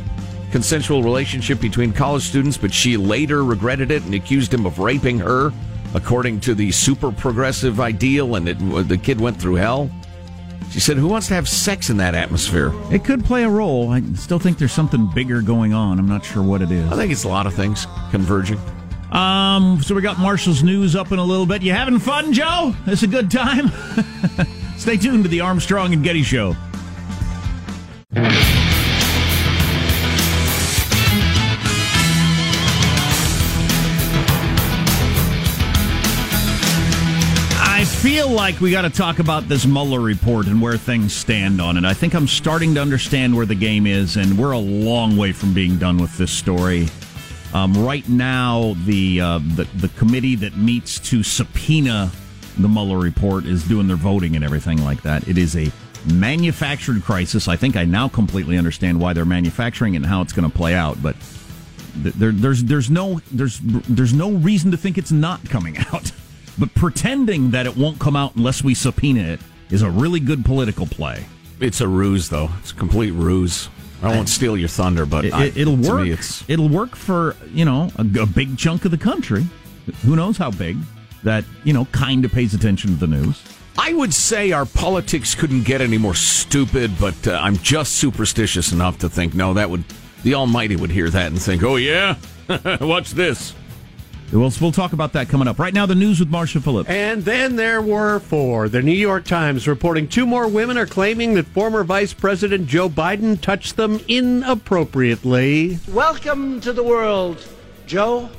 consensual 0.51 1.03
relationship 1.03 1.59
between 1.59 1.91
college 1.93 2.23
students, 2.23 2.57
but 2.57 2.73
she 2.73 2.97
later 2.97 3.43
regretted 3.43 3.91
it 3.91 4.03
and 4.03 4.13
accused 4.13 4.53
him 4.53 4.65
of 4.65 4.79
raping 4.79 5.19
her, 5.19 5.51
according 5.93 6.39
to 6.41 6.55
the 6.55 6.71
super 6.71 7.11
progressive 7.11 7.79
ideal, 7.79 8.35
and 8.35 8.47
it, 8.49 8.87
the 8.87 8.97
kid 8.97 9.19
went 9.19 9.39
through 9.39 9.55
hell. 9.55 9.89
She 10.71 10.79
said, 10.79 10.97
Who 10.97 11.07
wants 11.07 11.27
to 11.27 11.33
have 11.33 11.47
sex 11.47 11.89
in 11.89 11.97
that 11.97 12.13
atmosphere? 12.13 12.73
It 12.91 13.05
could 13.05 13.23
play 13.23 13.43
a 13.43 13.49
role. 13.49 13.89
I 13.89 14.01
still 14.13 14.39
think 14.39 14.57
there's 14.57 14.73
something 14.73 15.09
bigger 15.13 15.41
going 15.41 15.73
on. 15.73 15.97
I'm 15.97 16.07
not 16.07 16.25
sure 16.25 16.43
what 16.43 16.61
it 16.61 16.71
is. 16.71 16.91
I 16.91 16.95
think 16.95 17.11
it's 17.11 17.23
a 17.23 17.29
lot 17.29 17.47
of 17.47 17.53
things 17.53 17.87
converging. 18.11 18.59
Um, 19.11 19.81
so 19.81 19.95
we 19.95 20.01
got 20.01 20.19
Marshall's 20.19 20.63
news 20.63 20.95
up 20.95 21.13
in 21.13 21.19
a 21.19 21.23
little 21.23 21.45
bit. 21.45 21.61
You 21.61 21.71
having 21.71 21.99
fun, 21.99 22.33
Joe? 22.33 22.75
It's 22.85 23.03
a 23.03 23.07
good 23.07 23.31
time. 23.31 23.71
Stay 24.77 24.97
tuned 24.97 25.23
to 25.23 25.29
the 25.29 25.41
Armstrong 25.41 25.93
and 25.93 26.03
Getty 26.03 26.23
Show. 26.23 26.55
I 28.19 28.23
feel 37.85 38.29
like 38.29 38.59
we 38.59 38.71
got 38.71 38.81
to 38.81 38.89
talk 38.89 39.19
about 39.19 39.47
this 39.47 39.67
Mueller 39.67 39.99
report 39.99 40.47
and 40.47 40.59
where 40.59 40.77
things 40.77 41.13
stand 41.13 41.61
on 41.61 41.77
it. 41.77 41.85
I 41.85 41.93
think 41.93 42.15
I'm 42.15 42.27
starting 42.27 42.73
to 42.73 42.81
understand 42.81 43.35
where 43.35 43.45
the 43.45 43.53
game 43.53 43.85
is, 43.85 44.17
and 44.17 44.35
we're 44.35 44.53
a 44.53 44.57
long 44.57 45.15
way 45.15 45.31
from 45.31 45.53
being 45.53 45.77
done 45.77 45.97
with 45.97 46.17
this 46.17 46.31
story. 46.31 46.87
Um, 47.53 47.85
right 47.85 48.09
now, 48.09 48.73
the, 48.85 49.21
uh, 49.21 49.37
the 49.55 49.67
the 49.75 49.89
committee 49.89 50.35
that 50.37 50.57
meets 50.57 50.99
to 51.11 51.21
subpoena 51.21 52.09
the 52.57 52.67
Mueller 52.67 52.97
report 52.97 53.45
is 53.45 53.63
doing 53.63 53.87
their 53.87 53.95
voting 53.95 54.35
and 54.35 54.43
everything 54.43 54.83
like 54.83 55.03
that. 55.03 55.27
It 55.27 55.37
is 55.37 55.55
a 55.55 55.71
manufactured 56.13 57.03
crisis. 57.03 57.47
I 57.47 57.55
think 57.55 57.75
I 57.75 57.85
now 57.85 58.07
completely 58.07 58.57
understand 58.57 58.99
why 58.99 59.13
they're 59.13 59.25
manufacturing 59.25 59.95
and 59.95 60.05
how 60.05 60.21
it's 60.21 60.33
going 60.33 60.49
to 60.49 60.55
play 60.55 60.73
out. 60.73 61.01
But 61.01 61.15
there, 61.95 62.31
there's 62.31 62.63
there's 62.63 62.89
no 62.89 63.19
there's 63.31 63.59
there's 63.61 64.13
no 64.13 64.31
reason 64.31 64.71
to 64.71 64.77
think 64.77 64.97
it's 64.97 65.11
not 65.11 65.43
coming 65.49 65.77
out. 65.93 66.11
But 66.59 66.73
pretending 66.73 67.51
that 67.51 67.65
it 67.67 67.77
won't 67.77 67.99
come 67.99 68.15
out 68.15 68.35
unless 68.35 68.63
we 68.63 68.73
subpoena 68.73 69.21
it 69.21 69.39
is 69.69 69.83
a 69.83 69.89
really 69.89 70.19
good 70.19 70.43
political 70.43 70.87
play. 70.87 71.25
It's 71.59 71.81
a 71.81 71.87
ruse, 71.87 72.29
though. 72.29 72.49
It's 72.59 72.71
a 72.71 72.75
complete 72.75 73.11
ruse. 73.11 73.69
I 74.01 74.09
won't 74.15 74.29
steal 74.29 74.55
your 74.55 74.69
thunder, 74.69 75.05
but 75.07 75.25
It, 75.25 75.65
will 75.65 75.75
work. 75.75 76.07
it'll 76.47 76.69
work 76.69 76.95
for 76.95 77.35
you 77.51 77.65
know 77.65 77.89
a, 77.97 78.01
a 78.21 78.25
big 78.25 78.57
chunk 78.57 78.85
of 78.85 78.91
the 78.91 78.97
country. 78.97 79.45
Who 80.03 80.15
knows 80.15 80.37
how 80.37 80.51
big? 80.51 80.77
That 81.23 81.45
you 81.63 81.73
know 81.73 81.85
kind 81.85 82.23
of 82.25 82.31
pays 82.31 82.53
attention 82.53 82.91
to 82.91 82.95
the 82.97 83.07
news. 83.07 83.41
I 83.77 83.93
would 83.93 84.13
say 84.13 84.51
our 84.51 84.65
politics 84.65 85.35
couldn't 85.35 85.63
get 85.63 85.81
any 85.81 85.97
more 85.97 86.15
stupid, 86.15 86.91
but 86.99 87.27
uh, 87.27 87.39
I'm 87.41 87.57
just 87.57 87.93
superstitious 87.93 88.71
enough 88.71 88.97
to 88.99 89.09
think 89.09 89.35
no, 89.35 89.53
that 89.53 89.69
would 89.69 89.83
the 90.23 90.33
Almighty 90.33 90.75
would 90.75 90.89
hear 90.89 91.09
that 91.09 91.27
and 91.27 91.41
think, 91.41 91.63
oh 91.63 91.75
yeah, 91.75 92.15
watch 92.81 93.11
this. 93.11 93.53
We'll, 94.31 94.51
we'll 94.59 94.73
talk 94.73 94.91
about 94.91 95.13
that 95.13 95.29
coming 95.29 95.47
up. 95.47 95.57
Right 95.57 95.73
now, 95.73 95.85
the 95.85 95.95
news 95.95 96.19
with 96.19 96.27
Marshall 96.27 96.61
Phillips. 96.61 96.89
And 96.89 97.23
then 97.23 97.55
there 97.55 97.81
were 97.81 98.19
four. 98.19 98.67
The 98.67 98.81
New 98.81 98.91
York 98.91 99.23
Times 99.23 99.69
reporting 99.69 100.05
two 100.05 100.25
more 100.25 100.49
women 100.49 100.77
are 100.77 100.85
claiming 100.85 101.35
that 101.35 101.45
former 101.47 101.85
Vice 101.85 102.13
President 102.13 102.67
Joe 102.67 102.89
Biden 102.89 103.39
touched 103.39 103.77
them 103.77 104.01
inappropriately. 104.09 105.79
Welcome 105.87 106.59
to 106.59 106.73
the 106.73 106.83
world, 106.83 107.45
Joe. 107.85 108.29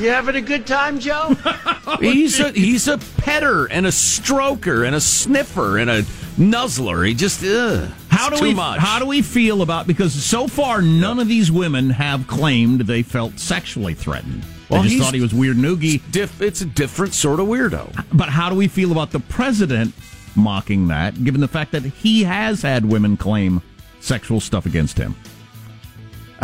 You 0.00 0.10
having 0.10 0.34
a 0.36 0.40
good 0.40 0.66
time, 0.66 0.98
Joe? 0.98 1.36
he's 2.00 2.40
a 2.40 2.50
he's 2.52 2.88
a 2.88 2.98
petter 3.18 3.66
and 3.66 3.86
a 3.86 3.90
stroker 3.90 4.86
and 4.86 4.94
a 4.94 5.00
sniffer 5.00 5.78
and 5.78 5.88
a 5.88 6.02
nuzzler. 6.36 7.06
He 7.06 7.14
just 7.14 7.42
ugh, 7.44 7.90
How 8.08 8.28
do 8.28 8.36
too 8.36 8.42
we 8.44 8.54
much. 8.54 8.80
how 8.80 8.98
do 8.98 9.06
we 9.06 9.22
feel 9.22 9.62
about 9.62 9.86
because 9.86 10.12
so 10.12 10.48
far 10.48 10.82
none 10.82 11.18
of 11.20 11.28
these 11.28 11.50
women 11.52 11.90
have 11.90 12.26
claimed 12.26 12.82
they 12.82 13.02
felt 13.02 13.38
sexually 13.38 13.94
threatened. 13.94 14.44
Well, 14.68 14.82
they 14.82 14.88
just 14.88 15.02
thought 15.02 15.14
he 15.14 15.20
was 15.20 15.34
weird 15.34 15.56
noogie. 15.58 16.00
Diff, 16.10 16.40
it's 16.42 16.60
a 16.62 16.66
different 16.66 17.14
sort 17.14 17.38
of 17.38 17.46
weirdo. 17.46 18.04
But 18.12 18.30
how 18.30 18.48
do 18.48 18.56
we 18.56 18.66
feel 18.66 18.90
about 18.92 19.10
the 19.12 19.20
president 19.20 19.94
mocking 20.34 20.88
that, 20.88 21.22
given 21.22 21.40
the 21.40 21.48
fact 21.48 21.70
that 21.72 21.82
he 21.84 22.24
has 22.24 22.62
had 22.62 22.84
women 22.84 23.16
claim 23.16 23.60
sexual 24.00 24.40
stuff 24.40 24.66
against 24.66 24.96
him? 24.98 25.14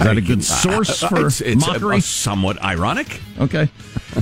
Is 0.01 0.07
that 0.07 0.17
a 0.17 0.23
good 0.23 0.43
source 0.43 1.03
for 1.03 1.27
it's, 1.27 1.43
it's 1.43 1.67
mockery? 1.67 1.99
a 1.99 2.01
somewhat 2.01 2.63
ironic. 2.63 3.21
okay. 3.39 3.69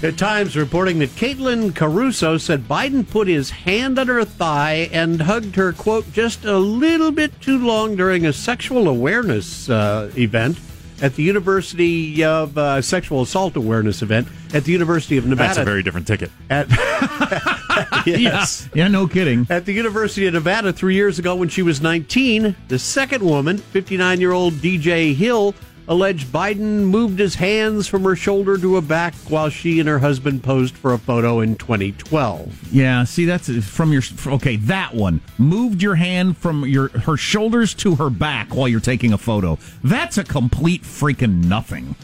The 0.01 0.11
Times 0.11 0.57
reporting 0.57 0.99
that 0.99 1.11
Caitlyn 1.11 1.73
Caruso 1.73 2.37
said 2.37 2.67
Biden 2.67 3.09
put 3.09 3.29
his 3.29 3.51
hand 3.51 3.97
on 3.97 4.09
her 4.09 4.25
thigh 4.25 4.91
and 4.93 5.23
hugged 5.23 5.55
her, 5.55 5.73
quote, 5.73 6.13
just 6.13 6.45
a 6.45 6.59
little 6.59 7.13
bit 7.13 7.41
too 7.41 7.65
long 7.65 7.95
during 7.95 8.27
a 8.27 8.33
sexual 8.33 8.89
awareness 8.89 9.71
uh, 9.71 10.11
event 10.19 10.59
at 11.01 11.15
the 11.15 11.23
University 11.23 12.25
of 12.25 12.59
uh, 12.59 12.83
Sexual 12.83 13.23
Assault 13.23 13.55
Awareness 13.55 14.03
event 14.03 14.27
at 14.53 14.65
the 14.65 14.73
University 14.73 15.17
of 15.17 15.27
Nevada. 15.27 15.49
That's 15.49 15.59
a 15.59 15.65
very 15.65 15.85
different 15.85 16.09
ticket. 16.09 16.33
At, 16.51 16.67
yes. 18.07 18.69
Yeah, 18.75 18.89
no 18.89 19.07
kidding. 19.07 19.47
At 19.49 19.65
the 19.65 19.73
University 19.73 20.27
of 20.27 20.35
Nevada 20.35 20.73
three 20.73 20.95
years 20.95 21.19
ago 21.19 21.37
when 21.37 21.49
she 21.49 21.63
was 21.63 21.81
19, 21.81 22.57
the 22.69 22.79
second 22.79 23.23
woman, 23.23 23.59
59 23.59 24.21
year 24.21 24.33
old 24.33 24.55
DJ 24.55 25.15
Hill, 25.15 25.55
alleged 25.89 26.29
Biden 26.29 26.85
moved 26.85 27.19
his 27.19 27.35
hands 27.37 27.89
from 27.89 28.05
her 28.05 28.15
shoulder 28.15 28.59
to 28.59 28.75
her 28.77 28.81
back 28.81 29.15
while 29.29 29.49
she 29.49 29.81
and 29.81 29.89
her 29.89 29.99
husband 29.99 30.43
posed 30.45 30.77
for 30.77 30.93
a 30.93 30.99
photo 30.99 31.41
in 31.41 31.57
2012. 31.57 32.73
Yeah, 32.73 33.05
see 33.05 33.25
that's 33.25 33.49
from 33.67 33.93
your 33.93 34.03
okay, 34.27 34.57
that 34.57 34.95
one. 34.95 35.21
Moved 35.39 35.83
your 35.83 35.95
hand 35.97 36.37
from 36.37 36.65
your 36.67 36.89
her 37.01 37.17
shoulders 37.17 37.75
to 37.75 37.97
her 37.97 38.11
back 38.11 38.55
while 38.55 38.69
you're 38.69 38.81
taking 38.81 39.13
a 39.13 39.19
photo. 39.19 39.59
That's 39.83 40.19
a 40.19 40.25
complete 40.25 40.83
freaking 40.83 41.45
nothing. 41.47 41.97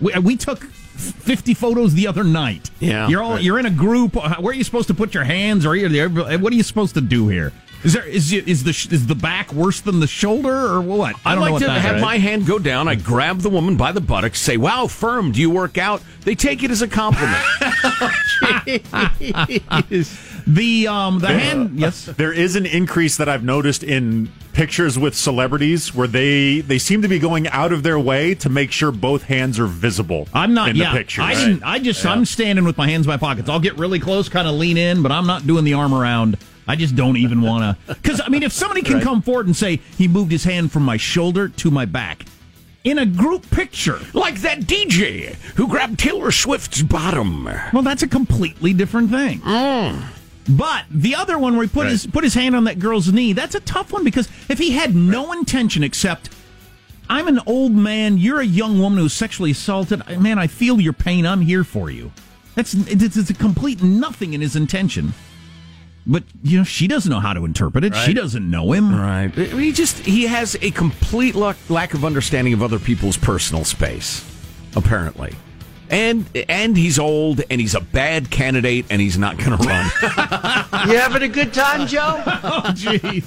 We, 0.00 0.12
uh, 0.12 0.20
we 0.20 0.36
took 0.36 0.64
50 0.64 1.54
photos 1.54 1.94
the 1.94 2.06
other 2.06 2.24
night. 2.24 2.70
Yeah, 2.78 3.08
You're 3.08 3.22
all 3.22 3.32
right. 3.32 3.42
you're 3.42 3.58
in 3.58 3.66
a 3.66 3.70
group. 3.70 4.16
Where 4.16 4.50
are 4.50 4.52
you 4.52 4.64
supposed 4.64 4.88
to 4.88 4.94
put 4.94 5.14
your 5.14 5.24
hands 5.24 5.64
or 5.64 5.74
you're 5.74 5.88
you, 5.90 6.38
What 6.38 6.52
are 6.52 6.56
you 6.56 6.62
supposed 6.62 6.94
to 6.94 7.00
do 7.00 7.28
here? 7.28 7.52
Is 7.82 7.94
there 7.94 8.04
is 8.04 8.32
you- 8.32 8.44
is 8.46 8.64
the 8.64 8.70
is 8.70 9.06
the 9.06 9.14
back 9.14 9.52
worse 9.52 9.80
than 9.80 10.00
the 10.00 10.06
shoulder 10.06 10.54
or 10.54 10.80
what? 10.80 11.16
I 11.24 11.34
don't 11.34 11.44
know 11.44 11.52
like 11.52 11.52
what 11.52 11.62
to 11.62 11.80
have 11.80 11.96
is. 11.96 12.02
my 12.02 12.18
hand 12.18 12.46
go 12.46 12.58
down. 12.58 12.88
I 12.88 12.94
grab 12.94 13.40
the 13.40 13.48
woman 13.48 13.76
by 13.76 13.92
the 13.92 14.02
buttocks, 14.02 14.40
say, 14.40 14.56
"Wow, 14.56 14.86
firm. 14.86 15.32
Do 15.32 15.40
you 15.40 15.50
work 15.50 15.78
out?" 15.78 16.02
They 16.24 16.34
take 16.34 16.62
it 16.62 16.70
as 16.70 16.82
a 16.82 16.88
compliment. 16.88 17.42
the 20.46 20.88
um 20.88 21.18
the 21.20 21.28
hand 21.28 21.78
yes. 21.78 22.04
There 22.04 22.32
is 22.32 22.56
an 22.56 22.66
increase 22.66 23.16
that 23.16 23.28
I've 23.28 23.44
noticed 23.44 23.82
in 23.82 24.30
pictures 24.52 24.98
with 24.98 25.14
celebrities 25.14 25.94
where 25.94 26.08
they 26.08 26.60
they 26.60 26.78
seem 26.78 27.02
to 27.02 27.08
be 27.08 27.18
going 27.18 27.48
out 27.48 27.72
of 27.72 27.82
their 27.82 27.98
way 27.98 28.34
to 28.36 28.50
make 28.50 28.72
sure 28.72 28.92
both 28.92 29.24
hands 29.24 29.58
are 29.58 29.66
visible. 29.66 30.28
I'm 30.34 30.52
not. 30.52 30.70
in 30.70 30.76
yeah, 30.76 30.92
the 30.92 30.98
picture. 30.98 31.22
I 31.22 31.34
didn't. 31.34 31.62
I 31.62 31.78
just. 31.78 32.04
Yeah. 32.04 32.12
I'm 32.12 32.26
standing 32.26 32.64
with 32.64 32.76
my 32.76 32.88
hands 32.88 33.06
in 33.06 33.10
my 33.10 33.16
pockets. 33.16 33.48
I'll 33.48 33.60
get 33.60 33.78
really 33.78 34.00
close, 34.00 34.28
kind 34.28 34.46
of 34.46 34.54
lean 34.54 34.76
in, 34.76 35.02
but 35.02 35.12
I'm 35.12 35.26
not 35.26 35.46
doing 35.46 35.64
the 35.64 35.74
arm 35.74 35.94
around. 35.94 36.36
I 36.70 36.76
just 36.76 36.94
don't 36.94 37.16
even 37.16 37.40
want 37.42 37.62
to. 37.86 37.94
Because 38.00 38.20
I 38.24 38.28
mean, 38.28 38.44
if 38.44 38.52
somebody 38.52 38.82
can 38.82 38.94
Right. 38.94 39.02
come 39.02 39.22
forward 39.22 39.46
and 39.46 39.56
say 39.56 39.80
he 39.98 40.06
moved 40.06 40.30
his 40.30 40.44
hand 40.44 40.70
from 40.70 40.84
my 40.84 40.96
shoulder 40.96 41.48
to 41.48 41.70
my 41.70 41.84
back 41.84 42.24
in 42.84 42.98
a 42.98 43.04
group 43.04 43.50
picture, 43.50 43.98
like 44.14 44.40
that 44.42 44.60
DJ 44.60 45.34
who 45.56 45.66
grabbed 45.66 45.98
Taylor 45.98 46.30
Swift's 46.30 46.80
bottom. 46.82 47.44
well, 47.72 47.82
that's 47.82 48.02
a 48.04 48.08
completely 48.08 48.72
different 48.72 49.10
thing. 49.10 49.40
Mm. 49.40 50.04
But 50.48 50.84
the 50.90 51.14
other 51.16 51.38
one 51.38 51.56
where 51.56 51.66
he 51.66 51.68
put 51.72 51.88
his 51.88 52.06
put 52.06 52.22
his 52.24 52.34
hand 52.34 52.54
on 52.54 52.64
that 52.64 52.78
girl's 52.78 53.12
knee, 53.12 53.32
that's 53.32 53.54
a 53.56 53.60
tough 53.60 53.92
one 53.92 54.04
because 54.04 54.28
if 54.48 54.58
he 54.58 54.70
had 54.72 54.94
no 54.94 55.32
intention 55.32 55.82
except 55.82 56.30
I'm 57.08 57.26
an 57.26 57.40
old 57.46 57.72
man, 57.72 58.16
you're 58.18 58.40
a 58.40 58.46
young 58.46 58.78
woman 58.78 59.00
who's 59.00 59.12
sexually 59.12 59.50
assaulted, 59.50 60.02
man, 60.20 60.38
I 60.38 60.46
feel 60.46 60.80
your 60.80 60.92
pain. 60.92 61.26
I'm 61.26 61.40
here 61.40 61.64
for 61.64 61.90
you. 61.90 62.12
That's 62.54 62.74
it's, 62.74 63.16
it's 63.16 63.30
a 63.30 63.34
complete 63.34 63.82
nothing 63.82 64.32
in 64.34 64.40
his 64.40 64.54
intention. 64.54 65.12
But 66.06 66.24
you 66.42 66.58
know, 66.58 66.64
she 66.64 66.88
doesn't 66.88 67.10
know 67.10 67.20
how 67.20 67.32
to 67.34 67.44
interpret 67.44 67.84
it. 67.84 67.94
She 67.94 68.14
doesn't 68.14 68.48
know 68.50 68.72
him. 68.72 68.94
Right. 68.94 69.32
He 69.34 69.70
just 69.72 69.98
he 69.98 70.24
has 70.26 70.56
a 70.62 70.70
complete 70.70 71.34
lack, 71.34 71.56
lack 71.68 71.94
of 71.94 72.04
understanding 72.04 72.52
of 72.54 72.62
other 72.62 72.78
people's 72.78 73.16
personal 73.16 73.64
space, 73.64 74.24
apparently. 74.74 75.34
And 75.90 76.24
and 76.48 76.76
he's 76.76 76.98
old 76.98 77.42
and 77.50 77.60
he's 77.60 77.74
a 77.74 77.80
bad 77.80 78.30
candidate 78.30 78.86
and 78.90 79.00
he's 79.00 79.18
not 79.18 79.36
going 79.38 79.56
to 79.58 79.64
run. 79.66 79.90
You 80.88 80.96
having 80.96 81.22
a 81.22 81.28
good 81.28 81.52
time, 81.52 81.86
Joe? 81.86 82.22
Oh, 82.26 82.62
jeez. 82.74 83.24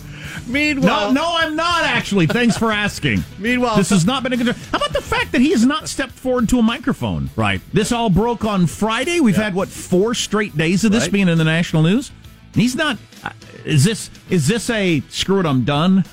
Meanwhile, 0.47 1.13
No, 1.13 1.21
no, 1.21 1.35
I'm 1.37 1.55
not 1.55 1.83
actually. 1.83 2.25
Thanks 2.25 2.57
for 2.57 2.71
asking. 2.71 3.23
Meanwhile, 3.37 3.75
this 3.77 3.89
has 3.91 4.05
not 4.05 4.23
been 4.23 4.33
a 4.33 4.37
good. 4.37 4.47
How 4.55 4.77
about 4.77 4.93
the 4.93 5.01
fact 5.01 5.33
that 5.33 5.41
he 5.41 5.51
has 5.51 5.65
not 5.65 5.87
stepped 5.89 6.13
forward 6.13 6.49
to 6.49 6.59
a 6.59 6.63
microphone? 6.63 7.29
Right. 7.35 7.61
This 7.73 7.91
all 7.91 8.09
broke 8.09 8.43
on 8.45 8.65
Friday. 8.65 9.19
We've 9.19 9.35
had 9.35 9.53
what 9.53 9.67
four 9.69 10.13
straight 10.15 10.57
days 10.57 10.83
of 10.85 10.91
this 10.91 11.03
Right. 11.03 11.11
being 11.11 11.27
in 11.29 11.37
the 11.37 11.43
national 11.43 11.83
news. 11.83 12.11
He's 12.55 12.75
not. 12.75 12.97
uh, 13.23 13.29
Is 13.65 13.83
this 13.83 14.09
is 14.29 14.47
this 14.47 14.69
a 14.69 15.01
screw 15.09 15.39
it? 15.39 15.45
I'm 15.45 15.63
done, 15.63 16.05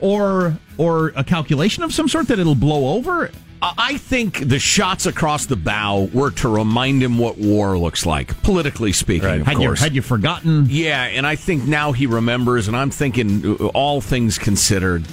or 0.00 0.56
or 0.78 1.12
a 1.16 1.24
calculation 1.24 1.82
of 1.82 1.92
some 1.94 2.08
sort 2.08 2.28
that 2.28 2.38
it'll 2.38 2.54
blow 2.54 2.94
over? 2.96 3.30
I 3.64 3.96
think 3.96 4.48
the 4.48 4.58
shots 4.58 5.06
across 5.06 5.46
the 5.46 5.54
bow 5.54 6.10
were 6.12 6.32
to 6.32 6.48
remind 6.48 7.00
him 7.00 7.16
what 7.16 7.38
war 7.38 7.78
looks 7.78 8.04
like, 8.04 8.42
politically 8.42 8.90
speaking. 8.92 9.42
Of 9.42 9.46
Had 9.46 9.58
you, 9.58 9.68
course. 9.68 9.80
had 9.80 9.94
you 9.94 10.02
forgotten? 10.02 10.66
Yeah, 10.68 11.04
and 11.04 11.24
I 11.24 11.36
think 11.36 11.62
now 11.68 11.92
he 11.92 12.06
remembers, 12.08 12.66
and 12.66 12.76
I'm 12.76 12.90
thinking, 12.90 13.46
uh, 13.60 13.66
all 13.66 14.00
things 14.00 14.36
considered, 14.36 15.04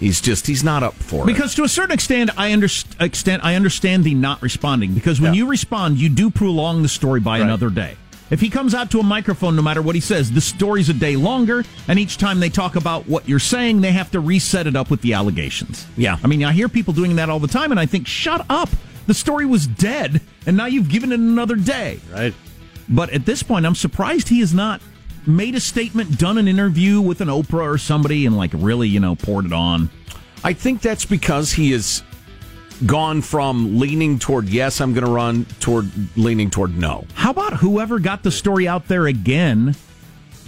he's 0.00 0.22
just 0.22 0.46
he's 0.46 0.64
not 0.64 0.82
up 0.82 0.94
for 0.94 1.24
it. 1.24 1.26
Because 1.26 1.54
to 1.56 1.64
a 1.64 1.68
certain 1.68 1.92
extent, 1.92 2.30
I 2.38 2.52
underst- 2.52 2.98
extent 2.98 3.44
I 3.44 3.56
understand 3.56 4.04
the 4.04 4.14
not 4.14 4.40
responding. 4.40 4.94
Because 4.94 5.20
when 5.20 5.34
you 5.34 5.46
respond, 5.46 5.98
you 5.98 6.08
do 6.08 6.30
prolong 6.30 6.80
the 6.80 6.88
story 6.88 7.20
by 7.20 7.40
another 7.40 7.68
day. 7.68 7.96
If 8.32 8.40
he 8.40 8.48
comes 8.48 8.74
out 8.74 8.90
to 8.92 8.98
a 8.98 9.02
microphone, 9.02 9.56
no 9.56 9.60
matter 9.60 9.82
what 9.82 9.94
he 9.94 10.00
says, 10.00 10.32
the 10.32 10.40
story's 10.40 10.88
a 10.88 10.94
day 10.94 11.16
longer, 11.16 11.64
and 11.86 11.98
each 11.98 12.16
time 12.16 12.40
they 12.40 12.48
talk 12.48 12.76
about 12.76 13.06
what 13.06 13.28
you're 13.28 13.38
saying, 13.38 13.82
they 13.82 13.92
have 13.92 14.10
to 14.12 14.20
reset 14.20 14.66
it 14.66 14.74
up 14.74 14.90
with 14.90 15.02
the 15.02 15.12
allegations. 15.12 15.86
Yeah. 15.98 16.16
I 16.24 16.28
mean, 16.28 16.42
I 16.42 16.52
hear 16.52 16.70
people 16.70 16.94
doing 16.94 17.16
that 17.16 17.28
all 17.28 17.38
the 17.38 17.46
time, 17.46 17.72
and 17.72 17.78
I 17.78 17.84
think, 17.84 18.06
shut 18.06 18.46
up. 18.48 18.70
The 19.06 19.12
story 19.12 19.44
was 19.44 19.66
dead, 19.66 20.22
and 20.46 20.56
now 20.56 20.64
you've 20.64 20.88
given 20.88 21.12
it 21.12 21.20
another 21.20 21.56
day. 21.56 22.00
Right. 22.10 22.32
But 22.88 23.10
at 23.10 23.26
this 23.26 23.42
point, 23.42 23.66
I'm 23.66 23.74
surprised 23.74 24.30
he 24.30 24.40
has 24.40 24.54
not 24.54 24.80
made 25.26 25.54
a 25.54 25.60
statement, 25.60 26.18
done 26.18 26.38
an 26.38 26.48
interview 26.48 27.02
with 27.02 27.20
an 27.20 27.28
Oprah 27.28 27.74
or 27.74 27.76
somebody, 27.76 28.24
and 28.24 28.34
like 28.34 28.52
really, 28.54 28.88
you 28.88 28.98
know, 28.98 29.14
poured 29.14 29.44
it 29.44 29.52
on. 29.52 29.90
I 30.42 30.54
think 30.54 30.80
that's 30.80 31.04
because 31.04 31.52
he 31.52 31.72
has 31.72 32.02
gone 32.86 33.22
from 33.22 33.78
leaning 33.78 34.18
toward 34.18 34.48
yes, 34.48 34.80
I'm 34.80 34.92
going 34.94 35.04
to 35.06 35.10
run, 35.10 35.46
toward 35.60 35.90
leaning 36.16 36.50
toward 36.50 36.76
no. 36.76 37.04
How 37.14 37.30
about 37.30 37.54
whoever 37.54 37.98
got 37.98 38.22
the 38.22 38.30
story 38.30 38.66
out 38.68 38.88
there 38.88 39.06
again 39.06 39.74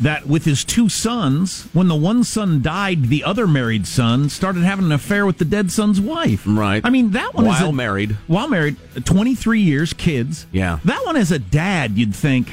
that 0.01 0.27
with 0.27 0.45
his 0.45 0.65
two 0.65 0.89
sons, 0.89 1.69
when 1.73 1.87
the 1.89 1.95
one 1.95 2.25
son 2.25 2.61
died, 2.63 3.05
the 3.05 3.23
other 3.23 3.47
married 3.47 3.87
son 3.87 4.29
started 4.29 4.63
having 4.65 4.87
an 4.87 4.93
affair 4.93 5.25
with 5.25 5.39
the 5.39 5.45
dead 5.45 5.71
son's 5.71 6.01
wife? 6.01 6.43
Right. 6.47 6.81
I 6.85 6.91
mean, 6.91 7.13
that 7.13 7.35
one 7.35 7.45
is 7.47 7.51
While 7.61 7.69
a- 7.69 7.73
married. 7.73 8.13
While 8.27 8.49
married, 8.49 8.77
23 9.05 9.61
years, 9.61 9.93
kids. 9.93 10.47
Yeah. 10.51 10.81
That 10.85 11.05
one 11.05 11.17
as 11.17 11.31
a 11.31 11.39
dad, 11.39 11.97
you'd 11.97 12.15
think, 12.15 12.51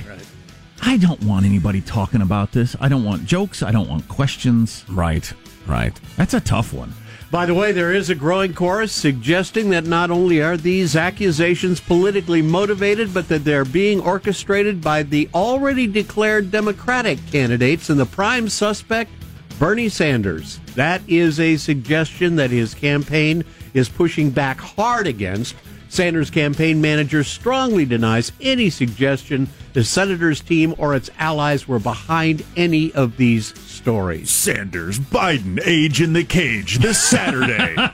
I 0.84 0.98
don't 0.98 1.24
want 1.24 1.46
anybody 1.46 1.82
talking 1.82 2.22
about 2.22 2.52
this. 2.52 2.76
I 2.80 2.89
don't 2.89 3.04
want 3.04 3.26
jokes. 3.26 3.63
I 3.63 3.72
don't 3.72 3.89
want 3.89 4.08
questions. 4.08 4.86
Right, 4.89 5.32
right. 5.67 6.00
That's 6.17 6.34
a 6.36 6.39
tough 6.41 6.74
one. 6.74 6.94
By 7.32 7.46
the 7.46 7.54
way, 7.54 7.72
there 7.72 7.94
is 7.94 8.10
a 8.10 8.15
growing 8.15 8.54
chorus 8.54 8.91
suggesting 8.91 9.70
that 9.70 9.86
not 9.86 10.12
only 10.12 10.41
are 10.41 10.58
these 10.58 10.98
accusations 10.98 11.80
politically 11.80 12.41
motivated, 12.41 13.13
but 13.13 13.30
that 13.30 13.46
they're 13.46 13.63
being 13.63 14.02
orchestrated 14.02 14.82
by 14.82 15.04
the 15.04 15.30
already 15.34 15.88
declared 15.88 16.52
Democratic 16.52 17.20
candidates 17.32 17.89
and 17.89 17.98
the 17.98 18.06
prime 18.06 18.50
suspect, 18.50 19.12
Bernie 19.58 19.88
Sanders. 19.88 20.60
That 20.76 21.02
is 21.08 21.39
a 21.39 21.56
suggestion 21.56 22.36
that 22.36 22.52
his 22.52 22.74
campaign 22.74 23.46
is 23.74 23.88
pushing 23.88 24.32
back 24.32 24.60
hard 24.60 25.08
against. 25.08 25.56
Sanders' 25.88 26.30
campaign 26.30 26.82
manager 26.82 27.24
strongly 27.24 27.86
denies 27.86 28.34
any 28.41 28.70
suggestion 28.70 29.48
the 29.72 29.86
senator's 29.86 30.41
team 30.41 30.76
or 30.78 30.96
its 30.96 31.10
allies 31.17 31.65
were 31.65 31.80
behind 31.80 32.44
any 32.58 32.91
of 32.91 33.15
these 33.15 33.54
stories. 33.82 34.30
Sanders, 34.30 35.00
Biden, 35.00 35.60
age 35.65 36.02
in 36.02 36.13
the 36.13 36.24
cage 36.24 36.78
this 36.80 37.02
Saturday. 37.04 37.76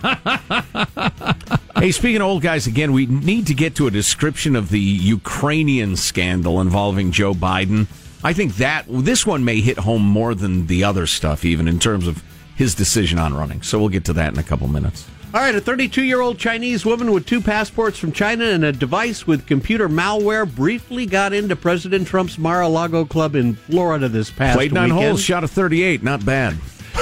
Hey, 1.78 1.92
speaking 1.92 2.22
of 2.22 2.28
old 2.28 2.42
guys, 2.42 2.66
again, 2.66 2.92
we 2.92 3.06
need 3.06 3.46
to 3.48 3.54
get 3.54 3.76
to 3.76 3.86
a 3.86 3.92
description 3.92 4.56
of 4.56 4.70
the 4.70 4.80
Ukrainian 4.80 5.96
scandal 5.96 6.60
involving 6.60 7.12
Joe 7.12 7.36
Biden. 7.36 7.86
I 8.24 8.34
think 8.34 8.56
that 8.56 8.86
this 8.90 9.28
one 9.28 9.46
may 9.46 9.62
hit 9.62 9.78
home 9.78 10.02
more 10.02 10.34
than 10.34 10.66
the 10.66 10.84
other 10.84 11.06
stuff, 11.06 11.46
even 11.46 11.68
in 11.68 11.78
terms 11.78 12.08
of 12.08 12.24
his 12.56 12.74
decision 12.74 13.20
on 13.20 13.36
running. 13.36 13.62
So 13.62 13.78
we'll 13.78 13.90
get 13.90 14.06
to 14.06 14.14
that 14.14 14.34
in 14.34 14.40
a 14.40 14.44
couple 14.44 14.68
minutes. 14.68 15.08
All 15.34 15.42
right, 15.42 15.54
a 15.54 15.60
32 15.62 16.04
year 16.04 16.22
old 16.22 16.40
Chinese 16.40 16.86
woman 16.86 17.12
with 17.12 17.26
two 17.26 17.42
passports 17.42 18.00
from 18.00 18.12
China 18.14 18.46
and 18.46 18.64
a 18.64 18.72
device 18.72 19.28
with 19.28 19.46
computer 19.46 19.90
malware 19.90 20.50
briefly 20.54 21.06
got 21.06 21.34
into 21.34 21.56
President 21.56 22.08
Trump's 22.08 22.38
Mar 22.38 22.62
a 22.62 22.68
Lago 22.68 23.04
club 23.06 23.36
in 23.36 23.56
Florida 23.56 24.08
this 24.08 24.32
past 24.32 24.56
Played 24.56 24.74
nine 24.74 24.90
weekend. 24.90 25.06
holes, 25.10 25.22
shot 25.22 25.44
a 25.44 25.48
38. 25.48 26.02
Not 26.02 26.26
bad. 26.26 26.58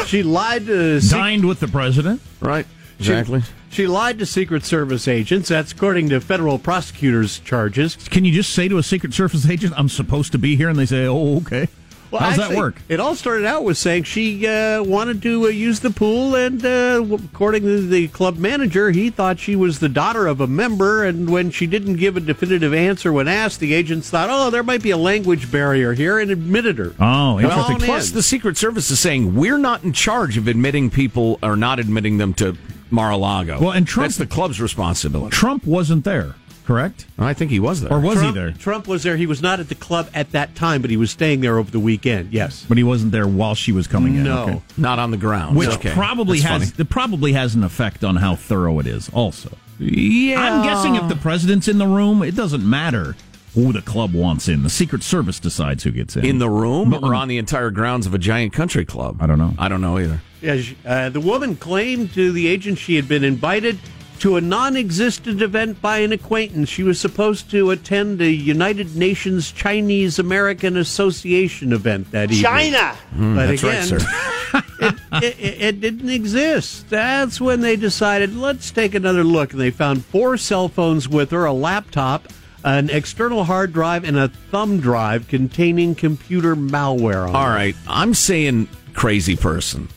She 0.08 0.24
lied 0.24 0.66
to 0.66 1.00
Dined 1.02 1.46
with 1.46 1.60
the 1.60 1.68
president. 1.68 2.20
Right. 2.42 2.66
She- 3.00 3.12
Exactly. 3.12 3.44
She, 3.70 3.88
lied 3.88 4.20
to 4.20 4.26
Secret 4.26 4.64
Service 4.64 5.06
agents. 5.06 5.50
That's 5.50 5.74
according 5.74 6.08
to 6.10 6.22
federal 6.22 6.58
prosecutors' 6.58 7.40
charges. 7.40 7.96
Can 8.10 8.24
you 8.24 8.32
just 8.32 8.54
say 8.54 8.70
to 8.70 8.78
a 8.78 8.84
Secret 8.84 9.14
Service 9.14 9.50
agent, 9.50 9.74
I'm 9.76 9.90
supposed 9.90 10.32
to 10.32 10.38
be 10.38 10.56
here? 10.56 10.70
And 10.70 10.80
they 10.80 10.86
say, 10.86 11.06
oh, 11.06 11.38
okay. 11.40 11.68
Well, 12.12 12.22
How 12.22 12.30
does 12.30 12.40
actually, 12.40 12.56
that 12.56 12.62
work? 12.62 12.82
It 12.88 13.00
all 13.00 13.16
started 13.16 13.46
out 13.46 13.64
with 13.64 13.78
saying 13.78 14.04
she 14.04 14.46
uh, 14.48 14.84
wanted 14.84 15.22
to 15.24 15.46
uh, 15.46 15.48
use 15.50 15.80
the 15.82 15.90
pool, 15.90 16.36
and 16.36 16.64
uh, 16.66 17.04
according 17.34 17.64
to 17.64 17.88
the 17.88 18.08
club 18.10 18.38
manager, 18.38 18.92
he 18.92 19.10
thought 19.10 19.40
she 19.40 19.56
was 19.56 19.80
the 19.80 19.90
daughter 19.90 20.28
of 20.28 20.40
a 20.40 20.48
member. 20.48 21.04
And 21.04 21.30
when 21.30 21.52
she 21.52 21.68
didn't 21.68 21.96
give 21.96 22.16
a 22.16 22.20
definitive 22.20 22.74
answer 22.74 23.12
when 23.12 23.28
asked, 23.28 23.60
the 23.60 23.74
agents 23.74 24.10
thought, 24.10 24.30
"Oh, 24.32 24.50
there 24.50 24.64
might 24.64 24.84
be 24.84 24.92
a 24.92 24.98
language 24.98 25.52
barrier 25.52 25.94
here," 25.94 26.20
and 26.20 26.32
admitted 26.32 26.78
her. 26.78 26.94
Oh, 27.00 27.36
Well, 27.36 27.40
interesting. 27.40 27.78
plus, 27.80 28.12
the 28.12 28.24
Secret 28.24 28.56
Service 28.58 28.90
is 28.92 29.00
saying 29.00 29.36
we're 29.36 29.58
not 29.58 29.84
in 29.84 29.92
charge 29.94 30.38
of 30.38 30.48
admitting 30.48 30.90
people 30.90 31.40
or 31.44 31.56
not 31.56 31.80
admitting 31.80 32.18
them 32.18 32.34
to 32.36 32.56
Mar-a-Lago. 32.92 33.60
Well, 33.60 33.72
and 33.72 33.88
Trump- 33.88 34.06
that's 34.10 34.18
the 34.18 34.26
club's 34.28 34.62
responsibility. 34.62 35.36
Trump 35.36 35.66
wasn't 35.66 36.04
there, 36.06 36.36
correct? 36.66 37.06
I 37.18 37.34
think 37.34 37.52
he 37.52 37.60
was 37.60 37.82
there. 37.82 37.92
Or 37.94 38.00
was 38.00 38.16
Trump, 38.20 38.36
he 38.36 38.42
there? 38.42 38.52
Trump 38.52 38.88
was 38.88 39.04
there. 39.04 39.18
He 39.18 39.26
was 39.26 39.42
not 39.42 39.60
at 39.60 39.70
the 39.70 39.76
club 39.76 40.10
at 40.14 40.32
that 40.32 40.56
time, 40.56 40.82
but 40.82 40.90
he 40.90 40.98
was 40.98 41.12
staying 41.12 41.42
there 41.42 41.58
over 41.58 41.72
the 41.72 41.80
weekend. 41.80 42.34
Yes. 42.34 42.66
But 42.68 42.78
he 42.78 42.84
wasn't 42.84 43.12
there 43.12 43.28
while 43.28 43.56
she 43.56 43.72
was 43.72 43.88
coming 43.88 44.16
in. 44.16 44.24
No. 44.24 44.44
Okay. 44.44 44.62
Not 44.78 45.00
on 45.00 45.12
the 45.12 45.18
ground. 45.18 45.56
Which 45.56 45.70
Okay. 45.70 45.92
probably 45.94 46.40
That's 46.40 46.70
has 46.72 46.80
it 46.80 46.90
probably 46.90 47.34
has 47.34 47.56
an 47.56 47.64
effect 47.64 48.04
on 48.04 48.18
how 48.18 48.36
thorough 48.36 48.80
it 48.80 48.88
is. 48.88 49.10
Also, 49.14 49.50
Yeah. 49.80 50.42
I'm 50.42 50.64
guessing 50.64 50.96
if 50.96 51.08
the 51.10 51.16
president's 51.16 51.68
in 51.68 51.78
the 51.78 51.88
room, 51.88 52.22
it 52.24 52.36
doesn't 52.36 52.68
matter 52.68 53.16
who 53.54 53.72
the 53.72 53.82
club 53.82 54.14
wants 54.14 54.50
in. 54.50 54.64
The 54.64 54.70
Secret 54.70 55.02
Service 55.02 55.40
decides 55.40 55.84
who 55.84 55.92
gets 55.92 56.18
in. 56.18 56.26
in 56.26 56.40
the 56.40 56.50
room 56.50 56.90
But- 56.90 57.04
or 57.04 57.16
on 57.16 57.30
the 57.30 57.38
entire 57.38 57.72
grounds 57.72 58.06
of 58.06 58.14
a 58.14 58.18
giant 58.18 58.52
country 58.52 58.84
club. 58.84 59.18
I 59.22 59.28
don't 59.28 59.38
know. 59.38 59.54
I 59.58 59.70
don't 59.70 59.80
know 59.80 59.98
either. 59.98 60.22
Yeah, 60.42 60.62
uh, 60.86 61.10
the 61.10 61.22
woman 61.22 61.56
claimed 61.56 62.14
to 62.16 62.32
the 62.34 62.48
agent 62.48 62.78
she 62.80 62.96
had 62.98 63.08
been 63.08 63.24
invited 63.24 63.80
to 64.20 64.38
a 64.38 64.42
non-existent 64.42 65.42
event 65.42 65.82
by 65.82 66.00
an 66.00 66.12
acquaintance. 66.12 66.70
She 66.70 66.84
was 66.84 67.00
supposed 67.00 67.50
to 67.52 67.72
attend 67.72 68.22
a 68.22 68.30
United 68.32 68.96
Nations 68.96 69.52
Chinese 69.52 70.20
American 70.20 70.78
Association 70.78 71.74
event 71.74 72.12
that 72.12 72.32
evening. 72.32 72.44
China! 72.44 72.96
Mm, 73.16 73.36
But 73.36 73.48
that's 73.48 73.64
right, 73.64 73.84
sir. 73.84 73.98
it, 74.82 75.24
it, 75.40 75.62
it 75.62 75.82
didn't 75.82 76.10
exist. 76.10 76.90
That's 76.90 77.42
when 77.42 77.62
they 77.62 77.76
decided, 77.76 78.36
let's 78.36 78.72
take 78.72 78.96
another 78.96 79.24
look. 79.24 79.52
And 79.52 79.60
they 79.62 79.72
found 79.72 80.06
four 80.06 80.38
cell 80.38 80.68
phones 80.70 81.08
with 81.10 81.32
her, 81.32 81.46
a 81.46 81.54
laptop, 81.54 82.28
an 82.64 82.90
external 82.90 83.44
hard 83.44 83.74
drive, 83.74 84.04
and 84.04 84.18
a 84.18 84.30
thumb 84.30 84.80
drive 84.80 85.28
containing 85.28 85.94
computer 85.96 86.56
malware 86.56 87.28
on 87.28 87.36
All 87.36 87.48
it. 87.48 87.56
right, 87.56 87.76
I'm 87.88 88.14
saying 88.14 88.70
crazy 88.94 89.36
person. 89.36 89.90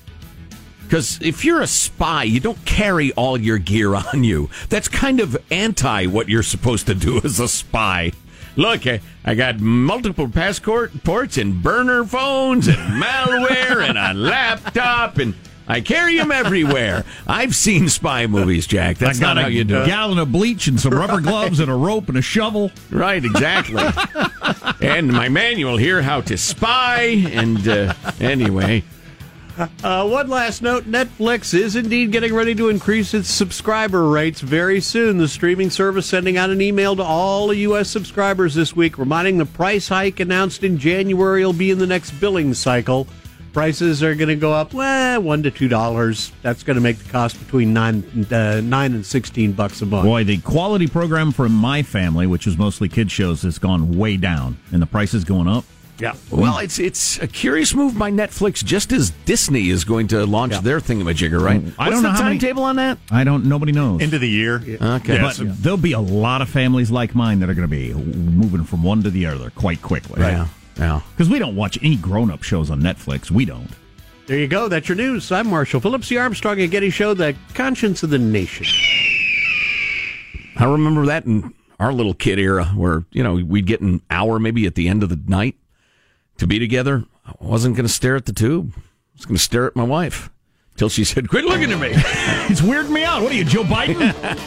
Because 0.89 1.21
if 1.21 1.45
you're 1.45 1.61
a 1.61 1.67
spy, 1.67 2.23
you 2.23 2.41
don't 2.41 2.65
carry 2.65 3.13
all 3.13 3.39
your 3.39 3.59
gear 3.59 3.95
on 4.13 4.25
you. 4.25 4.49
That's 4.71 4.89
kind 4.89 5.21
of 5.21 5.37
anti 5.51 6.07
what 6.07 6.31
you're 6.31 6.43
supposed 6.43 6.87
to 6.87 6.95
do 6.95 7.21
as 7.25 7.39
a 7.39 7.47
spy. 7.47 8.13
Look, 8.57 8.87
I, 8.87 9.01
I 9.23 9.35
got 9.35 9.61
multiple 9.61 10.31
passport 10.31 11.05
ports 11.05 11.37
and 11.37 11.63
burner 11.63 12.05
phones 12.05 12.69
and 12.69 12.77
malware 13.03 13.87
and 13.87 13.99
a 13.99 14.15
laptop 14.15 15.19
and 15.19 15.35
I 15.69 15.83
carry 15.83 16.17
them 16.17 16.33
everywhere. 16.33 17.05
I've 17.27 17.55
seen 17.55 17.91
spy 17.91 18.27
movies, 18.27 18.67
Jack. 18.67 18.97
That's 18.97 19.21
not 19.21 19.37
a 19.37 19.43
how 19.43 19.49
you 19.49 19.65
do 19.65 19.77
it. 19.77 19.83
A 19.83 19.87
gallon 19.87 20.17
of 20.19 20.33
bleach 20.33 20.67
and 20.67 20.81
some 20.81 20.95
rubber 20.95 21.21
gloves 21.21 21.61
and 21.61 21.71
a 21.71 21.75
rope 21.75 22.09
and 22.09 22.17
a 22.17 22.23
shovel. 22.23 22.73
Right, 22.91 23.23
exactly. 23.23 23.85
and 24.81 25.13
my 25.13 25.29
manual 25.29 25.77
here, 25.77 26.01
how 26.01 26.23
to 26.23 26.39
spy. 26.39 27.03
And 27.31 27.69
uh, 27.69 27.93
anyway, 28.19 28.83
Uh, 29.59 30.09
one 30.09 30.29
last 30.29 30.63
note 30.63 30.85
Netflix 30.85 31.53
is 31.53 31.75
indeed 31.75 32.13
getting 32.13 32.33
ready 32.33 32.55
to 32.55 32.69
increase 32.69 33.13
its 33.13 33.29
subscriber 33.29 34.09
rates 34.09 34.41
very 34.41 34.81
soon. 34.81 35.19
The 35.19 35.27
streaming 35.27 35.71
service 35.71 36.07
sending 36.07 36.37
out 36.37 36.51
an 36.51 36.61
email 36.61 36.95
to 36.95 37.03
all 37.03 37.49
the 37.49 37.57
U.S. 37.57 37.91
subscribers 37.91 38.55
this 38.55 38.77
week 38.77 38.99
reminding 38.99 39.39
the 39.39 39.47
price 39.47 39.89
hike 39.89 40.21
announced 40.21 40.63
in 40.63 40.79
January 40.79 41.45
will 41.45 41.53
be 41.53 41.73
in 41.73 41.79
the 41.79 41.87
next 41.89 42.13
billing 42.13 42.55
cycle. 42.55 43.09
Prices 43.53 44.03
are 44.03 44.15
going 44.15 44.29
to 44.29 44.37
go 44.37 44.53
up, 44.53 44.75
well, 44.75 45.21
one 45.23 45.43
to 45.43 45.51
two 45.51 45.67
dollars. 45.67 46.31
That's 46.43 46.63
going 46.63 46.77
to 46.77 46.81
make 46.81 46.99
the 46.99 47.11
cost 47.11 47.39
between 47.41 47.73
nine, 47.73 48.27
uh, 48.31 48.61
nine 48.61 48.95
and 48.95 49.05
sixteen 49.05 49.53
bucks 49.53 49.83
a 49.83 49.87
month. 49.87 50.05
Boy, 50.05 50.23
the 50.23 50.39
quality 50.39 50.87
program 50.87 51.33
for 51.33 51.49
my 51.49 51.83
family, 51.83 52.29
which 52.29 52.47
is 52.47 52.57
mostly 52.57 52.89
kid 52.89 53.11
shows, 53.11 53.43
has 53.43 53.59
gone 53.59 53.99
way 53.99 54.17
down, 54.17 54.59
and 54.71 54.81
the 54.81 54.87
price 54.87 55.15
is 55.15 55.25
going 55.25 55.49
up. 55.49 55.65
Yeah. 56.01 56.15
well, 56.31 56.59
it's 56.59 56.79
it's 56.79 57.19
a 57.19 57.27
curious 57.27 57.75
move 57.75 57.99
by 57.99 58.11
Netflix, 58.11 58.65
just 58.65 58.93
as 58.93 59.11
Disney 59.25 59.69
is 59.71 59.85
going 59.85 60.07
to 60.09 60.25
launch 60.27 60.57
their 60.61 60.79
thingamajigger, 60.79 61.41
right? 61.41 61.61
Mm-hmm. 61.61 61.81
I 61.81 61.89
What's 61.89 61.97
don't 61.97 62.03
know 62.05 62.13
the 62.13 62.19
timetable 62.23 62.63
on 62.63 62.77
that? 62.77 62.99
I 63.11 63.25
don't. 63.25 63.47
Nobody 63.47 63.73
knows. 63.73 64.01
End 64.01 64.15
of 64.15 64.21
the 64.21 64.29
year. 64.29 64.63
Okay. 64.81 65.21
but 65.21 65.37
there'll 65.41 65.77
be 65.77 65.93
a 65.93 66.01
lot 66.01 66.41
of 66.41 66.49
families 66.49 66.91
like 66.91 67.15
mine 67.15 67.41
that 67.41 67.51
are 67.51 67.55
going 67.55 67.69
to 67.69 67.77
be 67.77 67.93
moving 67.93 68.65
from 68.65 68.83
one 68.85 69.03
to 69.03 69.11
the 69.11 69.27
other 69.27 69.51
quite 69.51 69.83
quickly. 69.83 70.21
Yeah. 70.21 70.47
Yeah. 70.79 71.01
Because 71.11 71.29
we 71.29 71.41
don't 71.41 71.57
watch 71.57 71.77
any 71.83 71.97
grown-up 71.97 72.45
shows 72.45 72.71
on 72.71 72.81
Netflix. 72.81 73.31
We 73.31 73.45
don't. 73.45 73.71
There 74.27 74.39
you 74.39 74.47
go. 74.47 74.69
That's 74.69 74.89
your 74.89 74.97
news. 74.97 75.33
I'm 75.33 75.49
Marshall 75.49 75.81
Phillips, 75.81 76.09
the 76.09 76.19
Armstrong 76.19 76.61
and 76.61 76.71
Getty 76.71 76.91
Show, 76.91 77.15
the 77.15 77.35
conscience 77.55 78.03
of 78.03 78.11
the 78.11 78.19
nation. 78.19 78.67
I 80.57 80.65
remember 80.65 81.07
that 81.07 81.25
in 81.25 81.53
our 81.81 81.93
little 81.93 82.15
kid 82.15 82.39
era 82.39 82.67
where, 82.67 83.05
you 83.11 83.23
know, 83.23 83.35
we'd 83.35 83.67
get 83.67 83.81
an 83.81 84.03
hour 84.11 84.39
maybe 84.39 84.67
at 84.67 84.75
the 84.75 84.89
end 84.89 85.03
of 85.03 85.09
the 85.09 85.19
night 85.27 85.57
to 86.39 86.47
be 86.47 86.59
together. 86.59 87.05
I 87.27 87.33
wasn't 87.41 87.77
going 87.77 87.87
to 87.87 87.93
stare 87.93 88.17
at 88.17 88.27
the 88.27 88.33
tube. 88.33 88.73
I 88.77 88.81
was 89.17 89.27
going 89.27 89.37
to 89.37 89.43
stare 89.43 89.67
at 89.67 89.77
my 89.77 89.83
wife 89.85 90.31
till 90.77 90.89
she 90.89 91.05
said, 91.05 91.29
"Quit 91.29 91.45
looking 91.45 91.71
at 91.73 91.81
me." 91.81 91.93
It's 92.51 92.63
weirding 92.63 92.91
me 92.91 93.05
out. 93.05 93.23
What 93.23 93.33
are 93.33 93.35
you, 93.35 93.45
Joe 93.45 93.63
Biden? 93.65 93.99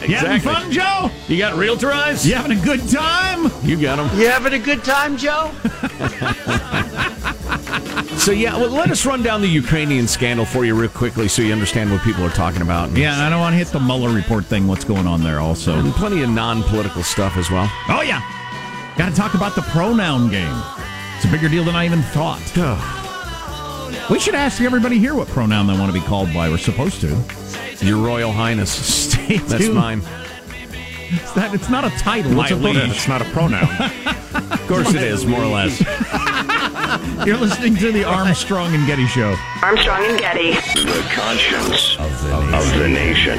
You 0.08 0.16
having 0.16 0.40
fun, 0.40 0.72
Joe? 0.72 1.08
You 1.28 1.38
got 1.38 1.54
realtor 1.54 1.92
eyes? 1.92 2.26
You 2.26 2.34
having 2.34 2.58
a 2.58 2.60
good 2.60 2.88
time? 2.88 3.44
You 3.62 3.80
got 3.80 3.96
them. 3.96 4.18
You 4.18 4.26
having 4.28 4.54
a 4.54 4.58
good 4.58 4.82
time, 4.82 5.16
Joe? 5.16 5.52
So 8.18 8.30
yeah, 8.30 8.56
well, 8.56 8.70
let 8.70 8.90
us 8.90 9.04
run 9.04 9.22
down 9.24 9.40
the 9.40 9.48
Ukrainian 9.48 10.06
scandal 10.06 10.44
for 10.44 10.64
you 10.64 10.76
real 10.76 10.90
quickly, 10.90 11.26
so 11.26 11.42
you 11.42 11.52
understand 11.52 11.90
what 11.90 12.02
people 12.02 12.22
are 12.24 12.30
talking 12.30 12.62
about. 12.62 12.96
Yeah, 12.96 13.14
and 13.14 13.22
I 13.22 13.30
don't 13.30 13.40
want 13.40 13.54
to 13.54 13.56
hit 13.56 13.68
the 13.68 13.80
Mueller 13.80 14.14
report 14.14 14.44
thing. 14.44 14.68
What's 14.68 14.84
going 14.84 15.08
on 15.08 15.22
there? 15.24 15.40
Also, 15.40 15.76
and 15.76 15.92
plenty 15.94 16.22
of 16.22 16.30
non-political 16.30 17.02
stuff 17.02 17.36
as 17.36 17.50
well. 17.50 17.68
Oh 17.88 18.02
yeah, 18.02 18.22
got 18.96 19.08
to 19.08 19.14
talk 19.16 19.34
about 19.34 19.56
the 19.56 19.62
pronoun 19.62 20.30
game. 20.30 20.54
It's 21.22 21.30
a 21.30 21.32
bigger 21.32 21.48
deal 21.48 21.62
than 21.62 21.76
I 21.76 21.84
even 21.84 22.02
thought. 22.02 22.40
we 24.10 24.18
should 24.18 24.34
ask 24.34 24.60
everybody 24.60 24.98
here 24.98 25.14
what 25.14 25.28
pronoun 25.28 25.68
they 25.68 25.72
want 25.72 25.86
to 25.86 25.96
be 25.96 26.04
called 26.04 26.34
by. 26.34 26.48
We're 26.48 26.58
supposed 26.58 27.00
to. 27.02 27.16
Your 27.80 28.04
Royal 28.04 28.32
Highness. 28.32 28.72
Stay 29.12 29.36
That's 29.36 29.68
mine. 29.68 30.02
It's, 31.10 31.32
that, 31.34 31.54
it's 31.54 31.68
not 31.68 31.84
a 31.84 31.90
title. 31.90 32.34
What's 32.34 32.50
it's 32.50 32.58
a 32.60 32.64
a 32.64 32.72
pronoun? 32.72 32.90
It's 32.90 33.06
not 33.06 33.22
a 33.22 33.24
pronoun. 33.26 33.68
Of 34.52 34.66
course 34.66 34.94
it 34.94 35.02
is, 35.02 35.24
more 35.26 35.42
or 35.42 35.46
less. 35.46 35.78
You're 37.26 37.36
listening 37.36 37.76
to 37.76 37.92
the 37.92 38.02
Armstrong 38.02 38.74
and 38.74 38.84
Getty 38.86 39.06
Show. 39.06 39.36
Armstrong 39.62 40.04
and 40.04 40.18
Getty. 40.18 40.54
The 40.54 41.08
conscience 41.12 41.96
of 41.98 42.22
the, 42.24 42.34
of 42.56 42.78
the 42.78 42.88
nation. 42.88 43.38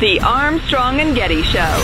The 0.00 0.18
Armstrong 0.20 0.98
and 1.00 1.14
Getty 1.14 1.42
Show. 1.42 1.76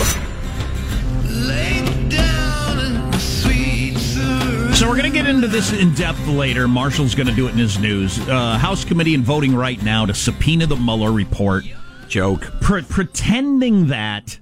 So 4.73 4.87
we're 4.87 4.97
going 4.97 5.03
to 5.03 5.15
get 5.15 5.27
into 5.27 5.47
this 5.47 5.71
in 5.71 5.93
depth 5.93 6.25
later. 6.27 6.67
Marshall's 6.67 7.13
going 7.13 7.27
to 7.27 7.33
do 7.35 7.47
it 7.47 7.51
in 7.51 7.59
his 7.59 7.77
news. 7.77 8.17
Uh, 8.27 8.57
House 8.57 8.83
committee 8.83 9.13
and 9.13 9.23
voting 9.23 9.55
right 9.55 9.79
now 9.83 10.07
to 10.07 10.15
subpoena 10.15 10.65
the 10.65 10.75
Mueller 10.75 11.11
report. 11.11 11.65
Joke. 12.07 12.41
Pre- 12.59 12.81
pretending 12.81 13.87
that 13.87 14.39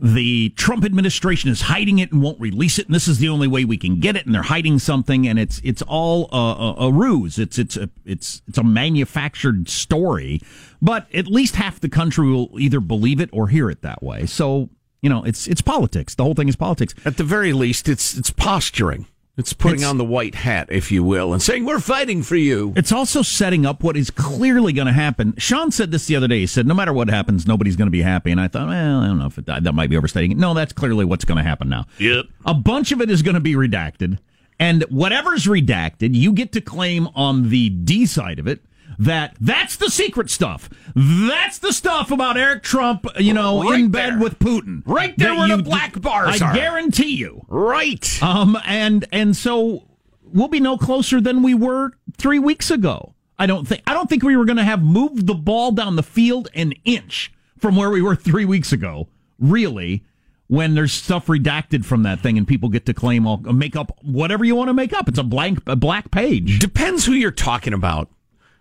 the 0.00 0.50
Trump 0.50 0.84
administration 0.84 1.50
is 1.50 1.62
hiding 1.62 1.98
it 1.98 2.12
and 2.12 2.22
won't 2.22 2.40
release 2.40 2.78
it, 2.78 2.86
and 2.86 2.94
this 2.94 3.08
is 3.08 3.18
the 3.18 3.28
only 3.28 3.48
way 3.48 3.64
we 3.64 3.76
can 3.76 3.98
get 3.98 4.16
it, 4.16 4.26
and 4.26 4.34
they're 4.34 4.42
hiding 4.42 4.78
something, 4.78 5.26
and 5.26 5.38
it's 5.38 5.60
it's 5.64 5.82
all 5.82 6.28
a, 6.32 6.36
a, 6.36 6.86
a 6.86 6.92
ruse. 6.92 7.38
It's 7.38 7.58
it's 7.58 7.76
a 7.76 7.90
it's 8.04 8.42
it's 8.46 8.58
a 8.58 8.62
manufactured 8.62 9.68
story, 9.68 10.40
but 10.80 11.12
at 11.12 11.26
least 11.26 11.56
half 11.56 11.80
the 11.80 11.88
country 11.88 12.30
will 12.30 12.50
either 12.58 12.80
believe 12.80 13.20
it 13.20 13.30
or 13.32 13.48
hear 13.48 13.70
it 13.70 13.82
that 13.82 14.02
way. 14.02 14.26
So 14.26 14.70
you 15.02 15.10
know, 15.10 15.24
it's 15.24 15.46
it's 15.46 15.62
politics. 15.62 16.14
The 16.14 16.24
whole 16.24 16.34
thing 16.34 16.48
is 16.48 16.56
politics. 16.56 16.94
At 17.04 17.16
the 17.16 17.24
very 17.24 17.52
least, 17.52 17.88
it's 17.88 18.16
it's 18.16 18.30
posturing. 18.30 19.06
It's 19.38 19.52
putting 19.52 19.78
It's- 19.78 19.90
on 19.90 19.96
the 19.98 20.04
white 20.04 20.34
hat, 20.34 20.68
if 20.70 20.90
you 20.92 21.02
will, 21.04 21.32
and 21.32 21.40
saying 21.40 21.64
we're 21.64 21.78
fighting 21.78 22.22
for 22.22 22.36
you. 22.36 22.72
It's 22.76 22.92
also 22.92 23.22
setting 23.22 23.64
up 23.64 23.82
what 23.82 23.96
is 23.96 24.10
clearly 24.10 24.72
going 24.72 24.88
to 24.88 24.92
happen. 24.92 25.32
Sean 25.38 25.70
said 25.70 25.92
this 25.92 26.06
the 26.06 26.16
other 26.16 26.26
day. 26.28 26.40
He 26.40 26.46
said, 26.46 26.66
no 26.66 26.74
matter 26.74 26.92
what 26.92 27.08
happens, 27.08 27.46
nobody's 27.46 27.76
going 27.76 27.86
to 27.86 27.92
be 27.92 28.02
happy. 28.02 28.32
And 28.32 28.40
I 28.40 28.48
thought, 28.48 28.66
well, 28.68 29.00
I 29.00 29.06
don't 29.06 29.18
know 29.18 29.26
if 29.26 29.38
it, 29.38 29.46
that 29.46 29.74
might 29.74 29.90
be 29.90 29.96
overstating 29.96 30.32
it. 30.32 30.38
No, 30.38 30.54
that's 30.54 30.72
clearly 30.72 31.04
what's 31.04 31.24
going 31.24 31.38
to 31.38 31.44
happen 31.44 31.68
now. 31.68 31.86
Yep. 31.98 32.26
A 32.44 32.54
bunch 32.54 32.90
of 32.92 33.00
it 33.00 33.10
is 33.10 33.22
going 33.22 33.36
to 33.36 33.40
be 33.40 33.54
redacted. 33.54 34.18
And 34.58 34.82
whatever's 34.90 35.46
redacted, 35.46 36.14
you 36.16 36.32
get 36.32 36.50
to 36.52 36.60
claim 36.60 37.08
on 37.14 37.48
the 37.50 37.68
D 37.70 38.06
side 38.06 38.40
of 38.40 38.48
it 38.48 38.60
that 38.98 39.36
that's 39.40 39.76
the 39.76 39.90
secret 39.90 40.30
stuff. 40.30 40.68
That's 40.94 41.58
the 41.58 41.72
stuff 41.72 42.10
about 42.10 42.36
Eric 42.36 42.62
Trump, 42.62 43.06
you 43.18 43.32
know, 43.32 43.62
Right 43.62 43.80
in 43.80 43.90
bed 43.90 44.14
there. 44.14 44.18
with 44.20 44.38
Putin. 44.38 44.82
Right 44.86 45.16
there 45.16 45.34
where 45.34 45.56
the 45.56 45.62
black 45.62 46.00
bars 46.00 46.40
I 46.42 46.48
are. 46.50 46.54
guarantee 46.54 47.14
you. 47.16 47.44
Right. 47.48 48.22
Um, 48.22 48.58
and 48.64 49.06
and 49.12 49.36
so 49.36 49.84
we'll 50.22 50.48
be 50.48 50.60
no 50.60 50.76
closer 50.76 51.20
than 51.20 51.42
we 51.42 51.54
were 51.54 51.92
three 52.16 52.38
weeks 52.38 52.70
ago. 52.70 53.14
I 53.38 53.46
don't 53.46 53.68
think 53.68 53.82
I 53.86 53.94
don't 53.94 54.08
think 54.08 54.22
we 54.24 54.36
were 54.36 54.44
going 54.44 54.56
to 54.56 54.64
have 54.64 54.82
moved 54.82 55.26
the 55.26 55.34
ball 55.34 55.70
down 55.72 55.96
the 55.96 56.02
field 56.02 56.48
an 56.54 56.72
inch 56.84 57.32
from 57.58 57.76
where 57.76 57.90
we 57.90 58.02
were 58.02 58.16
three 58.16 58.44
weeks 58.44 58.72
ago. 58.72 59.08
Really, 59.38 60.02
when 60.48 60.74
there's 60.74 60.92
stuff 60.92 61.26
redacted 61.26 61.84
from 61.84 62.02
that 62.02 62.18
thing 62.20 62.36
and 62.36 62.48
people 62.48 62.68
get 62.68 62.86
to 62.86 62.94
claim 62.94 63.26
all 63.28 63.36
make 63.38 63.76
up 63.76 63.96
whatever 64.02 64.44
you 64.44 64.56
want 64.56 64.68
to 64.68 64.74
make 64.74 64.92
up. 64.92 65.08
It's 65.08 65.18
a 65.18 65.22
blank 65.22 65.60
a 65.68 65.76
black 65.76 66.10
page. 66.10 66.58
Depends 66.58 67.06
who 67.06 67.12
you're 67.12 67.30
talking 67.30 67.72
about. 67.72 68.10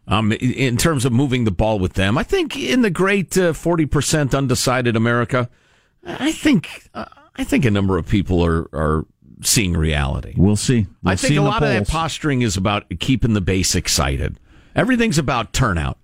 Um, 0.10 0.32
in- 0.32 0.78
terms 0.78 1.04
of 1.04 1.12
moving 1.12 1.44
the 1.44 1.52
ball 1.52 1.80
with 1.80 1.94
them, 1.94 2.18
I 2.18 2.24
think 2.24 2.56
in 2.58 2.82
the 2.82 2.90
great 2.90 3.38
uh, 3.38 3.52
forty 3.54 3.86
percent 3.86 4.34
undecided 4.34 4.96
America, 4.96 5.50
I 6.06 6.32
think 6.32 6.88
uh, 6.94 7.06
I 7.36 7.44
think 7.44 7.66
a 7.66 7.72
number 7.72 7.98
of 7.98 8.08
people 8.08 8.44
are 8.46 8.70
are 8.74 9.06
seeing 9.42 9.74
reality. 9.74 10.34
We'll 10.38 10.56
see. 10.56 10.88
We'll 11.04 11.12
I 11.12 11.16
see 11.16 11.28
think 11.28 11.38
in 11.40 11.44
a 11.44 11.50
lot 11.50 11.62
of 11.62 11.70
that 11.70 11.88
posturing 11.90 12.42
is 12.42 12.56
about 12.58 12.86
keeping 13.00 13.34
the 13.34 13.42
base 13.42 13.76
excited. 13.76 14.40
Everything's 14.76 15.18
about 15.18 15.52
turnout. 15.54 15.98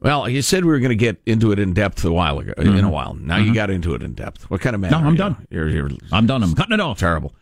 Well, 0.00 0.28
you 0.28 0.42
said 0.42 0.64
we 0.64 0.72
were 0.72 0.80
going 0.80 0.90
to 0.90 0.96
get 0.96 1.22
into 1.24 1.52
it 1.52 1.58
in 1.58 1.72
depth 1.72 2.04
a 2.04 2.12
while 2.12 2.38
ago. 2.40 2.52
In 2.58 2.66
a 2.66 2.82
Mhm. 2.82 2.90
while, 2.90 3.14
now 3.14 3.36
you 3.38 3.52
Mhm. 3.52 3.54
got 3.54 3.70
into 3.70 3.94
it 3.94 4.02
in 4.02 4.12
depth. 4.14 4.50
What 4.50 4.60
kind 4.60 4.74
of 4.74 4.80
man? 4.80 4.90
No, 4.90 4.98
I'm 4.98 5.12
you? 5.12 5.16
done. 5.16 5.46
You're, 5.50 5.68
you're 5.68 5.90
I'm 6.12 6.26
done. 6.26 6.42
I'm 6.42 6.54
cutting 6.54 6.74
it 6.74 6.80
off. 6.80 6.98
terrible. 6.98 7.34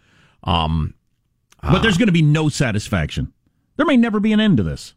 Um, 0.45 0.95
But 1.63 1.81
there's 1.83 1.97
going 1.99 2.07
to 2.09 2.13
be 2.13 2.23
no 2.23 2.49
satisfaction. 2.49 3.33
There 3.77 3.87
may 3.87 3.97
never 3.97 4.21
be 4.21 4.33
an 4.33 4.39
end 4.41 4.59
to 4.59 4.63
this. 4.63 4.95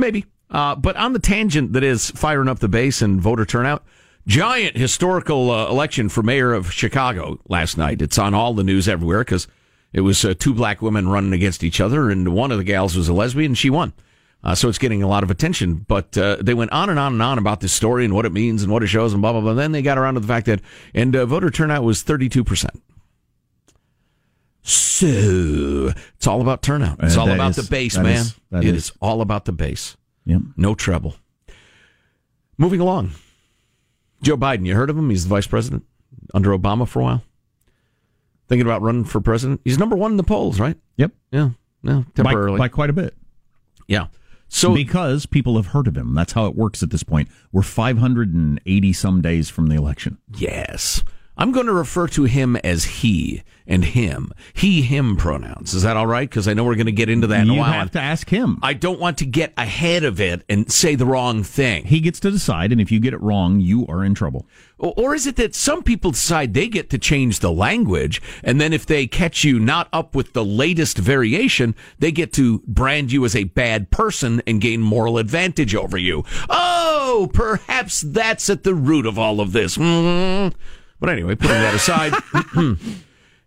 Maybe. 0.00 0.26
Uh, 0.50 0.74
but 0.74 0.96
on 0.96 1.12
the 1.12 1.18
tangent 1.18 1.74
that 1.74 1.84
is 1.84 2.10
firing 2.10 2.48
up 2.48 2.58
the 2.58 2.68
base 2.68 3.02
and 3.02 3.20
voter 3.20 3.44
turnout, 3.44 3.84
giant 4.26 4.76
historical 4.76 5.50
uh, 5.50 5.68
election 5.68 6.08
for 6.08 6.22
mayor 6.22 6.52
of 6.52 6.72
Chicago 6.72 7.38
last 7.48 7.78
night. 7.78 8.02
It's 8.02 8.18
on 8.18 8.34
all 8.34 8.54
the 8.54 8.64
news 8.64 8.88
everywhere 8.88 9.20
because 9.20 9.46
it 9.92 10.00
was 10.00 10.24
uh, 10.24 10.34
two 10.36 10.54
black 10.54 10.82
women 10.82 11.08
running 11.08 11.32
against 11.32 11.62
each 11.62 11.80
other, 11.80 12.10
and 12.10 12.34
one 12.34 12.50
of 12.50 12.58
the 12.58 12.64
gals 12.64 12.96
was 12.96 13.08
a 13.08 13.12
lesbian, 13.12 13.52
and 13.52 13.58
she 13.58 13.70
won. 13.70 13.92
Uh, 14.42 14.54
so 14.54 14.68
it's 14.68 14.78
getting 14.78 15.02
a 15.02 15.08
lot 15.08 15.22
of 15.22 15.30
attention. 15.30 15.84
But 15.86 16.16
uh, 16.16 16.36
they 16.40 16.54
went 16.54 16.72
on 16.72 16.88
and 16.88 16.98
on 16.98 17.12
and 17.12 17.22
on 17.22 17.38
about 17.38 17.60
this 17.60 17.72
story 17.72 18.04
and 18.04 18.14
what 18.14 18.24
it 18.24 18.32
means 18.32 18.62
and 18.62 18.72
what 18.72 18.82
it 18.82 18.86
shows 18.86 19.12
and 19.12 19.20
blah, 19.20 19.32
blah, 19.32 19.42
blah. 19.42 19.54
Then 19.54 19.72
they 19.72 19.82
got 19.82 19.98
around 19.98 20.14
to 20.14 20.20
the 20.20 20.26
fact 20.26 20.46
that, 20.46 20.60
and 20.94 21.14
uh, 21.14 21.26
voter 21.26 21.50
turnout 21.50 21.84
was 21.84 22.02
32%. 22.02 22.68
So 24.62 25.92
it's 26.16 26.26
all 26.26 26.40
about 26.40 26.62
turnout. 26.62 26.98
It's 27.02 27.16
Uh, 27.16 27.20
all 27.20 27.26
that 27.26 27.34
about 27.34 27.50
is- 27.50 27.56
the 27.56 27.70
base, 27.70 27.96
man. 27.96 28.06
is- 28.26 28.34
It 28.52 28.64
is. 28.64 28.76
is 28.84 28.92
all 29.00 29.20
about 29.20 29.44
the 29.46 29.52
base. 29.52 29.96
Yep. 30.26 30.42
No 30.56 30.74
trouble. 30.74 31.16
Moving 32.58 32.80
along. 32.80 33.12
Joe 34.22 34.36
Biden, 34.36 34.66
you 34.66 34.74
heard 34.74 34.90
of 34.90 34.98
him? 34.98 35.08
He's 35.10 35.22
the 35.24 35.30
vice 35.30 35.46
president 35.46 35.84
under 36.34 36.50
Obama 36.56 36.86
for 36.86 37.00
a 37.00 37.04
while. 37.04 37.24
Thinking 38.48 38.66
about 38.66 38.82
running 38.82 39.04
for 39.04 39.20
president. 39.20 39.60
He's 39.64 39.78
number 39.78 39.96
one 39.96 40.10
in 40.10 40.16
the 40.18 40.22
polls, 40.24 40.60
right? 40.60 40.76
Yep. 40.96 41.12
Yeah. 41.32 41.50
Yeah. 41.82 42.02
By, 42.16 42.22
Temporarily. 42.24 42.58
by 42.58 42.68
quite 42.68 42.90
a 42.90 42.92
bit. 42.94 43.16
yeah. 43.88 44.08
So 44.52 44.74
because 44.74 45.26
people 45.26 45.54
have 45.56 45.66
heard 45.68 45.86
of 45.86 45.96
him. 45.96 46.12
That's 46.14 46.32
how 46.32 46.46
it 46.46 46.56
works 46.56 46.82
at 46.82 46.90
this 46.90 47.04
point. 47.04 47.28
We're 47.52 47.62
580 47.62 48.92
some 48.92 49.22
days 49.22 49.48
from 49.48 49.68
the 49.68 49.76
election. 49.76 50.18
yes. 50.36 51.02
I'm 51.36 51.52
going 51.52 51.66
to 51.66 51.72
refer 51.72 52.06
to 52.08 52.24
him 52.24 52.56
as 52.56 52.84
he 52.84 53.42
and 53.66 53.84
him. 53.84 54.32
He, 54.52 54.82
him 54.82 55.16
pronouns. 55.16 55.74
Is 55.74 55.84
that 55.84 55.96
all 55.96 56.06
right? 56.06 56.28
Because 56.28 56.48
I 56.48 56.54
know 56.54 56.64
we're 56.64 56.74
going 56.74 56.86
to 56.86 56.92
get 56.92 57.08
into 57.08 57.28
that 57.28 57.42
in 57.42 57.50
a 57.50 57.54
You 57.54 57.62
have 57.62 57.92
to 57.92 58.00
ask 58.00 58.28
him. 58.28 58.58
I 58.62 58.74
don't 58.74 58.98
want 58.98 59.18
to 59.18 59.26
get 59.26 59.52
ahead 59.56 60.02
of 60.02 60.20
it 60.20 60.42
and 60.48 60.70
say 60.70 60.96
the 60.96 61.06
wrong 61.06 61.44
thing. 61.44 61.84
He 61.86 62.00
gets 62.00 62.18
to 62.20 62.30
decide, 62.32 62.72
and 62.72 62.80
if 62.80 62.90
you 62.90 62.98
get 62.98 63.14
it 63.14 63.22
wrong, 63.22 63.60
you 63.60 63.86
are 63.86 64.04
in 64.04 64.14
trouble. 64.14 64.46
Or 64.76 65.14
is 65.14 65.26
it 65.26 65.36
that 65.36 65.54
some 65.54 65.82
people 65.82 66.10
decide 66.10 66.52
they 66.52 66.66
get 66.66 66.90
to 66.90 66.98
change 66.98 67.38
the 67.38 67.52
language, 67.52 68.20
and 68.42 68.60
then 68.60 68.72
if 68.72 68.84
they 68.84 69.06
catch 69.06 69.44
you 69.44 69.60
not 69.60 69.88
up 69.92 70.14
with 70.14 70.32
the 70.32 70.44
latest 70.44 70.98
variation, 70.98 71.74
they 72.00 72.10
get 72.10 72.32
to 72.34 72.58
brand 72.66 73.12
you 73.12 73.24
as 73.24 73.36
a 73.36 73.44
bad 73.44 73.90
person 73.90 74.42
and 74.46 74.60
gain 74.60 74.80
moral 74.80 75.16
advantage 75.16 75.74
over 75.74 75.96
you? 75.96 76.24
Oh, 76.48 77.30
perhaps 77.32 78.00
that's 78.00 78.50
at 78.50 78.64
the 78.64 78.74
root 78.74 79.06
of 79.06 79.18
all 79.18 79.40
of 79.40 79.52
this. 79.52 79.76
Mm. 79.76 80.54
But 81.00 81.10
anyway, 81.10 81.34
putting 81.34 81.56
that 81.56 81.74
aside, 81.74 82.12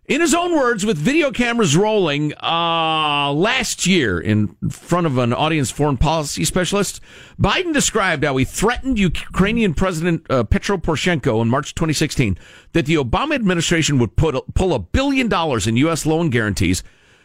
In 0.06 0.20
his 0.20 0.34
own 0.34 0.54
words, 0.54 0.84
with 0.84 0.98
video 0.98 1.30
cameras 1.30 1.74
rolling, 1.74 2.34
uh, 2.42 3.32
last 3.32 3.86
year 3.86 4.20
in 4.20 4.48
front 4.68 5.06
of 5.06 5.16
an 5.16 5.32
audience 5.32 5.70
foreign 5.70 5.96
policy 5.96 6.44
specialist, 6.44 7.00
Biden 7.40 7.72
described 7.72 8.22
how 8.22 8.36
he 8.36 8.44
threatened 8.44 8.98
Ukrainian 8.98 9.72
President 9.72 10.26
uh, 10.28 10.44
Petro 10.44 10.76
Poroshenko 10.76 11.40
in 11.40 11.48
March 11.48 11.74
2016 11.74 12.36
that 12.72 12.84
the 12.84 12.96
Obama 12.96 13.34
administration 13.34 13.98
would 13.98 14.14
put, 14.14 14.36
pull 14.52 14.74
a 14.74 14.78
billion 14.78 15.26
dollars 15.26 15.66
in 15.66 15.78
U.S. 15.78 16.04
loan 16.04 16.28
guarantees, 16.28 16.82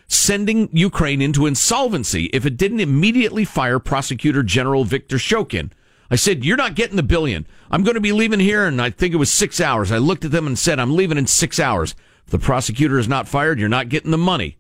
sending 0.08 0.70
Ukraine 0.72 1.22
into 1.22 1.48
insolvency 1.48 2.28
if 2.28 2.46
it 2.46 2.56
didn't 2.56 2.80
immediately 2.80 3.44
fire 3.44 3.80
Prosecutor 3.80 4.42
General 4.42 4.86
Viktor 4.86 5.18
Shokin. 5.18 5.72
I 6.12 6.16
said, 6.16 6.44
You're 6.44 6.58
not 6.58 6.76
getting 6.76 6.96
the 6.96 7.04
billion. 7.04 7.46
I'm 7.70 7.84
going 7.84 7.96
to 7.96 8.02
be 8.02 8.12
leaving 8.12 8.40
here, 8.40 8.66
and 8.66 8.82
I 8.82 8.90
think 8.90 9.14
it 9.14 9.18
was 9.18 9.32
six 9.32 9.62
hours. 9.62 9.92
I 9.92 9.98
looked 9.98 10.26
at 10.26 10.32
them 10.32 10.48
and 10.48 10.58
said, 10.58 10.80
I'm 10.80 10.96
leaving 10.96 11.18
in 11.18 11.28
six 11.28 11.60
hours. 11.60 11.96
If 12.26 12.32
the 12.32 12.40
prosecutor 12.40 13.00
is 13.00 13.08
not 13.08 13.28
fired, 13.28 13.60
you're 13.60 13.70
not 13.70 13.90
getting 13.90 14.12
the 14.12 14.18
money. 14.18 14.58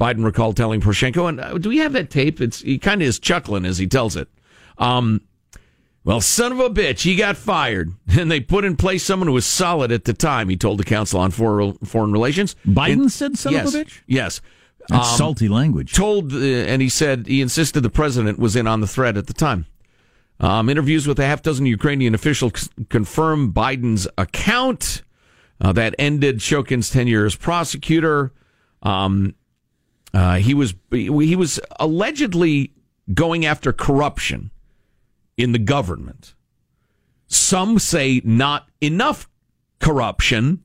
Biden 0.00 0.24
recalled 0.24 0.56
telling 0.56 0.80
Poroshenko, 0.80 1.28
and 1.28 1.40
uh, 1.40 1.58
do 1.58 1.68
we 1.68 1.78
have 1.78 1.92
that 1.92 2.10
tape? 2.10 2.40
It's 2.40 2.60
he 2.62 2.78
kind 2.78 3.02
of 3.02 3.08
is 3.08 3.18
chuckling 3.18 3.66
as 3.66 3.76
he 3.78 3.86
tells 3.86 4.16
it. 4.16 4.28
Um, 4.78 5.20
well, 6.04 6.22
son 6.22 6.52
of 6.52 6.60
a 6.60 6.70
bitch, 6.70 7.02
he 7.02 7.16
got 7.16 7.36
fired, 7.36 7.92
and 8.18 8.30
they 8.30 8.40
put 8.40 8.64
in 8.64 8.76
place 8.76 9.04
someone 9.04 9.26
who 9.26 9.34
was 9.34 9.46
solid 9.46 9.92
at 9.92 10.04
the 10.04 10.14
time. 10.14 10.48
He 10.48 10.56
told 10.56 10.78
the 10.78 10.84
Council 10.84 11.20
on 11.20 11.30
Foreign, 11.30 11.74
Foreign 11.84 12.12
Relations. 12.12 12.56
Biden 12.66 12.92
and, 12.92 13.12
said, 13.12 13.38
"Son 13.38 13.52
yes, 13.52 13.68
of 13.68 13.74
a 13.74 13.84
bitch." 13.84 14.00
Yes, 14.06 14.40
that's 14.88 15.10
um, 15.10 15.16
salty 15.16 15.48
language. 15.48 15.92
Told, 15.92 16.32
uh, 16.32 16.38
and 16.38 16.80
he 16.80 16.88
said 16.88 17.26
he 17.26 17.42
insisted 17.42 17.82
the 17.82 17.90
president 17.90 18.38
was 18.38 18.56
in 18.56 18.66
on 18.66 18.80
the 18.80 18.86
threat 18.86 19.18
at 19.18 19.26
the 19.26 19.34
time. 19.34 19.66
Um, 20.40 20.70
interviews 20.70 21.06
with 21.06 21.18
a 21.18 21.26
half 21.26 21.42
dozen 21.42 21.66
Ukrainian 21.66 22.14
officials 22.14 22.70
confirm 22.88 23.52
Biden's 23.52 24.08
account. 24.16 25.02
Uh, 25.60 25.72
that 25.72 25.94
ended 25.98 26.40
Shokin's 26.40 26.88
tenure 26.88 27.26
as 27.26 27.36
prosecutor. 27.36 28.32
Um, 28.82 29.34
uh, 30.14 30.36
he 30.36 30.54
was 30.54 30.74
he 30.90 31.36
was 31.36 31.60
allegedly 31.78 32.72
going 33.12 33.44
after 33.44 33.72
corruption 33.72 34.50
in 35.36 35.52
the 35.52 35.58
government. 35.58 36.34
Some 37.26 37.78
say 37.78 38.22
not 38.24 38.68
enough 38.80 39.28
corruption 39.78 40.64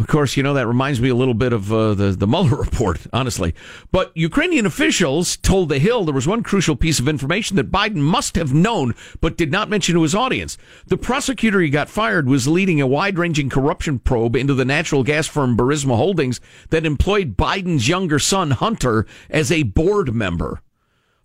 of 0.00 0.06
course, 0.06 0.34
you 0.34 0.42
know, 0.42 0.54
that 0.54 0.66
reminds 0.66 0.98
me 0.98 1.10
a 1.10 1.14
little 1.14 1.34
bit 1.34 1.52
of 1.52 1.70
uh, 1.70 1.92
the, 1.92 2.12
the 2.12 2.26
Mueller 2.26 2.56
report, 2.60 3.00
honestly. 3.12 3.54
But 3.92 4.16
Ukrainian 4.16 4.64
officials 4.64 5.36
told 5.36 5.68
The 5.68 5.78
Hill 5.78 6.04
there 6.04 6.14
was 6.14 6.26
one 6.26 6.42
crucial 6.42 6.74
piece 6.74 6.98
of 6.98 7.06
information 7.06 7.56
that 7.56 7.70
Biden 7.70 7.96
must 7.96 8.34
have 8.34 8.54
known, 8.54 8.94
but 9.20 9.36
did 9.36 9.52
not 9.52 9.68
mention 9.68 9.94
to 9.94 10.02
his 10.02 10.14
audience. 10.14 10.56
The 10.86 10.96
prosecutor 10.96 11.60
he 11.60 11.68
got 11.68 11.90
fired 11.90 12.28
was 12.28 12.48
leading 12.48 12.80
a 12.80 12.86
wide 12.86 13.18
ranging 13.18 13.50
corruption 13.50 13.98
probe 13.98 14.36
into 14.36 14.54
the 14.54 14.64
natural 14.64 15.04
gas 15.04 15.26
firm 15.26 15.54
Burisma 15.54 15.96
Holdings 15.96 16.40
that 16.70 16.86
employed 16.86 17.36
Biden's 17.36 17.86
younger 17.86 18.18
son, 18.18 18.52
Hunter, 18.52 19.06
as 19.28 19.52
a 19.52 19.64
board 19.64 20.14
member. 20.14 20.62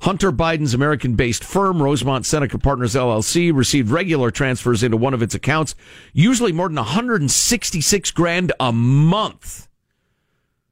Hunter 0.01 0.31
Biden's 0.31 0.73
American 0.73 1.15
based 1.15 1.43
firm, 1.43 1.81
Rosemont 1.81 2.25
Seneca 2.25 2.59
Partners 2.59 2.95
LLC, 2.95 3.55
received 3.55 3.89
regular 3.89 4.31
transfers 4.31 4.83
into 4.83 4.97
one 4.97 5.13
of 5.13 5.21
its 5.21 5.33
accounts, 5.33 5.75
usually 6.13 6.51
more 6.51 6.67
than 6.67 6.75
166 6.75 8.11
grand 8.11 8.51
a 8.59 8.71
month 8.71 9.67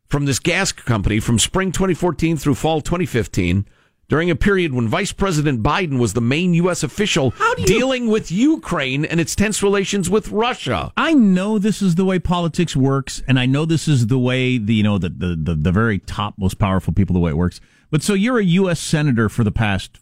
from 0.08 0.26
this 0.26 0.38
gas 0.38 0.72
company 0.72 1.20
from 1.20 1.40
spring 1.40 1.72
2014 1.72 2.38
through 2.38 2.54
fall 2.54 2.82
2015 2.82 3.66
during 4.10 4.30
a 4.30 4.36
period 4.36 4.72
when 4.72 4.88
Vice 4.88 5.12
President 5.12 5.64
Biden 5.64 5.98
was 5.98 6.14
the 6.14 6.22
main 6.22 6.54
U.S. 6.54 6.84
official 6.84 7.34
you... 7.58 7.66
dealing 7.66 8.08
with 8.10 8.32
Ukraine 8.32 9.06
and 9.06 9.20
its 9.20 9.36
tense 9.36 9.64
relations 9.64 10.12
with 10.12 10.30
Russia. 10.30 10.94
I 10.96 11.16
know 11.16 11.58
this 11.58 11.82
is 11.82 11.96
the 11.96 12.06
way 12.06 12.20
politics 12.20 12.76
works, 12.76 13.24
and 13.28 13.40
I 13.40 13.48
know 13.48 13.66
this 13.66 13.88
is 13.88 14.06
the 14.06 14.20
way 14.20 14.60
the 14.60 14.76
you 14.76 14.84
know 14.84 15.00
the 15.00 15.10
the, 15.10 15.36
the, 15.36 15.56
the 15.56 15.72
very 15.72 15.98
top, 15.98 16.36
most 16.38 16.60
powerful 16.60 16.94
people 16.94 17.16
the 17.16 17.20
way 17.20 17.32
it 17.32 17.38
works. 17.38 17.60
But 17.94 18.02
so 18.02 18.16
you're 18.16 18.40
a 18.40 18.44
U.S. 18.44 18.80
senator 18.80 19.30
for 19.30 19.44
the 19.44 19.52
past 19.52 20.00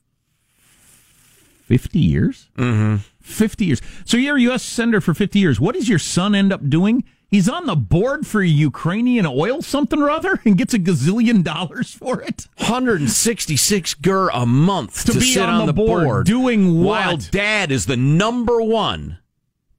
50 1.66 2.00
years? 2.00 2.48
Mm-hmm. 2.58 2.96
50 3.20 3.66
years. 3.66 3.82
So 4.06 4.16
you're 4.16 4.38
a 4.38 4.42
U.S. 4.44 4.64
senator 4.64 5.02
for 5.02 5.14
50 5.14 5.38
years. 5.38 5.60
What 5.60 5.76
does 5.76 5.90
your 5.90 6.00
son 6.00 6.34
end 6.34 6.54
up 6.54 6.70
doing? 6.70 7.04
He's 7.28 7.50
on 7.50 7.66
the 7.66 7.76
board 7.76 8.26
for 8.26 8.42
Ukrainian 8.42 9.26
oil 9.26 9.62
something 9.62 10.02
or 10.02 10.10
other 10.10 10.40
and 10.46 10.58
gets 10.58 10.74
a 10.74 10.80
gazillion 10.80 11.44
dollars 11.44 11.94
for 11.94 12.22
it. 12.22 12.48
166 12.60 13.96
gur 13.96 14.30
a 14.30 14.46
month 14.46 15.04
to, 15.08 15.12
to 15.12 15.20
sit 15.20 15.44
on, 15.44 15.62
on 15.62 15.68
the, 15.68 15.74
board, 15.74 16.06
board, 16.06 16.26
Doing 16.26 16.82
what? 16.82 17.06
While 17.06 17.18
dad 17.18 17.74
is 17.74 17.88
the 17.88 17.98
number 17.98 18.62
one 18.62 19.18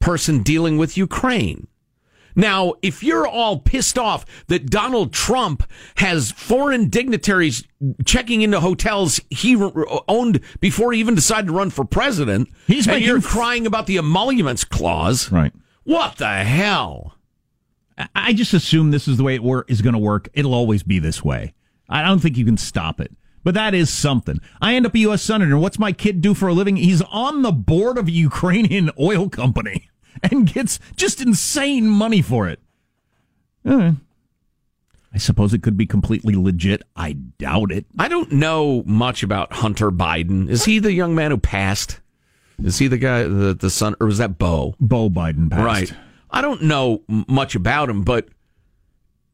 person 0.01 0.43
dealing 0.43 0.77
with 0.77 0.99
Ukraine. 0.99 1.67
Now, 2.35 2.75
if 2.83 3.03
you're 3.03 3.27
all 3.27 3.59
pissed 3.59 3.99
off 3.99 4.25
that 4.49 4.71
Donald 4.71 5.13
Trump 5.13 5.63
has 5.97 6.31
foreign 6.33 6.89
dignitaries 6.89 7.65
checking 8.05 8.43
into 8.43 8.61
hotels 8.61 9.21
he 9.31 9.57
owned 10.09 10.41
before 10.61 10.93
he 10.93 11.01
even 11.01 11.15
decided 11.15 11.49
to 11.49 11.53
run 11.53 11.71
for 11.71 11.85
president, 11.85 12.49
He's 12.67 12.87
and 12.89 13.03
you're 13.05 13.19
f- 13.19 13.25
crying 13.25 13.67
about 13.67 13.87
the 13.87 13.99
emoluments 13.99 14.65
clause, 14.65 15.31
right? 15.31 15.53
What 15.85 16.17
the 16.17 16.29
hell? 16.45 17.17
I 18.15 18.33
just 18.33 18.55
assume 18.55 18.91
this 18.91 19.07
is 19.07 19.17
the 19.19 19.25
way 19.25 19.35
it 19.35 19.43
wor- 19.43 19.67
is 19.69 19.83
going 19.83 19.93
to 19.93 19.99
work. 19.99 20.29
It'll 20.33 20.55
always 20.55 20.83
be 20.83 20.99
this 20.99 21.23
way. 21.23 21.55
I 21.89 22.03
don't 22.03 22.21
think 22.21 22.39
you 22.39 22.45
can 22.45 22.57
stop 22.57 23.01
it. 23.01 23.13
But 23.45 23.55
that 23.55 23.75
is 23.75 23.91
something. 23.91 24.39
I 24.61 24.75
end 24.75 24.87
up 24.87 24.95
a 24.95 25.01
U.S. 25.01 25.21
senator. 25.23 25.59
What's 25.59 25.79
my 25.79 25.91
kid 25.93 26.21
do 26.21 26.33
for 26.33 26.49
a 26.49 26.53
living? 26.53 26.77
He's 26.77 27.03
on 27.03 27.43
the 27.43 27.51
board 27.51 27.99
of 27.99 28.07
a 28.07 28.13
Ukrainian 28.13 28.91
oil 29.01 29.29
company. 29.29 29.91
and 30.23 30.53
gets 30.53 30.79
just 30.97 31.21
insane 31.21 31.89
money 31.89 32.23
for 32.23 32.49
it. 32.49 32.61
I 35.15 35.19
suppose 35.19 35.53
it 35.53 35.63
could 35.63 35.77
be 35.77 35.87
completely 35.87 36.35
legit. 36.35 36.83
I 36.97 37.13
doubt 37.13 37.71
it. 37.71 37.85
I 37.99 38.09
don't 38.09 38.33
know 38.33 38.83
much 38.87 39.23
about 39.23 39.53
Hunter 39.53 39.91
Biden. 39.91 40.49
Is 40.49 40.65
he 40.65 40.79
the 40.79 40.93
young 40.93 41.15
man 41.15 41.31
who 41.31 41.37
passed? 41.37 42.01
Is 42.63 42.79
he 42.79 42.89
the 42.89 42.99
guy, 42.99 43.25
the, 43.25 43.55
the 43.55 43.71
son, 43.71 43.95
or 44.01 44.07
was 44.07 44.19
that 44.19 44.39
Beau? 44.39 44.75
Beau 44.81 45.11
Biden 45.11 45.51
passed. 45.51 45.65
Right. 45.65 45.93
I 46.31 46.41
don't 46.41 46.63
know 46.63 47.03
much 47.09 47.55
about 47.55 47.91
him, 47.91 48.05
but 48.05 48.29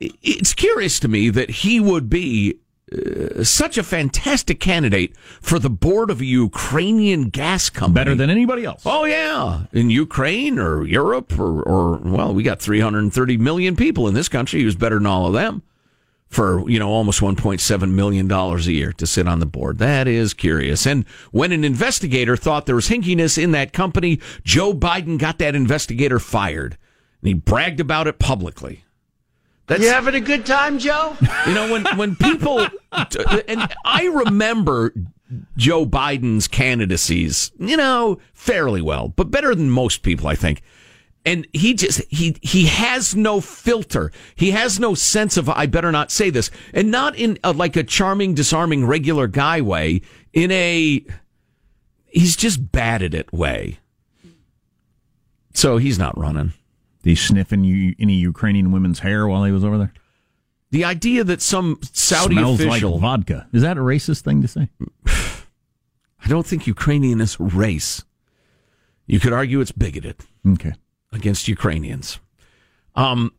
it's 0.01 0.53
curious 0.53 0.99
to 1.01 1.09
me 1.09 1.31
that 1.31 1.51
he 1.51 1.79
would 1.79 2.09
be 2.09 2.59
uh, 2.93 3.45
such 3.45 3.77
a 3.77 3.83
fantastic 3.83 4.61
candidate 4.61 5.15
for 5.41 5.59
the 5.59 5.71
board 5.71 6.11
of 6.11 6.21
a 6.21 6.25
Ukrainian 6.25 7.29
gas 7.29 7.71
company. 7.71 7.95
Better 7.95 8.15
than 8.15 8.31
anybody 8.31 8.65
else. 8.65 8.83
Oh, 8.87 9.05
yeah. 9.05 9.65
In 9.73 9.91
Ukraine 9.91 10.59
or 10.59 10.85
Europe 10.85 11.39
or, 11.39 11.63
or, 11.63 11.97
well, 11.99 12.35
we 12.35 12.43
got 12.43 12.61
330 12.61 13.37
million 13.39 13.77
people 13.77 14.09
in 14.09 14.15
this 14.15 14.29
country. 14.29 14.61
He 14.61 14.67
was 14.67 14.77
better 14.77 14.97
than 14.97 15.07
all 15.07 15.27
of 15.27 15.33
them 15.33 15.63
for, 16.29 16.69
you 16.69 16.79
know, 16.79 16.89
almost 16.89 17.21
$1.7 17.21 17.91
million 17.91 18.31
a 18.31 18.59
year 18.59 18.93
to 18.93 19.07
sit 19.07 19.27
on 19.27 19.41
the 19.41 19.47
board. 19.47 19.79
That 19.79 20.07
is 20.07 20.35
curious. 20.35 20.87
And 20.87 21.07
when 21.31 21.53
an 21.53 21.65
investigator 21.65 22.37
thought 22.37 22.67
there 22.67 22.75
was 22.75 22.89
hinkiness 22.89 23.43
in 23.43 23.53
that 23.53 23.73
company, 23.73 24.21
Joe 24.45 24.75
Biden 24.75 25.19
got 25.19 25.39
that 25.39 25.55
investigator 25.55 26.19
fired. 26.19 26.77
And 27.23 27.29
he 27.29 27.35
bragged 27.35 27.81
about 27.81 28.07
it 28.07 28.19
publicly. 28.19 28.85
That's, 29.69 29.83
you 29.83 29.91
having 29.91 30.15
a 30.15 30.21
good 30.21 30.47
time, 30.47 30.79
Joe? 30.79 31.15
You 31.47 31.55
know, 31.55 31.71
when, 31.71 31.85
when 31.99 32.17
people, 32.17 32.67
and 33.47 33.75
I 33.85 34.07
remember 34.07 34.95
Joe 35.59 35.85
Biden's 35.85 36.49
candidacies, 36.49 37.53
you 37.59 37.77
know, 37.77 38.19
fairly 38.33 38.81
well, 38.81 39.09
but 39.09 39.31
better 39.31 39.55
than 39.55 39.69
most 39.69 40.03
people, 40.03 40.27
I 40.27 40.35
think. 40.35 40.63
And 41.27 41.47
he 41.53 41.75
just, 41.75 42.01
he, 42.09 42.39
he 42.41 42.65
has 42.67 43.15
no 43.15 43.43
filter. 43.43 44.11
He 44.35 44.53
has 44.53 44.81
no 44.81 44.95
sense 44.95 45.37
of, 45.37 45.51
I 45.51 45.67
better 45.67 45.93
not 45.93 46.11
say 46.11 46.31
this. 46.31 46.51
And 46.73 46.91
not 46.91 47.15
in 47.17 47.39
a, 47.45 47.53
like 47.53 47.77
a 47.77 47.85
charming, 47.85 48.33
disarming, 48.33 48.87
regular 48.87 49.27
guy 49.27 49.61
way, 49.61 50.01
in 50.33 50.51
a, 50.51 51.05
he's 52.07 52.37
just 52.37 52.73
bad 52.73 53.03
at 53.03 53.13
it 53.13 53.31
way. 53.35 53.81
So 55.53 55.77
he's 55.77 55.99
not 55.99 56.17
running. 56.17 56.55
He's 57.09 57.23
sniffing 57.23 57.65
you, 57.65 57.95
any 57.99 58.15
Ukrainian 58.15 58.71
women's 58.71 58.99
hair 58.99 59.27
while 59.27 59.43
he 59.45 59.51
was 59.51 59.65
over 59.65 59.79
there? 59.79 59.93
The 60.71 60.85
idea 60.85 61.25
that 61.25 61.41
some 61.41 61.81
Saudi 61.93 62.35
Smells 62.35 62.61
official 62.61 62.93
like 62.93 63.01
vodka 63.01 63.49
is 63.51 63.63
that 63.63 63.79
a 63.79 63.81
racist 63.81 64.21
thing 64.21 64.43
to 64.43 64.49
say? 64.49 64.69
I 65.07 66.29
don't 66.29 66.47
think 66.47 66.67
Ukrainian 66.67 67.23
is 67.23 67.41
race. 67.41 68.05
You 69.07 69.21
could 69.21 69.33
argue 69.33 69.61
it's 69.61 69.73
bigoted. 69.73 70.17
Okay, 70.47 70.75
against 71.11 71.49
Ukrainians. 71.49 72.21
Um, 72.95 73.33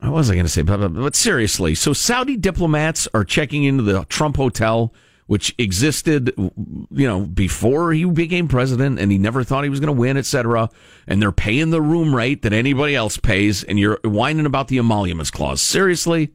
what 0.00 0.12
was 0.12 0.30
I 0.30 0.34
going 0.34 0.44
to 0.44 0.52
say? 0.52 0.60
But, 0.60 0.88
but 0.88 1.14
seriously, 1.16 1.74
so 1.74 1.94
Saudi 1.94 2.36
diplomats 2.36 3.08
are 3.14 3.24
checking 3.24 3.64
into 3.64 3.82
the 3.82 4.04
Trump 4.10 4.36
hotel 4.36 4.92
which 5.26 5.54
existed, 5.58 6.32
you 6.36 7.06
know, 7.06 7.22
before 7.22 7.92
he 7.92 8.04
became 8.04 8.46
president 8.46 8.98
and 8.98 9.10
he 9.10 9.18
never 9.18 9.42
thought 9.42 9.64
he 9.64 9.70
was 9.70 9.80
going 9.80 9.94
to 9.94 10.00
win, 10.00 10.16
etc. 10.16 10.70
And 11.06 11.20
they're 11.20 11.32
paying 11.32 11.70
the 11.70 11.82
room 11.82 12.14
rate 12.14 12.42
that 12.42 12.52
anybody 12.52 12.94
else 12.94 13.16
pays, 13.16 13.64
and 13.64 13.78
you're 13.78 13.98
whining 14.04 14.46
about 14.46 14.68
the 14.68 14.78
emoluments 14.78 15.30
clause. 15.30 15.60
Seriously? 15.60 16.32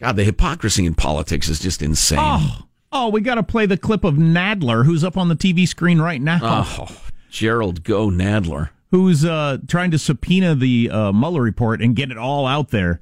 God, 0.00 0.16
the 0.16 0.24
hypocrisy 0.24 0.86
in 0.86 0.94
politics 0.94 1.48
is 1.48 1.60
just 1.60 1.82
insane. 1.82 2.18
Oh, 2.20 2.58
oh 2.92 3.08
we 3.08 3.20
got 3.20 3.34
to 3.36 3.42
play 3.42 3.66
the 3.66 3.76
clip 3.76 4.04
of 4.04 4.14
Nadler, 4.14 4.84
who's 4.84 5.02
up 5.02 5.16
on 5.16 5.28
the 5.28 5.36
TV 5.36 5.66
screen 5.66 6.00
right 6.00 6.20
now. 6.20 6.38
Oh, 6.42 6.96
Jerrold 7.30 7.82
Go 7.82 8.08
Nadler. 8.08 8.70
Who's 8.90 9.24
uh, 9.24 9.58
trying 9.66 9.90
to 9.92 9.98
subpoena 9.98 10.54
the 10.54 10.90
uh, 10.90 11.12
Mueller 11.12 11.40
report 11.40 11.80
and 11.80 11.96
get 11.96 12.10
it 12.10 12.18
all 12.18 12.46
out 12.46 12.68
there 12.68 13.00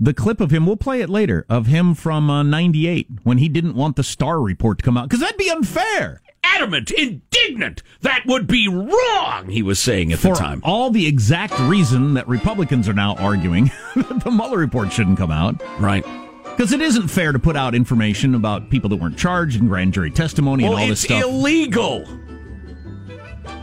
the 0.00 0.14
clip 0.14 0.40
of 0.40 0.50
him. 0.50 0.66
We'll 0.66 0.76
play 0.76 1.00
it 1.02 1.08
later 1.10 1.44
of 1.48 1.66
him 1.66 1.94
from 1.94 2.28
uh, 2.30 2.42
'98 2.42 3.06
when 3.22 3.38
he 3.38 3.48
didn't 3.48 3.74
want 3.76 3.94
the 3.96 4.02
Starr 4.02 4.40
report 4.40 4.78
to 4.78 4.84
come 4.84 4.96
out 4.96 5.08
because 5.08 5.20
that'd 5.20 5.36
be 5.36 5.50
unfair. 5.50 6.20
Adamant, 6.42 6.90
indignant. 6.92 7.82
That 8.00 8.22
would 8.26 8.46
be 8.46 8.66
wrong. 8.66 9.50
He 9.50 9.62
was 9.62 9.78
saying 9.78 10.10
at 10.12 10.18
For 10.18 10.28
the 10.28 10.34
time. 10.40 10.62
all 10.64 10.90
the 10.90 11.06
exact 11.06 11.58
reason 11.60 12.14
that 12.14 12.26
Republicans 12.26 12.88
are 12.88 12.94
now 12.94 13.14
arguing 13.16 13.70
that 13.94 14.24
the 14.24 14.30
Mueller 14.30 14.56
report 14.58 14.90
shouldn't 14.90 15.18
come 15.18 15.30
out. 15.30 15.62
Right. 15.78 16.04
Because 16.44 16.72
it 16.72 16.80
isn't 16.80 17.08
fair 17.08 17.32
to 17.32 17.38
put 17.38 17.56
out 17.56 17.74
information 17.74 18.34
about 18.34 18.70
people 18.70 18.88
that 18.90 18.96
weren't 18.96 19.18
charged 19.18 19.60
in 19.60 19.68
grand 19.68 19.92
jury 19.92 20.10
testimony 20.10 20.64
Well, 20.64 20.72
and 20.74 20.82
all 20.82 20.88
this 20.88 21.02
stuff. 21.02 21.20
it's 21.20 21.28
illegal. 21.28 22.06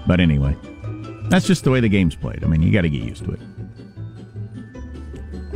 but 0.07 0.19
anyway, 0.19 0.55
that's 1.29 1.45
just 1.47 1.63
the 1.63 1.71
way 1.71 1.79
the 1.79 1.89
game's 1.89 2.15
played. 2.15 2.43
I 2.43 2.47
mean, 2.47 2.61
you 2.61 2.71
got 2.71 2.81
to 2.83 2.89
get 2.89 3.01
used 3.03 3.25
to 3.25 3.31
it. 3.31 3.39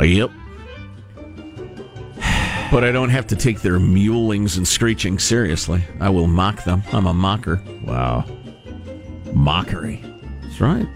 Yep. 0.08 0.32
But 2.72 2.86
I 2.86 2.94
don't 2.94 3.10
have 3.10 3.28
to 3.28 3.36
take 3.36 3.60
their 3.60 3.80
mewlings 3.80 4.56
and 4.56 4.66
screeching 4.66 5.20
seriously. 5.20 5.84
I 6.00 6.10
will 6.10 6.28
mock 6.28 6.64
them. 6.64 6.84
I'm 6.94 7.06
a 7.06 7.14
mocker. 7.14 7.62
Wow. 7.84 8.26
Mockery. 9.34 10.02
That's 10.42 10.62
right. 10.62 10.88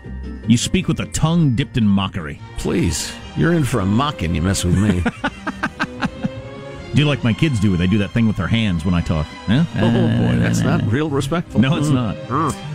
You 0.48 0.58
speak 0.58 0.88
with 0.88 1.02
a 1.02 1.06
tongue 1.08 1.54
dipped 1.54 1.76
in 1.76 1.86
mockery. 1.86 2.40
Please. 2.58 3.14
You're 3.36 3.52
in 3.52 3.66
for 3.66 3.82
a 3.82 3.86
mocking. 3.86 4.34
You 4.36 4.42
mess 4.42 4.64
with 4.64 4.78
me. 4.78 5.04
Do 6.96 7.04
like 7.04 7.26
my 7.26 7.34
kids 7.34 7.60
do. 7.60 7.76
They 7.76 7.88
do 7.88 7.98
that 7.98 8.12
thing 8.12 8.26
with 8.26 8.38
their 8.38 8.48
hands 8.48 8.86
when 8.86 8.94
I 8.94 9.02
talk. 9.02 9.26
Huh? 9.48 9.66
oh, 9.76 9.92
boy. 9.92 10.40
That's 10.40 10.62
not 10.62 10.82
real 10.90 11.10
respectful. 11.10 11.60
No, 11.60 11.76
it's 11.76 11.90
mm. 11.90 11.94
not. 11.94 12.16
Mm. 12.16 12.75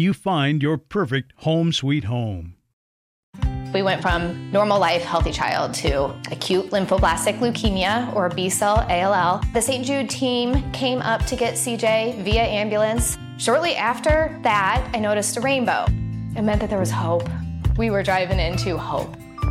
you 0.00 0.12
find 0.12 0.62
your 0.62 0.78
perfect 0.78 1.32
home 1.38 1.72
sweet 1.72 2.04
home. 2.04 2.56
We 3.74 3.82
went 3.82 4.02
from 4.02 4.52
normal 4.52 4.78
life, 4.78 5.02
healthy 5.02 5.32
child 5.32 5.74
to 5.74 6.14
acute 6.30 6.70
lymphoblastic 6.70 7.40
leukemia 7.40 8.14
or 8.14 8.28
B 8.28 8.48
cell 8.48 8.86
ALL. 8.88 9.42
The 9.52 9.60
St. 9.60 9.84
Jude 9.84 10.08
team 10.08 10.70
came 10.70 11.00
up 11.00 11.26
to 11.26 11.34
get 11.34 11.54
CJ 11.54 12.22
via 12.22 12.42
ambulance. 12.42 13.18
Shortly 13.36 13.74
after 13.74 14.38
that, 14.42 14.88
I 14.94 15.00
noticed 15.00 15.36
a 15.36 15.40
rainbow. 15.40 15.86
It 16.36 16.42
meant 16.42 16.60
that 16.60 16.70
there 16.70 16.78
was 16.78 16.92
hope. 16.92 17.28
We 17.76 17.90
were 17.90 18.04
driving 18.04 18.38
into 18.38 18.78
hope. 18.78 19.16